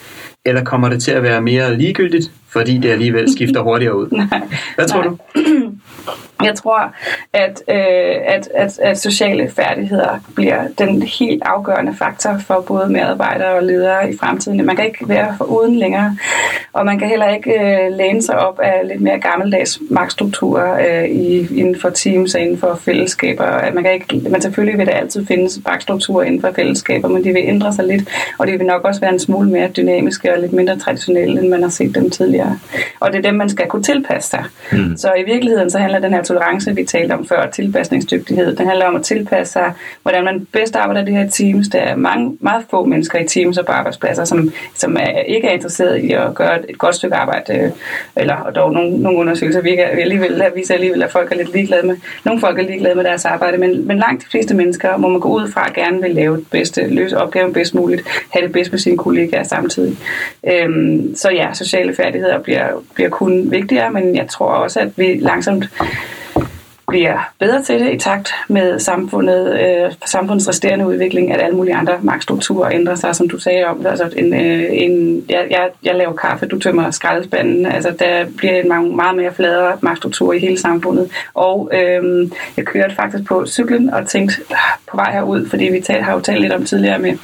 Eller 0.45 0.65
kommer 0.65 0.89
det 0.89 1.03
til 1.03 1.11
at 1.11 1.23
være 1.23 1.41
mere 1.43 1.79
ligegyldigt, 1.79 2.31
fordi 2.49 2.79
det 2.79 2.91
alligevel 2.91 3.33
skifter 3.33 3.61
hurtigere 3.69 3.97
ud? 3.97 4.09
nej, 4.11 4.41
Hvad 4.75 4.89
tror 4.89 5.03
nej. 5.03 5.09
du? 5.09 5.73
Jeg 6.45 6.55
tror, 6.55 6.95
at, 7.33 7.63
øh, 7.69 8.17
at, 8.27 8.49
at, 8.55 8.79
at 8.79 8.99
sociale 8.99 9.51
færdigheder 9.51 10.19
bliver 10.35 10.61
den 10.79 11.03
helt 11.03 11.43
afgørende 11.47 11.95
faktor 11.99 12.39
for 12.47 12.65
både 12.67 12.89
medarbejdere 12.89 13.55
og 13.55 13.63
ledere 13.63 14.13
i 14.13 14.17
fremtiden. 14.17 14.67
Man 14.67 14.77
kan 14.77 14.85
ikke 14.85 15.09
være 15.09 15.35
for 15.39 15.45
uden 15.45 15.77
længere, 15.77 16.17
og 16.73 16.87
man 16.87 16.99
kan 16.99 17.09
heller 17.09 17.29
ikke 17.29 17.51
øh, 17.51 17.93
læne 17.93 18.23
sig 18.23 18.39
op 18.39 18.61
af 18.61 18.89
lidt 18.89 19.01
mere 19.01 19.21
gammeldags 19.21 19.81
magtstrukturer 19.91 21.03
øh, 21.03 21.09
i, 21.09 21.59
inden 21.61 21.81
for 21.81 21.91
teams 21.91 22.35
og 22.35 22.41
inden 22.41 22.59
for 22.59 22.75
fællesskaber. 22.75 23.73
Man 23.75 23.85
kan 23.85 23.93
ikke, 23.93 24.29
men 24.31 24.41
selvfølgelig 24.41 24.79
vil 24.79 24.87
der 24.87 24.93
altid 24.93 25.27
findes 25.27 25.61
magtstrukturer 25.67 26.25
inden 26.25 26.41
for 26.41 26.53
fællesskaber, 26.55 27.09
men 27.09 27.25
de 27.25 27.33
vil 27.33 27.43
ændre 27.45 27.73
sig 27.73 27.85
lidt, 27.85 28.09
og 28.39 28.47
det 28.47 28.59
vil 28.59 28.67
nok 28.67 28.85
også 28.85 29.01
være 29.01 29.13
en 29.13 29.19
smule 29.19 29.51
mere 29.51 29.69
dynamiske 29.69 30.33
og 30.35 30.41
lidt 30.41 30.53
mindre 30.53 30.79
traditionelle, 30.79 31.41
end 31.41 31.49
man 31.49 31.63
har 31.63 31.71
set 31.71 31.95
dem 31.95 32.11
tidligere. 32.11 32.59
Og 33.01 33.13
det 33.13 33.19
er 33.19 33.23
dem, 33.23 33.35
man 33.35 33.49
skal 33.49 33.67
kunne 33.67 33.83
tilpasse 33.83 34.31
sig. 34.31 34.45
Mm. 34.73 34.97
Så 34.97 35.13
i 35.19 35.23
virkeligheden 35.23 35.71
så 35.71 35.79
handler 35.79 35.94
den 36.03 36.15
her 36.15 36.23
tolerance, 36.23 36.75
vi 36.75 36.85
talte 36.85 37.13
om 37.13 37.27
før, 37.27 37.51
tilpasningsdygtighed. 37.51 38.57
Den 38.57 38.67
handler 38.67 38.87
om 38.87 38.97
at 38.97 39.03
tilpasse 39.03 39.53
sig, 39.53 39.73
hvordan 40.03 40.25
man 40.25 40.47
bedst 40.53 40.77
arbejder 40.77 41.03
i 41.03 41.05
det 41.05 41.15
her 41.15 41.29
teams. 41.29 41.69
Der 41.69 41.79
er 41.79 41.97
mange, 41.97 42.37
meget 42.41 42.65
få 42.71 42.85
mennesker 42.85 43.19
i 43.19 43.27
teams 43.27 43.59
og 43.59 43.67
på 43.67 43.73
arbejdspladser, 43.73 44.25
som, 44.25 44.53
som 44.75 44.97
er, 44.97 45.21
ikke 45.21 45.49
er 45.49 45.53
interesseret 45.53 45.99
i 45.99 46.13
at 46.13 46.35
gøre 46.35 46.71
et 46.71 46.79
godt 46.79 46.95
stykke 46.95 47.17
arbejde, 47.17 47.55
øh, 47.55 47.71
eller 48.17 48.37
og 48.37 48.55
dog 48.55 48.73
nogle, 48.73 49.03
nogle 49.03 49.19
undersøgelser 49.19 49.61
vi 49.61 49.77
alligevel, 49.77 50.43
viser 50.55 50.75
alligevel, 50.75 51.03
at 51.03 51.13
folk 51.13 51.33
er 51.33 51.37
lidt 51.37 51.53
ligeglade 51.53 51.87
med, 51.87 51.97
nogle 52.25 52.41
folk 52.41 52.59
er 52.59 52.63
ligeglade 52.63 52.95
med 52.95 53.05
deres 53.05 53.25
arbejde, 53.25 53.59
men, 53.59 53.87
men 53.87 53.99
langt 53.99 54.23
de 54.23 54.31
fleste 54.31 54.55
mennesker 54.55 54.97
må 54.97 55.09
man 55.09 55.21
gå 55.21 55.29
ud 55.29 55.51
fra 55.51 55.73
gerne 55.75 56.03
vil 56.03 56.15
lave 56.15 56.37
det 56.37 56.47
bedste, 56.51 56.87
løse 56.87 57.19
opgaven 57.19 57.53
bedst 57.53 57.75
muligt, 57.75 58.03
have 58.31 58.45
det 58.45 58.53
bedst 58.53 58.71
med 58.71 58.79
sine 58.79 58.97
kollegaer 58.97 59.43
samtidig. 59.43 59.99
Øhm, 60.49 61.17
så 61.17 61.31
ja, 61.31 61.55
sociale 61.55 61.95
færdigheder 61.95 62.39
bliver, 62.39 62.67
bliver 62.95 63.11
kun 63.11 63.51
vigtigere, 63.51 63.91
men 63.91 64.17
jeg 64.17 64.29
tror 64.29 64.47
også, 64.47 64.81
at 64.81 64.89
vi 64.97 65.15
langsomt 65.21 65.65
bliver 66.89 67.33
bedre 67.39 67.63
til 67.63 67.81
det 67.81 67.93
i 67.95 67.99
takt 67.99 68.35
med 68.49 68.79
samfundet, 68.79 69.61
øh, 69.61 69.93
samfundets 70.07 70.49
resterende 70.49 70.87
udvikling, 70.87 71.33
at 71.33 71.41
alle 71.41 71.57
mulige 71.57 71.75
andre 71.75 71.99
magtstrukturer 72.03 72.71
ændrer 72.73 72.95
sig, 72.95 73.17
som 73.17 73.29
du 73.29 73.39
sagde 73.39 73.65
om. 73.65 73.87
Altså 73.87 74.11
en, 74.17 74.35
øh, 74.35 74.67
en, 74.71 75.25
jeg, 75.29 75.47
jeg, 75.51 75.69
jeg 75.83 75.95
laver 75.95 76.13
kaffe, 76.13 76.47
du 76.47 76.59
tømmer 76.59 76.91
skraldespanden. 76.91 77.67
Altså 77.67 77.95
der 77.99 78.27
bliver 78.37 78.61
en 78.61 78.69
meget, 78.69 78.95
meget 78.95 79.17
mere 79.17 79.33
fladere 79.33 79.79
magtstruktur 79.81 80.33
i 80.33 80.39
hele 80.39 80.59
samfundet. 80.59 81.11
Og 81.35 81.71
øh, 81.73 82.31
jeg 82.57 82.65
kørte 82.65 82.95
faktisk 82.95 83.25
på 83.29 83.47
cyklen 83.47 83.91
og 83.91 84.07
tænkte 84.07 84.37
ah, 84.51 84.57
på 84.91 84.97
vej 84.97 85.13
herud, 85.13 85.47
fordi 85.47 85.65
vi 85.65 85.81
tal, 85.81 86.03
har 86.03 86.13
jo 86.15 86.21
talt 86.21 86.41
lidt 86.41 86.53
om 86.53 86.65
tidligere 86.65 86.99
med 86.99 87.17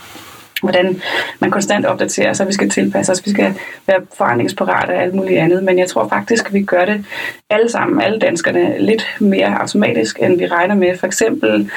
hvordan 0.61 1.01
man 1.40 1.51
konstant 1.51 1.87
opdaterer 1.87 2.33
sig, 2.33 2.46
vi 2.46 2.53
skal 2.53 2.70
tilpasse 2.70 3.12
os, 3.12 3.27
vi 3.27 3.31
skal 3.31 3.55
være 3.87 4.01
forandringsparate 4.18 4.90
og 4.90 5.03
alt 5.03 5.14
muligt 5.14 5.38
andet, 5.40 5.64
men 5.64 5.79
jeg 5.79 5.88
tror 5.88 6.09
faktisk, 6.09 6.46
at 6.46 6.55
vi 6.55 6.62
gør 6.62 6.85
det 6.85 7.05
alle 7.51 7.70
sammen, 7.70 8.03
alle 8.03 8.18
danskerne, 8.18 8.79
lidt 8.79 9.16
mere 9.20 9.61
automatisk, 9.61 10.18
end 10.23 10.38
vi 10.38 10.46
regner 10.46 10.75
med. 10.75 10.99
For 10.99 11.07
eksempel 11.07 11.70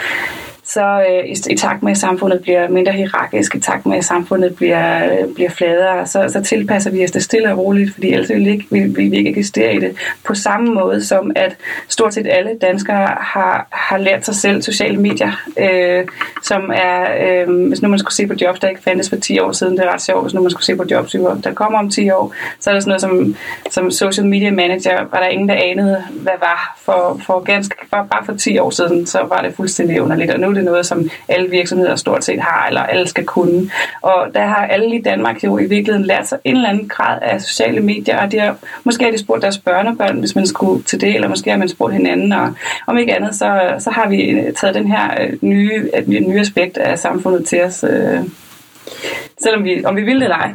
så 0.66 1.06
øh, 1.10 1.26
i, 1.26 1.54
i 1.54 1.58
takt 1.58 1.84
med, 1.84 1.92
at 1.92 1.98
samfundet 1.98 2.42
bliver 2.42 2.70
mindre 2.70 2.92
hierarkisk, 2.92 3.56
i 3.56 3.60
takt 3.60 3.86
med, 3.86 3.98
at 3.98 4.06
samfundet 4.06 4.56
bliver, 4.56 5.10
bliver 5.36 5.50
fladere, 5.50 6.08
så, 6.08 6.30
så 6.30 6.42
tilpasser 6.42 6.92
vi 6.92 7.04
os 7.04 7.12
det 7.12 7.24
stille 7.24 7.52
og 7.52 7.58
roligt, 7.58 7.94
fordi 7.94 8.14
ellers 8.14 8.30
vil 8.30 8.46
vi, 8.46 8.50
ikke, 8.50 8.66
vil, 8.70 8.96
vil 8.96 9.12
vi 9.12 9.18
ikke 9.18 9.30
eksistere 9.30 9.76
i 9.76 9.80
det. 9.80 9.96
På 10.24 10.36
samme 10.36 10.74
måde 10.74 11.06
som, 11.06 11.32
at 11.36 11.56
stort 11.88 12.14
set 12.14 12.28
alle 12.28 12.58
danskere 12.62 13.08
har, 13.20 13.68
har 13.72 13.98
lært 13.98 14.26
sig 14.26 14.36
selv 14.36 14.62
sociale 14.62 14.98
medier, 14.98 15.32
øh, 15.58 16.08
som 16.44 16.72
er, 16.76 17.08
øh, 17.22 17.68
hvis 17.68 17.82
nu 17.82 17.90
man 17.90 18.00
skulle 18.00 18.14
se 18.14 18.28
på 18.28 18.34
jobs, 18.42 18.60
der 18.60 18.68
ikke 18.70 18.84
fandtes 18.84 19.10
for 19.10 19.16
10 19.16 19.40
år 19.40 19.52
siden, 19.52 19.78
det 19.78 19.86
er 19.86 19.94
ret 19.94 20.02
sjovt, 20.02 20.24
hvis 20.24 20.34
nu 20.34 20.42
man 20.42 20.52
skulle 20.52 20.66
se 20.66 20.76
på 20.76 20.86
jobs, 20.92 21.12
der 21.44 21.54
kommer 21.54 21.80
om 21.80 21.90
10 21.90 22.10
år, 22.10 22.34
så 22.60 22.70
er 22.70 22.74
der 22.74 22.82
sådan 22.82 22.90
noget 22.90 23.02
som, 23.02 23.36
som 23.72 23.92
social 23.92 24.28
media 24.28 24.52
manager, 24.52 25.06
var 25.12 25.20
der 25.20 25.28
ingen, 25.28 25.50
der 25.50 25.56
anede, 25.56 26.04
hvad 26.12 26.34
var 26.40 26.78
for, 26.78 27.22
for 27.26 27.40
ganske, 27.40 27.76
for, 27.90 28.08
bare 28.12 28.26
for 28.26 28.34
10 28.34 28.58
år 28.58 28.70
siden, 28.70 29.06
så 29.06 29.20
var 29.30 29.42
det 29.42 29.56
fuldstændig 29.56 30.02
underligt, 30.02 30.32
og 30.32 30.40
nu 30.40 30.53
er 30.54 30.58
det 30.58 30.66
noget, 30.66 30.86
som 30.86 31.10
alle 31.28 31.50
virksomheder 31.50 31.96
stort 31.96 32.24
set 32.24 32.42
har, 32.42 32.68
eller 32.68 32.82
alle 32.82 33.08
skal 33.08 33.26
kunne. 33.26 33.70
Og 34.02 34.28
der 34.34 34.46
har 34.46 34.66
alle 34.68 34.96
i 34.96 35.02
Danmark 35.02 35.44
jo 35.44 35.58
i 35.58 35.66
virkeligheden 35.66 36.06
lært 36.06 36.28
sig 36.28 36.40
en 36.44 36.56
eller 36.56 36.70
anden 36.70 36.88
grad 36.88 37.20
af 37.22 37.42
sociale 37.42 37.82
medier, 37.82 38.22
og 38.22 38.32
de 38.32 38.40
har, 38.40 38.56
måske 38.84 39.04
har 39.04 39.12
de 39.12 39.18
spurgt 39.18 39.42
deres 39.42 39.58
børnebørn, 39.58 40.20
hvis 40.20 40.36
man 40.36 40.48
skulle 40.48 40.84
til 40.84 41.02
det, 41.02 41.16
eller 41.16 41.28
måske 41.28 41.50
har 41.50 41.58
man 41.58 41.70
spurgt 41.70 41.94
hinanden, 41.94 42.34
og 42.34 42.54
om 42.88 42.98
ikke 42.98 43.16
andet, 43.16 43.36
så, 43.36 43.76
så 43.80 43.90
har 43.90 44.10
vi 44.10 44.44
taget 44.56 44.76
den 44.76 44.88
her 44.88 45.10
øh, 45.22 45.34
nye, 45.42 45.92
nye 46.08 46.40
aspekt 46.40 46.78
af 46.78 47.00
samfundet 47.00 47.46
til 47.46 47.64
os, 47.64 47.86
øh, 47.90 48.20
selvom 49.44 49.64
vi, 49.64 49.86
om 49.86 49.96
vi 49.96 50.02
vil 50.02 50.16
det 50.16 50.24
eller 50.24 50.38
ej 50.38 50.52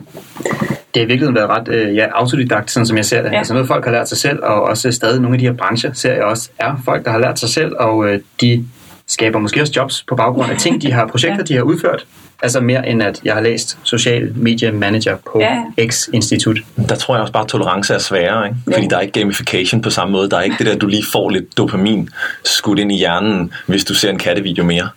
det 0.95 1.01
har 1.01 1.05
i 1.05 1.07
virkeligheden 1.07 1.35
været 1.35 1.51
ret 1.51 1.69
øh, 1.69 1.97
ja, 1.97 2.07
autodidakt, 2.13 2.71
sådan 2.71 2.87
som 2.87 2.97
jeg 2.97 3.05
ser 3.05 3.23
det. 3.23 3.33
Ja. 3.33 3.39
Altså 3.39 3.55
noget, 3.55 3.69
folk 3.69 3.85
har 3.85 3.93
lært 3.93 4.09
sig 4.09 4.19
selv, 4.19 4.39
og 4.43 4.63
også 4.63 4.93
stadig 4.93 5.21
nogle 5.21 5.35
af 5.35 5.39
de 5.39 5.47
her 5.47 5.53
brancher, 5.53 5.93
ser 5.93 6.13
jeg 6.13 6.23
også, 6.23 6.51
er 6.59 6.83
folk, 6.85 7.05
der 7.05 7.11
har 7.11 7.19
lært 7.19 7.39
sig 7.39 7.49
selv, 7.49 7.73
og 7.79 8.09
øh, 8.09 8.21
de 8.41 8.67
skaber 9.09 9.39
måske 9.39 9.61
også 9.61 9.73
jobs 9.77 10.05
på 10.09 10.17
baggrund 10.17 10.53
af 10.53 10.59
ting, 10.59 10.83
de 10.83 10.93
har 10.93 11.07
projekter, 11.07 11.39
ja. 11.39 11.43
de 11.43 11.55
har 11.55 11.63
udført. 11.63 12.07
Altså 12.43 12.61
mere 12.61 12.89
end 12.89 13.03
at 13.03 13.21
jeg 13.25 13.35
har 13.35 13.41
læst 13.41 13.79
social 13.83 14.33
media 14.37 14.73
manager 14.73 15.17
på 15.33 15.41
ja. 15.41 15.63
X 15.87 16.09
Institut. 16.13 16.59
Der 16.89 16.95
tror 16.95 17.15
jeg 17.15 17.23
også 17.23 17.33
bare, 17.33 17.43
at 17.43 17.49
tolerance 17.49 17.95
er 17.95 17.99
sværere, 17.99 18.47
ikke? 18.47 18.57
fordi 18.65 18.83
ja. 18.83 18.89
der 18.89 18.97
er 18.97 19.01
ikke 19.01 19.21
gamification 19.21 19.83
på 19.83 19.91
samme 19.91 20.13
måde. 20.13 20.31
Der 20.31 20.37
er 20.37 20.43
ikke 20.43 20.57
det 20.59 20.67
der, 20.67 20.75
at 20.75 20.81
du 20.81 20.87
lige 20.87 21.05
får 21.13 21.31
lidt 21.31 21.59
dopamin 21.59 22.09
skudt 22.45 22.79
ind 22.79 22.93
i 22.93 22.97
hjernen, 22.97 23.53
hvis 23.67 23.85
du 23.85 23.95
ser 23.95 24.11
en 24.11 24.19
kattevideo 24.19 24.65
mere. 24.65 24.89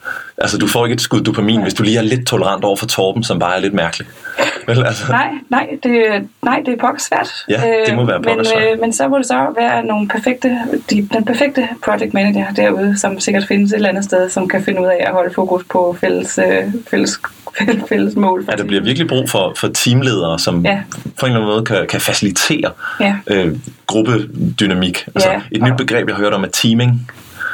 Altså, 0.41 0.57
du 0.57 0.67
får 0.67 0.85
ikke 0.85 0.93
et 0.93 1.01
skud 1.01 1.21
dopamin, 1.21 1.55
ja. 1.55 1.61
hvis 1.61 1.73
du 1.73 1.83
lige 1.83 1.97
er 1.97 2.01
lidt 2.01 2.27
tolerant 2.27 2.63
over 2.63 2.75
for 2.75 2.85
Torben, 2.85 3.23
som 3.23 3.39
bare 3.39 3.55
er 3.55 3.59
lidt 3.59 3.73
mærkelig. 3.73 4.07
Vel, 4.67 4.85
altså. 4.85 5.03
Nej, 5.09 5.29
nej, 5.49 5.67
det, 5.83 6.27
nej, 6.43 6.61
det 6.65 6.73
er 6.73 6.77
pokker 6.77 7.01
svært. 7.01 7.29
Ja, 7.49 7.61
det 7.85 7.95
må 7.95 8.05
være 8.05 8.17
øh, 8.17 8.37
men. 8.37 8.39
Øh, 8.39 8.79
men 8.81 8.93
så 8.93 9.07
må 9.07 9.17
det 9.17 9.25
så 9.25 9.53
være 9.57 9.85
nogle 9.85 10.07
perfekte, 10.07 10.57
de, 10.89 11.07
den 11.13 11.25
perfekte 11.25 11.69
project 11.85 12.13
manager 12.13 12.53
derude, 12.53 12.99
som 12.99 13.19
sikkert 13.19 13.43
findes 13.47 13.71
et 13.71 13.75
eller 13.75 13.89
andet 13.89 14.03
sted, 14.03 14.29
som 14.29 14.47
kan 14.47 14.63
finde 14.63 14.81
ud 14.81 14.85
af 14.85 14.97
at 14.99 15.11
holde 15.11 15.33
fokus 15.33 15.63
på 15.71 15.97
fælles, 15.99 16.39
øh, 16.47 16.73
fælles, 16.89 17.19
fælles, 17.89 18.15
mål. 18.15 18.45
Ja, 18.51 18.55
der 18.55 18.63
bliver 18.63 18.83
virkelig 18.83 19.07
brug 19.07 19.29
for, 19.29 19.53
for 19.57 19.67
teamledere, 19.67 20.39
som 20.39 20.65
ja. 20.65 20.81
på 21.19 21.25
en 21.25 21.31
eller 21.31 21.41
anden 21.41 21.55
måde 21.55 21.65
kan, 21.65 21.87
kan 21.89 22.01
facilitere 22.01 22.71
ja. 22.99 23.15
øh, 23.27 23.57
gruppedynamik. 23.87 25.05
Altså, 25.15 25.29
ja. 25.29 25.41
Et 25.51 25.61
nyt 25.61 25.77
begreb, 25.77 26.07
jeg 26.07 26.15
har 26.15 26.23
hørt 26.23 26.33
om, 26.33 26.43
er 26.43 26.47
teaming. 26.47 27.11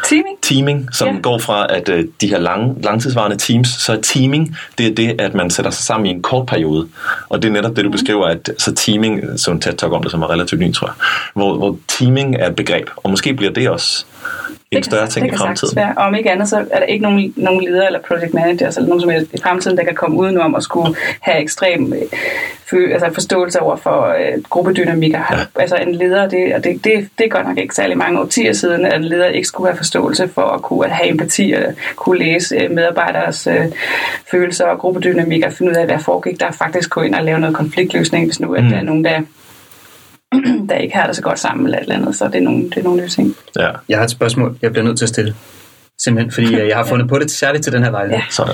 Teaming? 0.10 0.38
Teaming, 0.42 0.90
som 0.94 1.16
ja. 1.16 1.22
går 1.22 1.38
fra, 1.40 1.74
at 1.74 1.90
øh, 1.90 2.06
de 2.22 2.28
her 2.28 2.40
lang, 2.40 2.84
langtidsvarende 2.84 3.38
teams, 3.38 3.68
så 3.68 3.94
er 3.94 4.02
teaming, 4.02 4.58
det 4.78 4.88
er 4.88 4.96
det, 4.96 5.22
at 5.22 5.34
man 5.34 5.50
sætter 5.50 5.72
sig 5.72 5.86
sammen 5.86 6.06
i 6.06 6.10
en 6.10 6.22
kort 6.22 6.46
periode. 6.46 6.88
Og 7.30 7.42
det 7.42 7.48
er 7.48 7.52
netop 7.52 7.76
det, 7.76 7.84
du 7.84 7.90
mm. 7.90 7.92
beskriver, 7.92 8.26
at 8.26 8.50
så 8.58 8.74
teaming, 8.74 9.40
så 9.40 9.52
en 9.52 9.62
tæt 9.62 9.76
talk 9.76 9.94
om 9.94 10.02
det, 10.02 10.12
som 10.12 10.22
er 10.22 10.30
relativt 10.30 10.62
ny, 10.62 10.74
tror 10.74 10.88
jeg, 10.88 10.96
hvor, 11.34 11.58
hvor 11.58 11.78
teaming 11.88 12.36
er 12.36 12.50
et 12.50 12.56
begreb, 12.56 12.90
og 12.96 13.10
måske 13.10 13.34
bliver 13.34 13.52
det 13.52 13.70
også 13.70 14.06
en 14.72 14.84
større 14.84 15.08
ting 15.08 15.28
i 15.34 15.38
fremtiden. 15.38 15.76
Være. 15.76 15.94
Og 15.98 16.04
om 16.06 16.16
ikke 16.16 16.32
andet, 16.32 16.50
så 16.50 16.58
er 16.72 16.80
der 16.80 16.86
ikke 16.86 17.04
nogen, 17.04 17.34
nogen 17.36 17.64
leder 17.64 17.88
eller 17.88 18.00
project 18.08 18.34
managers 18.34 18.78
eller 18.78 18.88
nogen 18.88 19.02
som 19.02 19.10
helst 19.10 19.34
i 19.34 19.38
fremtiden, 19.44 19.78
der 19.78 19.84
kan 19.84 19.96
komme 19.96 20.18
udenom 20.18 20.56
at 20.56 20.64
skulle 20.64 20.96
have 21.22 21.42
ekstrem 21.42 21.94
øh, 22.74 22.92
altså 22.94 23.10
forståelse 23.14 23.60
over 23.62 23.76
for 23.76 24.06
øh, 24.08 24.44
gruppedynamikker. 24.50 25.20
Ja. 25.32 25.62
Altså 25.62 25.76
en 25.76 25.96
leder, 25.96 26.30
det, 26.30 26.56
og 26.56 26.64
det, 26.64 26.84
det, 26.84 27.10
det 27.18 27.26
er 27.26 27.30
godt 27.30 27.48
nok 27.48 27.58
ikke 27.58 27.76
særlig 27.76 27.98
mange 27.98 28.20
årtier 28.20 28.54
siden, 28.54 28.86
at 28.86 28.96
en 28.96 29.04
leder 29.04 29.26
ikke 29.28 29.48
skulle 29.48 29.70
have 29.70 29.78
forståelse 29.78 30.28
for 30.28 30.42
at 30.42 30.62
kunne 30.62 30.90
have 30.90 31.10
empati 31.10 31.52
og 31.52 31.74
kunne 31.96 32.20
læse 32.20 32.56
øh, 32.56 32.72
medarbejderes 32.72 33.48
øh, 33.48 33.66
følelser 34.32 34.66
og 34.66 34.80
gruppedynamikker 34.80 35.48
og 35.48 35.54
finde 35.54 35.72
ud 35.72 35.76
af, 35.76 35.86
hvad 35.86 36.00
foregik 36.00 36.40
der 36.40 36.52
faktisk 36.52 36.90
gå 36.90 37.02
ind 37.02 37.16
og 37.16 37.24
lave 37.24 37.40
noget 37.40 37.56
konfliktløsning, 37.56 38.26
hvis 38.26 38.40
nu 38.40 38.54
at 38.54 38.64
Mm. 38.64 38.70
der 38.70 38.78
er 38.78 38.84
nogen, 38.84 39.04
der 39.06 39.22
der 40.70 40.76
ikke 40.76 40.96
har 40.96 41.08
det 41.08 41.16
så 41.16 41.22
godt 41.22 41.40
sammen 41.40 41.66
eller 41.66 41.78
et 41.78 41.82
eller 41.82 41.96
andet, 41.96 42.16
så 42.16 42.26
det 42.28 42.36
er 42.36 42.42
nogle, 42.42 42.64
det 42.64 42.78
er 42.78 42.84
nogle 42.84 43.02
nye 43.02 43.10
ting. 43.10 43.36
Ja, 43.56 43.70
Jeg 43.90 43.98
har 43.98 44.04
et 44.06 44.12
spørgsmål, 44.12 44.58
jeg 44.62 44.72
bliver 44.72 44.84
nødt 44.86 44.98
til 44.98 45.06
at 45.06 45.10
stille. 45.10 45.36
Simpelthen, 46.00 46.32
fordi 46.32 46.56
øh, 46.56 46.68
jeg 46.68 46.78
har 46.78 46.84
fundet 46.92 47.08
på 47.08 47.20
det 47.20 47.32
særligt 47.32 47.64
til 47.64 47.74
den 47.74 47.84
her 47.84 47.92
lejlighed. 47.92 48.18
Ja. 48.20 48.26
sådan. 48.32 48.54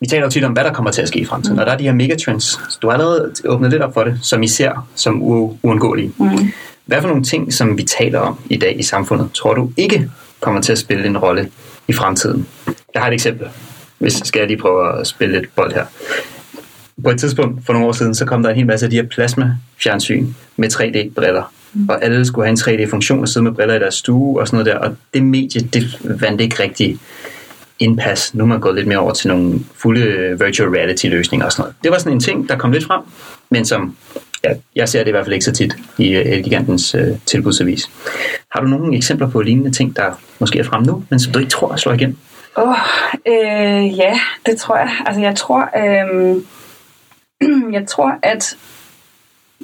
Vi 0.00 0.06
taler 0.06 0.24
jo 0.24 0.30
tit 0.30 0.44
om, 0.44 0.52
hvad 0.52 0.64
der 0.64 0.72
kommer 0.72 0.90
til 0.90 1.02
at 1.02 1.08
ske 1.08 1.18
i 1.18 1.24
fremtiden, 1.24 1.58
og 1.58 1.66
der 1.66 1.72
er 1.72 1.76
de 1.78 1.84
her 1.84 1.92
megatrends. 1.92 2.60
Du 2.82 2.86
har 2.86 2.92
allerede 2.92 3.32
åbnet 3.44 3.70
lidt 3.70 3.82
op 3.82 3.94
for 3.94 4.04
det, 4.04 4.18
som 4.22 4.42
I 4.42 4.48
ser 4.48 4.88
som 4.94 5.14
u- 5.22 5.56
uundgåelige. 5.62 6.12
Mm. 6.18 6.52
Hvad 6.86 7.00
for 7.00 7.08
nogle 7.08 7.24
ting, 7.24 7.52
som 7.52 7.78
vi 7.78 7.82
taler 7.82 8.18
om 8.18 8.38
i 8.50 8.56
dag 8.56 8.78
i 8.78 8.82
samfundet, 8.82 9.32
tror 9.32 9.54
du 9.54 9.72
ikke 9.76 10.10
kommer 10.40 10.60
til 10.60 10.72
at 10.72 10.78
spille 10.78 11.06
en 11.06 11.18
rolle 11.18 11.50
i 11.88 11.92
fremtiden? 11.92 12.46
Jeg 12.94 13.02
har 13.02 13.08
et 13.08 13.14
eksempel, 13.14 13.48
hvis 13.98 14.12
skal 14.24 14.38
jeg 14.40 14.48
lige 14.48 14.58
prøve 14.58 15.00
at 15.00 15.06
spille 15.06 15.38
lidt 15.40 15.54
bold 15.56 15.72
her. 15.72 15.84
På 17.04 17.10
et 17.10 17.20
tidspunkt 17.20 17.66
for 17.66 17.72
nogle 17.72 17.88
år 17.88 17.92
siden, 17.92 18.14
så 18.14 18.24
kom 18.24 18.42
der 18.42 18.50
en 18.50 18.56
hel 18.56 18.66
masse 18.66 18.86
af 18.86 18.90
de 18.90 18.96
her 18.96 19.06
plasma-fjernsyn 19.06 20.26
med 20.56 20.72
3D-briller. 20.72 21.52
Og 21.88 22.04
alle 22.04 22.26
skulle 22.26 22.46
have 22.46 22.50
en 22.50 22.82
3D-funktion 22.86 23.20
og 23.20 23.28
sidde 23.28 23.44
med 23.44 23.52
briller 23.52 23.74
i 23.74 23.78
deres 23.78 23.94
stue 23.94 24.40
og 24.40 24.48
sådan 24.48 24.64
noget 24.64 24.74
der. 24.74 24.88
Og 24.88 24.96
det 25.14 25.22
medie, 25.22 25.60
det 25.60 25.98
vandt 26.20 26.40
ikke 26.40 26.62
rigtig 26.62 26.98
indpas. 27.78 28.34
Nu 28.34 28.44
er 28.44 28.48
man 28.48 28.60
gået 28.60 28.74
lidt 28.74 28.86
mere 28.86 28.98
over 28.98 29.12
til 29.12 29.28
nogle 29.28 29.60
fulde 29.76 30.00
øh, 30.00 30.40
virtual 30.40 30.68
reality 30.68 31.06
løsninger 31.06 31.46
og 31.46 31.52
sådan 31.52 31.62
noget. 31.62 31.74
Det 31.82 31.90
var 31.90 31.98
sådan 31.98 32.12
en 32.12 32.20
ting, 32.20 32.48
der 32.48 32.58
kom 32.58 32.72
lidt 32.72 32.84
frem, 32.84 33.00
men 33.50 33.64
som 33.64 33.96
ja, 34.44 34.50
jeg 34.76 34.88
ser 34.88 34.98
det 34.98 35.08
i 35.08 35.10
hvert 35.10 35.24
fald 35.24 35.32
ikke 35.32 35.44
så 35.44 35.52
tit 35.52 35.76
i 35.98 36.08
øh, 36.08 36.26
Elgigantens 36.26 36.94
øh, 36.94 37.08
tilbudsavis. 37.26 37.90
Har 38.50 38.60
du 38.60 38.66
nogle 38.66 38.96
eksempler 38.96 39.30
på 39.30 39.40
lignende 39.40 39.70
ting, 39.70 39.96
der 39.96 40.20
måske 40.38 40.58
er 40.58 40.64
frem 40.64 40.82
nu, 40.82 41.04
men 41.10 41.20
som 41.20 41.32
du 41.32 41.38
ikke 41.38 41.50
tror 41.50 41.76
slår 41.76 41.92
igen? 41.92 42.18
Åh, 42.56 42.68
oh, 42.68 42.76
øh, 43.26 43.98
ja, 43.98 44.20
det 44.46 44.56
tror 44.56 44.76
jeg. 44.76 44.90
Altså, 45.06 45.20
jeg 45.20 45.36
tror, 45.36 45.70
øh, 45.78 46.36
jeg 47.72 47.86
tror, 47.86 48.14
at 48.22 48.56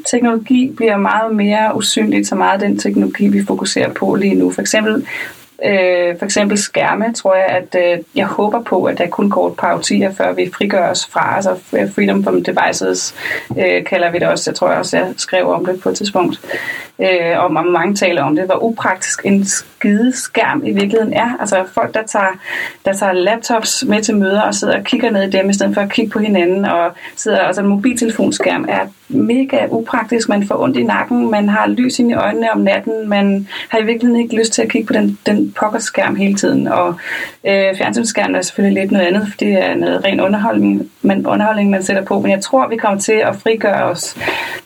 teknologi 0.07 0.73
bliver 0.77 0.97
meget 0.97 1.35
mere 1.35 1.77
usynligt, 1.77 2.29
så 2.29 2.35
meget 2.35 2.63
af 2.63 2.69
den 2.69 2.79
teknologi, 2.79 3.29
vi 3.29 3.45
fokuserer 3.45 3.93
på 3.93 4.15
lige 4.15 4.35
nu. 4.35 4.51
For 4.51 4.61
eksempel, 4.61 5.07
øh, 5.65 6.19
for 6.19 6.25
eksempel 6.25 6.59
skærme, 6.59 7.13
tror 7.13 7.35
jeg, 7.35 7.47
at 7.47 7.77
øh, 7.83 8.05
jeg 8.15 8.27
håber 8.27 8.63
på, 8.63 8.85
at 8.85 8.99
der 8.99 9.07
kun 9.07 9.31
går 9.31 9.49
et 9.49 9.57
par 9.57 9.75
årtier, 9.75 10.15
før 10.15 10.33
vi 10.33 10.51
frigør 10.55 10.91
os 10.91 11.07
fra, 11.07 11.37
altså 11.37 11.51
øh, 11.51 11.93
freedom 11.95 12.25
from 12.25 12.45
devices, 12.45 13.15
øh, 13.59 13.85
kalder 13.85 14.11
vi 14.11 14.19
det 14.19 14.29
også. 14.29 14.51
Jeg 14.51 14.57
tror 14.57 14.69
også, 14.69 14.97
jeg 14.97 15.15
skrev 15.17 15.51
om 15.51 15.67
det 15.67 15.81
på 15.81 15.89
et 15.89 15.97
tidspunkt. 15.97 16.41
Øh, 17.01 17.45
og 17.45 17.53
mange 17.53 17.95
taler 17.95 18.23
om 18.23 18.37
det, 18.37 18.45
hvor 18.45 18.63
upraktisk 18.63 19.27
en 19.27 19.45
skide 19.45 20.13
skærm 20.17 20.63
i 20.65 20.73
virkeligheden 20.73 21.13
er. 21.13 21.37
Altså 21.41 21.65
folk, 21.75 21.95
der 21.95 22.03
tager, 22.03 22.39
der 22.85 22.93
tager 22.93 23.13
laptops 23.13 23.85
med 23.89 24.03
til 24.03 24.17
møder 24.17 24.41
og 24.41 24.55
sidder 24.55 24.79
og 24.79 24.85
kigger 24.85 25.11
ned 25.11 25.23
i 25.23 25.31
dem, 25.31 25.51
i 25.51 25.53
stedet 25.53 25.75
for 25.75 25.81
at 25.81 25.93
kigge 25.93 26.11
på 26.11 26.19
hinanden, 26.19 26.65
og 26.65 26.93
sidder, 27.17 27.39
altså 27.39 27.63
en 27.63 27.69
mobiltelefonskærm 27.69 28.67
er 28.69 28.81
mega 29.09 29.67
upraktisk. 29.71 30.29
Man 30.29 30.47
får 30.47 30.63
ondt 30.63 30.77
i 30.77 30.83
nakken, 30.83 31.31
man 31.31 31.49
har 31.49 31.67
lys 31.67 31.99
ind 31.99 32.11
i 32.11 32.15
øjnene 32.15 32.53
om 32.53 32.61
natten, 32.61 33.09
man 33.09 33.49
har 33.69 33.79
i 33.79 33.85
virkeligheden 33.85 34.23
ikke 34.23 34.37
lyst 34.37 34.53
til 34.53 34.63
at 34.63 34.69
kigge 34.69 34.87
på 34.87 34.93
den, 34.93 35.19
den 35.27 35.53
pokkerskærm 35.53 36.17
hele 36.17 36.35
tiden. 36.35 36.69
Og 36.69 36.89
øh, 37.45 37.77
fjernsynsskærmen 37.77 38.37
er 38.37 38.43
selvfølgelig 38.43 38.83
lidt 38.83 38.93
noget 38.93 39.07
andet, 39.07 39.29
for 39.29 39.37
det 39.39 39.53
er 39.53 39.75
noget 39.75 40.05
ren 40.05 40.21
underholdning, 40.21 40.91
man, 41.03 41.27
underholdning, 41.27 41.71
man 41.71 41.83
sætter 41.83 42.05
på. 42.05 42.21
Men 42.21 42.31
jeg 42.31 42.41
tror, 42.41 42.69
vi 42.69 42.77
kommer 42.77 43.01
til 43.01 43.13
at 43.13 43.37
frigøre 43.37 43.83
os 43.83 44.17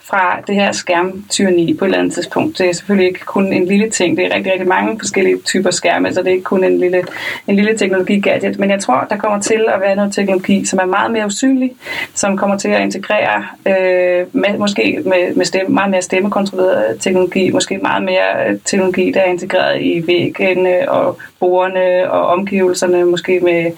fra 0.04 0.40
det 0.46 0.54
her 0.54 0.72
skærmtyranni 0.72 1.74
på 1.74 1.84
et 1.84 1.88
eller 1.88 1.98
andet 1.98 2.14
tidspunkt. 2.22 2.58
Det 2.58 2.68
er 2.68 2.72
selvfølgelig 2.72 3.08
ikke 3.08 3.20
kun 3.20 3.52
en 3.52 3.66
lille 3.66 3.90
ting. 3.90 4.16
Det 4.16 4.26
er 4.26 4.36
rigtig, 4.36 4.52
rigtig 4.52 4.68
mange 4.68 4.98
forskellige 4.98 5.38
typer 5.38 5.70
skærme, 5.70 6.14
så 6.14 6.20
det 6.20 6.28
er 6.28 6.32
ikke 6.32 6.44
kun 6.44 6.64
en 6.64 6.78
lille, 6.78 7.04
en 7.46 7.56
lille 7.56 7.76
teknologi-gadget. 7.76 8.58
Men 8.58 8.70
jeg 8.70 8.80
tror, 8.80 9.06
der 9.10 9.16
kommer 9.16 9.40
til 9.40 9.64
at 9.74 9.80
være 9.80 9.96
noget 9.96 10.12
teknologi, 10.12 10.64
som 10.64 10.78
er 10.82 10.86
meget 10.86 11.10
mere 11.10 11.26
usynlig, 11.26 11.72
som 12.14 12.36
kommer 12.36 12.58
til 12.58 12.68
at 12.68 12.82
integrere 12.82 13.46
øh, 13.66 14.26
med, 14.32 14.58
måske 14.58 15.02
med, 15.04 15.34
med 15.34 15.44
stemme, 15.44 15.74
meget 15.74 15.90
mere 15.90 16.02
stemmekontrolleret 16.02 17.00
teknologi, 17.00 17.50
måske 17.50 17.78
meget 17.78 18.04
mere 18.04 18.48
øh, 18.48 18.58
teknologi, 18.64 19.10
der 19.10 19.20
er 19.20 19.30
integreret 19.30 19.82
i 19.82 20.06
væggene 20.06 20.90
og 20.90 21.18
borgerne 21.40 22.10
og 22.10 22.26
omgivelserne, 22.26 23.04
måske 23.04 23.40
med 23.40 23.72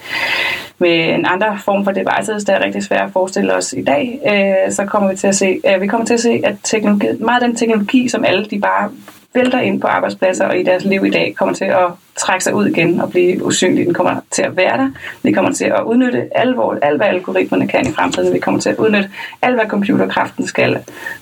med 0.77 1.13
en 1.13 1.25
andre 1.25 1.59
form 1.65 1.83
for 1.83 1.91
devices, 1.91 2.43
der 2.43 2.53
er 2.53 2.65
rigtig 2.65 2.83
svært 2.83 3.01
at 3.01 3.11
forestille 3.13 3.55
os 3.55 3.73
i 3.73 3.83
dag, 3.83 4.19
øh, 4.25 4.71
så 4.71 4.85
kommer 4.85 5.09
vi 5.09 5.15
til 5.15 5.27
at 5.27 5.35
se, 5.35 5.61
øh, 5.67 5.81
vi 5.81 5.87
kommer 5.87 6.05
til 6.07 6.13
at 6.13 6.19
se, 6.19 6.41
at 6.43 6.55
teknologi, 6.63 7.07
meget 7.19 7.41
af 7.41 7.47
den 7.47 7.57
teknologi, 7.57 8.09
som 8.09 8.25
alle 8.25 8.34
de 8.43 8.59
bare 8.59 8.89
vælter 9.35 9.59
ind 9.59 9.81
på 9.81 9.87
arbejdspladser 9.87 10.45
og 10.45 10.59
i 10.59 10.63
deres 10.63 10.83
liv 10.85 11.05
i 11.05 11.09
dag, 11.09 11.35
kommer 11.37 11.55
til 11.55 11.65
at 11.65 11.87
trække 12.15 12.43
sig 12.43 12.55
ud 12.55 12.65
igen 12.65 13.01
og 13.01 13.09
blive 13.11 13.45
usynlig. 13.45 13.85
Den 13.85 13.93
kommer 13.93 14.15
til 14.31 14.41
at 14.41 14.57
være 14.57 14.77
der. 14.77 14.89
Vi 15.23 15.31
kommer 15.31 15.51
til 15.51 15.65
at 15.65 15.81
udnytte 15.85 16.37
alvor, 16.37 16.77
alt, 16.81 16.97
hvad 16.97 17.07
algoritmerne 17.07 17.67
kan 17.67 17.87
i 17.87 17.91
fremtiden. 17.91 18.33
Vi 18.33 18.39
kommer 18.39 18.61
til 18.61 18.69
at 18.69 18.75
udnytte 18.77 19.09
alt, 19.41 19.55
hvad 19.55 19.65
computerkraften 19.65 20.47
skal, 20.47 20.77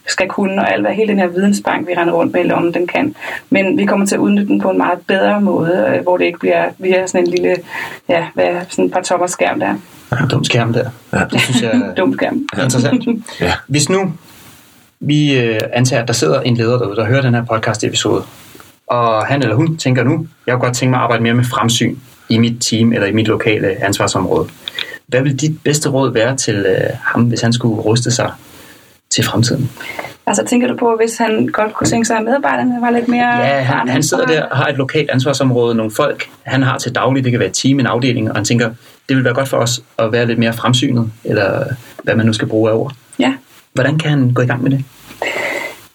skal 0.08 0.28
kunne, 0.28 0.62
og 0.62 0.74
alt, 0.74 0.82
hvad 0.82 0.92
hele 0.92 1.08
den 1.08 1.20
her 1.20 1.28
vidensbank, 1.28 1.88
vi 1.88 1.94
render 1.94 2.14
rundt 2.14 2.34
med 2.34 2.46
i 2.46 2.48
lommen, 2.48 2.74
den 2.74 2.88
kan. 2.88 3.16
Men 3.50 3.78
vi 3.78 3.86
kommer 3.86 4.06
til 4.06 4.16
at 4.16 4.20
udnytte 4.20 4.48
den 4.48 4.62
på 4.62 4.70
en 4.70 4.78
meget 4.78 5.00
bedre 5.08 5.42
måde, 5.42 5.94
øh, 5.96 6.04
hvor 6.04 6.18
det 6.18 6.26
ikke 6.26 6.40
bliver 6.40 6.70
via 6.80 7.08
sådan 7.08 7.28
en 7.28 7.32
lille, 7.32 7.56
ja, 8.10 8.26
hvad, 8.34 8.48
sådan 8.70 8.86
et 8.86 8.92
par 8.92 9.02
tommer 9.02 9.28
skærm 9.28 9.60
der. 9.60 9.76
Dum 10.32 10.44
skærm 10.44 10.74
der. 10.74 10.90
Ja. 11.14 11.20
Det 11.32 11.42
synes 11.42 11.62
jeg 11.62 11.72
er 11.72 11.94
Dum 11.98 12.14
skærm. 12.14 12.36
interessant. 12.64 13.06
Ja. 13.42 13.54
Hvis 13.68 13.90
nu 13.90 14.12
vi 15.04 15.40
øh, 15.40 15.62
antager, 15.74 16.02
at 16.02 16.08
der 16.08 16.14
sidder 16.14 16.42
en 16.42 16.58
leder 16.58 16.78
derude, 16.78 16.96
der 16.96 17.06
hører 17.06 17.22
den 17.22 17.34
her 17.34 17.46
podcast-episode, 17.46 18.24
og 18.88 19.26
han 19.26 19.42
eller 19.42 19.56
hun 19.56 19.78
tænker 19.78 20.04
nu, 20.04 20.28
jeg 20.48 20.54
kunne 20.54 20.66
godt 20.66 20.76
tænke 20.76 20.90
mig 20.90 20.98
at 20.98 21.04
arbejde 21.04 21.24
mere 21.24 21.34
med 21.34 21.44
fremsyn 21.44 21.96
i 22.30 22.38
mit 22.38 22.62
team 22.62 22.94
eller 22.94 23.08
i 23.08 23.12
mit 23.12 23.28
lokale 23.28 23.86
ansvarsområde. 23.86 24.50
Hvad 25.08 25.22
vil 25.22 25.42
dit 25.42 25.64
bedste 25.64 25.90
råd 25.90 26.14
være 26.14 26.36
til 26.38 26.56
øh, 26.56 26.90
ham, 27.02 27.24
hvis 27.24 27.42
han 27.42 27.54
skulle 27.54 27.82
ruste 27.82 28.12
sig 28.12 28.32
til 29.10 29.24
fremtiden? 29.24 29.70
Altså 30.28 30.44
tænker 30.46 30.68
du 30.68 30.76
på, 30.78 30.96
hvis 31.00 31.18
han 31.18 31.48
godt 31.48 31.74
kunne 31.74 31.88
tænke 31.88 32.06
sig, 32.06 32.18
at 32.18 32.24
medarbejderne 32.24 32.82
var 32.82 32.90
lidt 32.90 33.08
mere... 33.08 33.38
Ja, 33.38 33.60
han, 33.60 33.90
han 33.90 34.04
sidder 34.04 34.26
der 34.26 34.44
og 34.44 34.58
har 34.58 34.68
et 34.68 34.78
lokalt 34.78 35.10
ansvarsområde, 35.10 35.76
nogle 35.76 35.92
folk, 35.92 36.30
han 36.44 36.64
har 36.64 36.78
til 36.78 36.96
daglig, 36.96 37.24
det 37.24 37.32
kan 37.32 37.40
være 37.40 37.50
et 37.50 37.56
team, 37.56 37.80
en 37.80 37.86
afdeling, 37.86 38.30
og 38.30 38.36
han 38.36 38.46
tænker, 38.46 38.70
det 39.10 39.18
vil 39.18 39.24
være 39.24 39.34
godt 39.34 39.48
for 39.48 39.58
os 39.58 39.84
at 40.00 40.12
være 40.12 40.26
lidt 40.26 40.40
mere 40.40 40.54
fremsynet, 40.54 41.12
eller 41.24 41.64
hvad 42.04 42.16
man 42.16 42.26
nu 42.26 42.34
skal 42.34 42.48
bruge 42.48 42.72
af 42.72 42.76
ord. 42.76 42.94
Ja, 43.20 43.34
Hvordan 43.74 43.98
kan 43.98 44.10
han 44.10 44.34
gå 44.34 44.42
i 44.42 44.46
gang 44.46 44.64
med 44.64 44.72
det? 44.72 44.86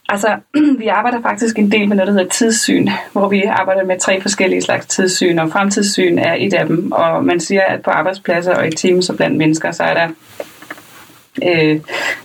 Altså, 0.08 0.36
vi 0.82 0.86
arbejder 0.86 1.22
faktisk 1.22 1.58
en 1.58 1.72
del 1.72 1.88
med 1.88 1.96
noget, 1.96 2.06
der 2.06 2.12
hedder 2.12 2.28
tidssyn, 2.28 2.88
hvor 3.12 3.28
vi 3.28 3.42
arbejder 3.42 3.84
med 3.84 3.98
tre 3.98 4.20
forskellige 4.20 4.62
slags 4.62 4.86
tidssyn, 4.86 5.38
og 5.38 5.50
fremtidssyn 5.50 6.18
er 6.18 6.34
et 6.38 6.54
af 6.54 6.66
dem. 6.66 6.92
Og 6.92 7.24
man 7.24 7.40
siger, 7.40 7.62
at 7.62 7.82
på 7.82 7.90
arbejdspladser 7.90 8.54
og 8.54 8.68
i 8.68 8.70
teams 8.70 9.10
og 9.10 9.16
blandt 9.16 9.36
mennesker, 9.36 9.70
så 9.70 9.82
er 9.82 9.94
der 9.94 10.08
Øh, 11.46 11.80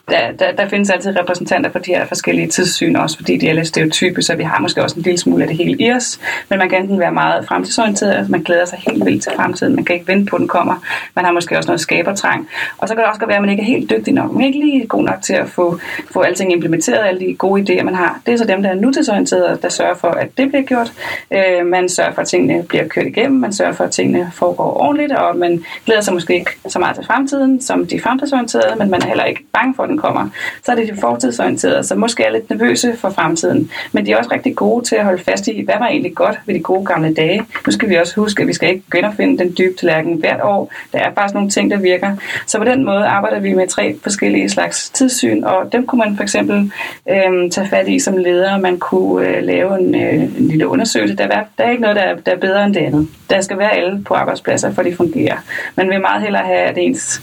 der, 0.09 0.31
der, 0.39 0.51
der 0.51 0.69
findes 0.69 0.89
altid 0.89 1.19
repræsentanter 1.19 1.71
for 1.71 1.79
de 1.79 1.91
her 1.91 2.05
forskellige 2.05 2.47
tidssyn, 2.47 2.95
også 2.95 3.17
fordi 3.17 3.37
de 3.37 3.49
er 3.49 3.53
lidt 3.53 3.67
stereotype, 3.67 4.21
så 4.21 4.35
vi 4.35 4.43
har 4.43 4.59
måske 4.59 4.83
også 4.83 4.95
en 4.95 5.01
lille 5.01 5.17
smule 5.17 5.43
af 5.43 5.47
det 5.47 5.57
hele 5.57 5.77
i 5.79 5.91
os. 5.91 6.19
Men 6.49 6.59
man 6.59 6.69
kan 6.69 6.81
enten 6.81 6.99
være 6.99 7.11
meget 7.11 7.47
fremtidsorienteret, 7.47 8.13
altså 8.13 8.31
man 8.31 8.41
glæder 8.41 8.65
sig 8.65 8.79
helt 8.87 9.05
vildt 9.05 9.23
til 9.23 9.31
fremtiden, 9.35 9.75
man 9.75 9.85
kan 9.85 9.95
ikke 9.95 10.07
vente 10.07 10.29
på, 10.29 10.35
at 10.35 10.39
den 10.39 10.47
kommer. 10.47 10.75
Man 11.15 11.25
har 11.25 11.31
måske 11.31 11.57
også 11.57 11.67
noget 11.67 11.81
skabertrang. 11.81 12.47
Og 12.77 12.87
så 12.87 12.93
kan 12.93 13.01
det 13.01 13.09
også 13.09 13.19
godt 13.19 13.27
være, 13.27 13.37
at 13.37 13.41
man 13.41 13.49
ikke 13.49 13.61
er 13.61 13.67
helt 13.67 13.89
dygtig 13.89 14.13
nok. 14.13 14.31
Man 14.31 14.41
er 14.41 14.45
ikke 14.45 14.59
lige 14.59 14.87
god 14.87 15.03
nok 15.03 15.21
til 15.21 15.33
at 15.33 15.49
få, 15.49 15.79
få 16.11 16.21
alting 16.21 16.51
implementeret, 16.51 17.07
alle 17.07 17.19
de 17.19 17.35
gode 17.35 17.61
idéer, 17.61 17.83
man 17.83 17.95
har. 17.95 18.19
Det 18.25 18.33
er 18.33 18.37
så 18.37 18.45
dem, 18.45 18.63
der 18.63 18.69
er 18.69 18.75
nutidsorienterede, 18.75 19.59
der 19.61 19.69
sørger 19.69 19.95
for, 19.95 20.07
at 20.07 20.37
det 20.37 20.47
bliver 20.49 20.63
gjort. 20.63 20.93
Øh, 21.31 21.65
man 21.65 21.89
sørger 21.89 22.13
for, 22.13 22.21
at 22.21 22.27
tingene 22.27 22.63
bliver 22.63 22.87
kørt 22.87 23.05
igennem, 23.05 23.39
man 23.39 23.53
sørger 23.53 23.73
for, 23.73 23.83
at 23.83 23.91
tingene 23.91 24.31
foregår 24.33 24.81
ordentligt, 24.81 25.11
og 25.11 25.37
man 25.37 25.65
glæder 25.85 26.01
sig 26.01 26.13
måske 26.13 26.33
ikke 26.33 26.51
så 26.67 26.79
meget 26.79 26.95
til 26.95 27.05
fremtiden, 27.05 27.61
som 27.61 27.87
de 27.87 27.99
fremtidsorienterede, 27.99 28.75
men 28.79 28.91
man 28.91 29.02
er 29.03 29.07
heller 29.07 29.23
ikke 29.23 29.45
bange 29.53 29.75
for, 29.75 29.83
at 29.83 29.89
den 29.89 29.97
kommer. 29.97 30.29
Så 30.63 30.71
er 30.71 30.75
det 30.75 30.87
de 30.87 31.01
fortidsorienterede, 31.01 31.83
som 31.83 31.97
måske 31.97 32.23
er 32.23 32.31
lidt 32.31 32.49
nervøse 32.49 32.97
for 32.97 33.09
fremtiden. 33.09 33.71
Men 33.91 34.05
de 34.05 34.11
er 34.11 34.17
også 34.17 34.31
rigtig 34.31 34.55
gode 34.55 34.85
til 34.85 34.95
at 34.95 35.03
holde 35.03 35.23
fast 35.23 35.47
i, 35.47 35.61
hvad 35.65 35.75
var 35.79 35.87
egentlig 35.87 36.15
godt 36.15 36.39
ved 36.45 36.55
de 36.55 36.59
gode 36.59 36.85
gamle 36.85 37.13
dage. 37.13 37.45
Nu 37.65 37.71
skal 37.71 37.89
vi 37.89 37.95
også 37.95 38.15
huske, 38.15 38.41
at 38.41 38.47
vi 38.47 38.53
skal 38.53 38.69
ikke 38.69 38.83
genopfinde 38.91 39.43
den 39.43 39.55
dybe 39.57 39.75
tallerken 39.79 40.15
hvert 40.15 40.41
år. 40.43 40.71
Der 40.93 40.99
er 40.99 41.11
bare 41.11 41.27
sådan 41.27 41.37
nogle 41.37 41.49
ting, 41.49 41.71
der 41.71 41.77
virker. 41.77 42.15
Så 42.45 42.57
på 42.57 42.63
den 42.63 42.83
måde 42.83 43.05
arbejder 43.05 43.39
vi 43.39 43.53
med 43.53 43.67
tre 43.67 43.95
forskellige 44.03 44.49
slags 44.49 44.89
tidssyn, 44.89 45.43
og 45.43 45.71
dem 45.71 45.85
kunne 45.85 45.99
man 45.99 46.15
for 46.15 46.23
eksempel 46.23 46.71
øh, 47.09 47.51
tage 47.51 47.67
fat 47.67 47.87
i 47.87 47.99
som 47.99 48.17
leder. 48.17 48.57
Man 48.57 48.79
kunne 48.79 49.27
øh, 49.27 49.43
lave 49.43 49.79
en, 49.79 49.95
øh, 49.95 50.23
en 50.23 50.47
lille 50.47 50.67
undersøgelse. 50.67 51.15
Der 51.15 51.27
er, 51.27 51.43
der 51.57 51.63
er 51.63 51.69
ikke 51.69 51.81
noget, 51.81 51.95
der 51.95 52.01
er, 52.01 52.15
der 52.15 52.31
er 52.31 52.37
bedre 52.37 52.65
end 52.65 52.73
det 52.73 52.79
andet. 52.79 53.07
Der 53.29 53.41
skal 53.41 53.57
være 53.57 53.75
alle 53.75 54.03
på 54.03 54.13
arbejdspladser, 54.13 54.73
for 54.73 54.81
de 54.81 54.95
fungerer. 54.95 55.37
Man 55.75 55.89
vil 55.89 56.01
meget 56.01 56.21
hellere 56.21 56.43
have, 56.43 56.59
at 56.59 56.77
ens 56.77 57.21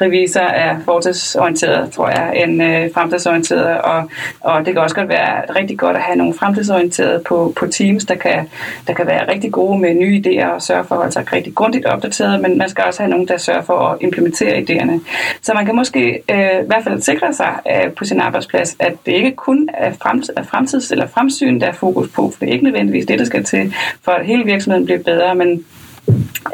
revisor 0.00 0.40
er 0.40 0.76
fremtidsorienteret, 1.12 1.92
tror 1.92 2.08
jeg, 2.08 2.42
end 2.42 2.62
øh, 2.62 2.90
fremtidsorienteret. 2.94 3.80
Og, 3.80 4.10
og 4.40 4.66
det 4.66 4.74
kan 4.74 4.82
også 4.82 4.94
godt 4.94 5.08
være 5.08 5.54
rigtig 5.56 5.78
godt 5.78 5.96
at 5.96 6.02
have 6.02 6.16
nogle 6.16 6.34
fremtidsorienterede 6.34 7.22
på, 7.26 7.52
på 7.56 7.66
teams, 7.66 8.04
der 8.04 8.14
kan, 8.14 8.48
der 8.86 8.92
kan 8.92 9.06
være 9.06 9.32
rigtig 9.32 9.52
gode 9.52 9.78
med 9.78 9.94
nye 9.94 10.22
idéer 10.26 10.46
og 10.46 10.62
sørge 10.62 10.84
for 10.84 10.94
at 10.94 10.98
holde 10.98 11.12
sig 11.12 11.32
rigtig 11.32 11.54
grundigt 11.54 11.86
opdateret, 11.86 12.40
men 12.40 12.58
man 12.58 12.68
skal 12.68 12.84
også 12.84 13.02
have 13.02 13.10
nogen, 13.10 13.28
der 13.28 13.36
sørger 13.36 13.62
for 13.62 13.78
at 13.78 13.98
implementere 14.00 14.58
idéerne. 14.58 15.00
Så 15.42 15.54
man 15.54 15.66
kan 15.66 15.76
måske 15.76 16.22
øh, 16.30 16.62
i 16.62 16.66
hvert 16.66 16.84
fald 16.84 17.00
sikre 17.00 17.32
sig 17.32 17.58
øh, 17.70 17.92
på 17.92 18.04
sin 18.04 18.20
arbejdsplads, 18.20 18.76
at 18.78 18.92
det 19.06 19.12
ikke 19.12 19.32
kun 19.36 19.68
er 19.74 19.90
fremtids- 19.92 20.90
eller 20.92 21.06
fremsyn, 21.06 21.60
der 21.60 21.66
er 21.66 21.72
fokus 21.72 22.08
på, 22.08 22.30
for 22.30 22.38
det 22.40 22.48
er 22.48 22.52
ikke 22.52 22.64
nødvendigvis 22.64 23.06
det, 23.06 23.18
der 23.18 23.24
skal 23.24 23.44
til, 23.44 23.74
for 24.04 24.12
at 24.12 24.26
hele 24.26 24.44
virksomheden 24.44 24.84
bliver 24.84 25.02
bedre, 25.02 25.34
men 25.34 25.64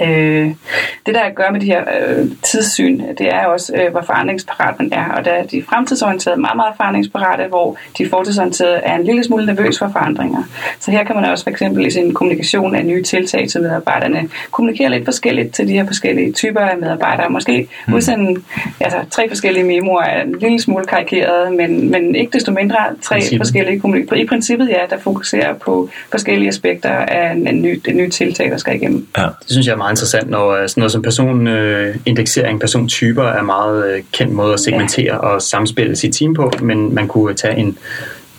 Øh, 0.03 0.55
det 1.07 1.15
der 1.15 1.31
gør 1.35 1.51
med 1.51 1.61
de 1.61 1.67
her 1.67 1.85
øh, 2.01 2.27
tidssyn, 2.43 3.01
det 3.19 3.35
er 3.35 3.47
også, 3.47 3.73
øh, 3.77 3.91
hvor 3.91 4.03
forandringsparat 4.03 4.75
man 4.79 4.93
er. 4.93 5.09
Og 5.09 5.25
der 5.25 5.31
er 5.31 5.43
de 5.43 5.63
fremtidsorienterede 5.69 6.41
meget, 6.41 6.57
meget 6.57 6.75
forandringsparate, 6.77 7.49
hvor 7.49 7.77
de 7.99 8.09
fortidsorienterede 8.09 8.77
er 8.77 8.97
en 8.97 9.05
lille 9.05 9.25
smule 9.25 9.47
nervøs 9.47 9.79
for 9.79 9.89
forandringer. 9.89 10.43
Så 10.81 10.91
her 10.91 11.05
kan 11.05 11.17
man 11.17 11.25
også 11.25 11.45
for 11.45 11.51
eksempel 11.51 11.87
i 11.87 11.91
sin 11.91 12.15
kommunikation 12.15 12.75
af 12.75 12.85
nye 12.85 13.03
tiltag 13.03 13.49
til 13.49 13.61
medarbejderne 13.61 14.29
kommunikere 14.51 14.91
lidt 14.91 15.05
forskelligt 15.05 15.55
til 15.55 15.69
de 15.69 15.73
her 15.73 15.87
forskellige 15.87 16.33
typer 16.33 16.61
af 16.61 16.79
medarbejdere. 16.79 17.31
Måske 17.31 17.69
mm. 17.87 17.95
udsende 17.95 18.41
altså, 18.81 18.99
tre 19.11 19.29
forskellige 19.29 19.65
memoer 19.65 20.03
er 20.03 20.23
en 20.23 20.39
lille 20.41 20.61
smule 20.61 20.85
karikeret, 20.85 21.53
men, 21.53 21.91
men 21.91 22.15
ikke 22.15 22.33
desto 22.33 22.53
mindre 22.53 22.77
tre 23.03 23.15
princippet. 23.15 23.47
forskellige 23.47 23.81
kommunikationer. 23.81 24.25
I 24.25 24.27
princippet, 24.27 24.69
ja, 24.69 24.81
der 24.91 24.99
fokuserer 24.99 25.55
på 25.55 25.89
forskellige 26.11 26.49
aspekter 26.49 26.91
af 26.91 27.33
en, 27.33 27.49
en, 27.49 27.63
ny, 27.63 27.81
en 27.89 27.97
ny 27.97 28.11
tiltag, 28.11 28.51
der 28.51 28.57
skal 28.57 28.75
igennem. 28.75 29.07
Ja. 29.19 29.27
Det 29.41 29.51
synes 29.51 29.67
jeg 29.67 29.73
er 29.73 29.77
meget 29.77 29.93
interessant, 29.93 30.31
når 30.31 30.51
øh, 30.51 30.69
sådan 30.69 30.81
noget 30.81 30.93
som 30.93 31.03
personindeksering, 31.03 32.61
persontyper 32.61 33.25
er 33.25 33.43
meget 33.43 33.93
øh, 33.93 34.03
kendt 34.13 34.33
måde 34.33 34.53
at 34.53 34.61
segmentere 34.61 35.15
ja. 35.15 35.17
og 35.17 35.43
samspille 35.43 35.97
sit 35.97 36.15
team 36.15 36.35
på, 36.35 36.53
men 36.63 36.95
man 36.95 37.09
kunne 37.09 37.35
tage 37.35 37.57
en, 37.57 37.79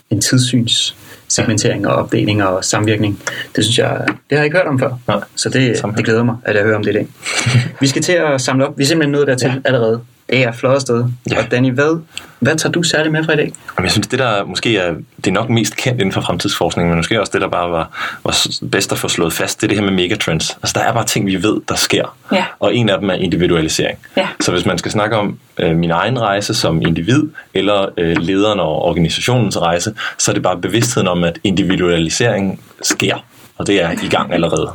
en 0.09 0.21
tidssyns 0.21 0.95
segmentering 1.27 1.87
og 1.87 1.95
opdeling 1.95 2.43
og 2.43 2.65
samvirkning. 2.65 3.21
Det 3.55 3.63
synes 3.63 3.77
jeg, 3.77 4.05
det 4.07 4.15
har 4.31 4.37
jeg 4.37 4.45
ikke 4.45 4.57
hørt 4.57 4.67
om 4.67 4.79
før. 4.79 4.93
Nej, 5.07 5.19
så 5.35 5.49
det, 5.49 5.83
det 5.97 6.05
glæder 6.05 6.23
mig, 6.23 6.35
at 6.43 6.55
jeg 6.55 6.63
hører 6.63 6.75
om 6.75 6.83
det 6.83 6.91
i 6.91 6.93
dag. 6.93 7.07
Vi 7.81 7.87
skal 7.87 8.01
til 8.01 8.13
at 8.13 8.41
samle 8.41 8.67
op. 8.67 8.77
Vi 8.77 8.83
er 8.83 8.87
simpelthen 8.87 9.11
nået 9.11 9.27
dertil 9.27 9.47
ja. 9.47 9.55
allerede. 9.65 10.01
Det 10.30 10.43
er 10.43 10.51
flot 10.51 10.82
sted. 10.82 11.05
Ja. 11.32 11.38
Og 11.38 11.51
Danny, 11.51 11.71
hvad, 11.71 12.01
hvad 12.39 12.55
tager 12.55 12.71
du 12.71 12.84
særligt 12.84 13.11
med 13.11 13.23
fra 13.23 13.34
i 13.34 13.36
dag? 13.36 13.53
Jeg 13.82 13.91
synes, 13.91 14.07
det 14.07 14.19
der 14.19 14.45
måske 14.45 14.77
er, 14.77 14.93
det 15.17 15.27
er 15.27 15.32
nok 15.32 15.49
mest 15.49 15.75
kendt 15.75 16.01
inden 16.01 16.13
for 16.13 16.21
fremtidsforskning, 16.21 16.89
men 16.89 16.97
måske 16.97 17.21
også 17.21 17.32
det, 17.34 17.41
der 17.41 17.47
bare 17.47 17.71
var, 17.71 18.19
var 18.23 18.47
bedst 18.71 18.91
at 18.91 18.97
få 18.97 19.07
slået 19.07 19.34
fast, 19.34 19.61
det 19.61 19.63
er 19.63 19.67
det 19.67 19.77
her 19.77 19.86
med 19.86 19.93
megatrends. 19.93 20.57
Altså, 20.63 20.73
der 20.80 20.86
er 20.86 20.93
bare 20.93 21.05
ting, 21.05 21.25
vi 21.25 21.43
ved, 21.43 21.61
der 21.69 21.75
sker. 21.75 22.17
Ja. 22.32 22.45
Og 22.59 22.75
en 22.75 22.89
af 22.89 22.99
dem 22.99 23.09
er 23.09 23.13
individualisering. 23.13 23.99
Ja. 24.17 24.27
Så 24.39 24.51
hvis 24.51 24.65
man 24.65 24.77
skal 24.77 24.91
snakke 24.91 25.17
om 25.17 25.39
øh, 25.57 25.75
min 25.75 25.91
egen 25.91 26.21
rejse 26.21 26.53
som 26.53 26.82
individ, 26.82 27.23
eller 27.53 27.86
øh, 27.97 28.17
lederen 28.17 28.59
og 28.59 28.82
organisationens 28.86 29.57
rejse, 29.57 29.93
så 30.17 30.32
er 30.32 30.34
det 30.34 30.43
bare 30.43 30.57
bevidstheden 30.57 31.07
om, 31.07 31.23
at 31.23 31.39
individualisering 31.43 32.61
sker 32.82 33.15
og 33.60 33.68
det 33.68 33.82
er 33.82 33.91
i 33.91 34.07
gang 34.10 34.34
allerede. 34.34 34.72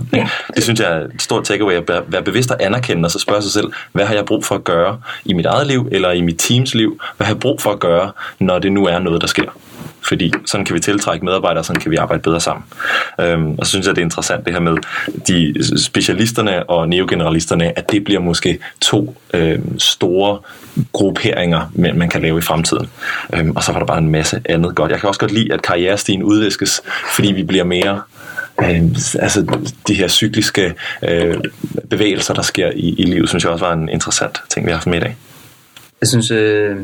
Det 0.54 0.62
synes 0.62 0.80
jeg 0.80 0.92
er 0.92 1.00
et 1.00 1.22
stort 1.22 1.44
takeaway, 1.44 1.74
at 1.74 1.90
være 2.06 2.22
bevidst 2.22 2.50
og 2.50 2.64
anerkende, 2.64 3.06
og 3.06 3.10
så 3.10 3.18
spørge 3.18 3.42
sig 3.42 3.52
selv, 3.52 3.72
hvad 3.92 4.04
har 4.04 4.14
jeg 4.14 4.24
brug 4.24 4.44
for 4.44 4.54
at 4.54 4.64
gøre 4.64 4.98
i 5.24 5.32
mit 5.32 5.46
eget 5.46 5.66
liv, 5.66 5.88
eller 5.92 6.10
i 6.10 6.20
mit 6.20 6.38
teams 6.38 6.74
liv? 6.74 7.00
Hvad 7.16 7.26
har 7.26 7.34
jeg 7.34 7.40
brug 7.40 7.60
for 7.60 7.70
at 7.70 7.80
gøre, 7.80 8.12
når 8.38 8.58
det 8.58 8.72
nu 8.72 8.86
er 8.86 8.98
noget, 8.98 9.20
der 9.20 9.26
sker? 9.26 9.50
fordi 10.04 10.32
sådan 10.46 10.66
kan 10.66 10.74
vi 10.74 10.80
tiltrække 10.80 11.24
medarbejdere, 11.24 11.64
sådan 11.64 11.80
kan 11.80 11.90
vi 11.90 11.96
arbejde 11.96 12.22
bedre 12.22 12.40
sammen. 12.40 12.64
Øhm, 13.20 13.54
og 13.58 13.66
så 13.66 13.70
synes 13.70 13.86
jeg, 13.86 13.96
det 13.96 14.02
er 14.02 14.04
interessant 14.04 14.44
det 14.44 14.52
her 14.52 14.60
med 14.60 14.76
de 15.28 15.54
specialisterne 15.84 16.70
og 16.70 16.88
neogeneralisterne, 16.88 17.78
at 17.78 17.90
det 17.90 18.04
bliver 18.04 18.20
måske 18.20 18.58
to 18.80 19.16
øhm, 19.34 19.78
store 19.78 20.38
grupperinger, 20.92 21.70
man 21.74 22.08
kan 22.08 22.22
lave 22.22 22.38
i 22.38 22.42
fremtiden. 22.42 22.90
Øhm, 23.34 23.50
og 23.50 23.62
så 23.62 23.72
var 23.72 23.78
der 23.78 23.86
bare 23.86 23.98
en 23.98 24.08
masse 24.08 24.40
andet 24.48 24.74
godt. 24.74 24.90
Jeg 24.90 25.00
kan 25.00 25.08
også 25.08 25.20
godt 25.20 25.32
lide, 25.32 25.52
at 25.52 25.62
karrierestien 25.62 26.22
udviskes, 26.22 26.80
fordi 27.14 27.32
vi 27.32 27.42
bliver 27.42 27.64
mere 27.64 28.00
øh, 28.60 28.82
altså 29.18 29.58
de 29.88 29.94
her 29.94 30.08
cykliske 30.08 30.74
øh, 31.02 31.36
bevægelser, 31.90 32.34
der 32.34 32.42
sker 32.42 32.70
i, 32.74 32.94
i 32.98 33.04
livet, 33.04 33.28
synes 33.28 33.44
jeg 33.44 33.52
også 33.52 33.64
var 33.64 33.72
en 33.72 33.88
interessant 33.88 34.42
ting, 34.48 34.66
vi 34.66 34.70
har 34.70 34.76
haft 34.76 34.86
med 34.86 34.96
i 34.96 35.00
dag. 35.00 35.16
Jeg 36.00 36.08
synes, 36.08 36.30
øh, 36.30 36.76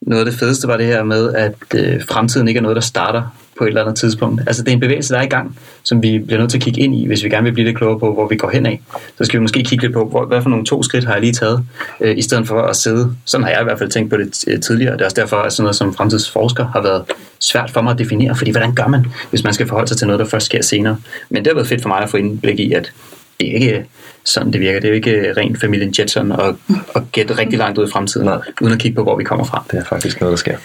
noget 0.00 0.26
af 0.26 0.30
det 0.30 0.40
fedeste 0.40 0.68
var 0.68 0.76
det 0.76 0.86
her 0.86 1.02
med, 1.02 1.34
at 1.34 1.54
øh, 1.74 2.04
fremtiden 2.04 2.48
ikke 2.48 2.58
er 2.58 2.62
noget, 2.62 2.76
der 2.76 2.82
starter 2.82 3.36
på 3.60 3.64
et 3.64 3.68
eller 3.68 3.80
andet 3.80 3.96
tidspunkt. 3.96 4.42
Altså 4.46 4.62
det 4.62 4.68
er 4.68 4.72
en 4.72 4.80
bevægelse, 4.80 5.14
der 5.14 5.20
er 5.20 5.24
i 5.24 5.26
gang, 5.26 5.58
som 5.82 6.02
vi 6.02 6.18
bliver 6.18 6.38
nødt 6.38 6.50
til 6.50 6.58
at 6.58 6.62
kigge 6.62 6.80
ind 6.80 6.94
i, 6.94 7.06
hvis 7.06 7.24
vi 7.24 7.28
gerne 7.28 7.44
vil 7.44 7.52
blive 7.52 7.66
lidt 7.66 7.76
klogere 7.76 7.98
på, 7.98 8.14
hvor 8.14 8.28
vi 8.28 8.36
går 8.36 8.50
hen 8.50 8.66
af. 8.66 8.80
Så 9.18 9.24
skal 9.24 9.38
vi 9.38 9.42
måske 9.42 9.62
kigge 9.62 9.84
lidt 9.84 9.92
på, 9.92 10.04
hvor, 10.04 10.24
hvad 10.26 10.42
for 10.42 10.50
nogle 10.50 10.64
to 10.64 10.82
skridt 10.82 11.04
har 11.04 11.12
jeg 11.12 11.20
lige 11.20 11.32
taget, 11.32 11.64
øh, 12.00 12.18
i 12.18 12.22
stedet 12.22 12.48
for 12.48 12.62
at 12.62 12.76
sidde. 12.76 13.16
Sådan 13.24 13.44
har 13.44 13.50
jeg 13.50 13.60
i 13.60 13.64
hvert 13.64 13.78
fald 13.78 13.90
tænkt 13.90 14.10
på 14.10 14.16
det 14.16 14.44
øh, 14.48 14.60
tidligere. 14.60 14.92
Det 14.92 15.00
er 15.00 15.04
også 15.04 15.20
derfor, 15.20 15.36
at 15.36 15.52
sådan 15.52 15.64
noget 15.64 15.76
som 15.76 15.94
fremtidsforsker 15.94 16.66
har 16.66 16.82
været 16.82 17.04
svært 17.40 17.70
for 17.70 17.82
mig 17.82 17.92
at 17.92 17.98
definere, 17.98 18.36
fordi 18.36 18.50
hvordan 18.50 18.74
gør 18.74 18.86
man, 18.86 19.06
hvis 19.30 19.44
man 19.44 19.54
skal 19.54 19.68
forholde 19.68 19.88
sig 19.88 19.96
til 19.96 20.06
noget, 20.06 20.20
der 20.20 20.26
først 20.26 20.46
sker 20.46 20.62
senere. 20.62 20.96
Men 21.30 21.44
det 21.44 21.46
har 21.46 21.54
været 21.54 21.68
fedt 21.68 21.82
for 21.82 21.88
mig 21.88 21.98
at 21.98 22.10
få 22.10 22.16
indblik 22.16 22.60
i, 22.60 22.72
at 22.72 22.92
det 23.40 23.50
er 23.50 23.54
ikke 23.54 23.84
sådan, 24.24 24.52
det 24.52 24.60
virker. 24.60 24.80
Det 24.80 24.84
er 24.84 24.92
jo 24.92 24.94
ikke 24.94 25.34
rent 25.36 25.60
familien 25.60 25.94
Jetson 25.98 26.32
og, 26.32 26.56
og 26.94 27.06
gætte 27.12 27.38
rigtig 27.38 27.58
langt 27.58 27.78
ud 27.78 27.86
i 27.86 27.90
fremtiden, 27.90 28.26
Nej. 28.26 28.38
uden 28.60 28.72
at 28.72 28.78
kigge 28.78 28.96
på, 28.96 29.02
hvor 29.02 29.16
vi 29.16 29.24
kommer 29.24 29.44
fra. 29.44 29.64
Det 29.70 29.78
er 29.78 29.84
faktisk 29.84 30.20
noget, 30.20 30.30
der 30.30 30.36
sker. 30.36 30.56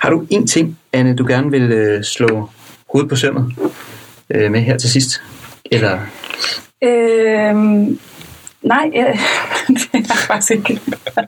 Har 0.00 0.10
du 0.10 0.26
en 0.30 0.46
ting, 0.46 0.78
Anne, 0.92 1.16
du 1.16 1.26
gerne 1.26 1.50
vil 1.50 1.72
øh, 1.72 2.04
slå 2.04 2.48
hovedet 2.88 3.08
på 3.08 3.16
sømmet 3.16 3.54
øh, 4.30 4.50
med 4.50 4.60
her 4.60 4.78
til 4.78 4.90
sidst? 4.90 5.22
Eller? 5.70 5.98
Øhm, 6.82 7.98
Nej, 8.62 8.90
ja, 8.94 9.04
det 9.68 9.88
er 9.92 9.98
jeg 9.98 10.16
faktisk 10.26 10.50
ikke. 10.50 10.80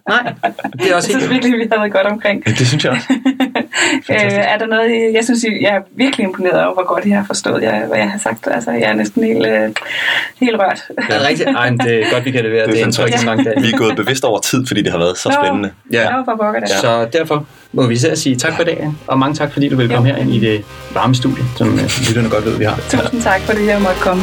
Nej, 0.09 0.33
det 0.73 0.91
er 0.91 0.95
også 0.95 1.09
helt... 1.09 1.21
Jeg 1.21 1.21
synes 1.21 1.31
virkelig, 1.31 1.59
vi 1.59 1.69
har 1.73 1.79
været 1.79 1.93
godt 1.93 2.07
omkring. 2.07 2.43
Ja, 2.47 2.51
det 2.51 2.67
synes 2.67 2.85
jeg 2.85 2.93
også. 2.93 3.07
øh, 4.11 4.53
er 4.53 4.59
der 4.59 4.67
noget, 4.67 5.15
jeg 5.15 5.25
synes, 5.25 5.45
jeg 5.61 5.75
er 5.77 5.81
virkelig 5.97 6.25
imponeret 6.25 6.65
over, 6.65 6.75
hvor 6.75 6.95
godt 6.95 7.05
jeg 7.07 7.17
har 7.19 7.25
forstået, 7.25 7.63
jeg, 7.63 7.85
hvad 7.89 7.99
jeg 7.99 8.11
har 8.11 8.19
sagt. 8.19 8.49
Altså, 8.51 8.71
jeg 8.71 8.83
er 8.91 8.95
næsten 8.95 9.25
helt, 9.25 9.47
øh, 9.47 9.71
helt 10.41 10.57
rørt. 10.61 10.83
Det 10.89 11.17
er 11.17 11.29
rigtigt. 11.29 11.49
Ej, 11.49 11.69
det 11.69 12.07
er 12.07 12.11
godt, 12.13 12.25
vi 12.25 12.31
kan 12.31 12.45
levere. 12.45 12.67
Det, 12.67 12.73
det 12.73 12.81
er 12.83 12.87
en 12.87 12.93
tryk 12.93 13.11
ja. 13.11 13.25
lang 13.25 13.45
dag. 13.45 13.55
Vi 13.63 13.71
er 13.73 13.77
gået 13.79 13.97
bevidst 13.97 14.25
over 14.25 14.41
tid, 14.41 14.67
fordi 14.67 14.83
det 14.83 14.93
har 14.93 14.99
været 14.99 15.19
så 15.19 15.29
Nå, 15.29 15.35
spændende. 15.43 15.71
Ja, 15.93 16.03
ja. 16.03 16.19
for 16.19 16.37
pokker, 16.41 16.61
det. 16.61 16.69
Så 16.69 17.09
derfor 17.13 17.47
må 17.73 17.87
vi 17.87 17.99
at 18.11 18.19
sige 18.19 18.37
tak 18.37 18.57
for 18.57 18.63
det, 18.63 18.95
og 19.07 19.19
mange 19.19 19.35
tak, 19.35 19.53
fordi 19.53 19.69
du 19.69 19.77
vil 19.77 19.89
komme 19.89 20.09
her 20.09 20.17
ind 20.17 20.35
i 20.35 20.41
det 20.41 20.65
varme 20.95 21.15
studie, 21.15 21.45
som 21.57 21.69
øh, 21.75 21.91
lytterne 22.09 22.31
godt 22.31 22.45
ved, 22.45 22.59
vi 22.59 22.65
har. 22.65 22.77
Tusind 22.91 23.23
tak 23.23 23.41
for 23.41 23.53
det, 23.53 23.67
jeg 23.67 23.83
måtte 23.83 24.01
komme. 24.01 24.23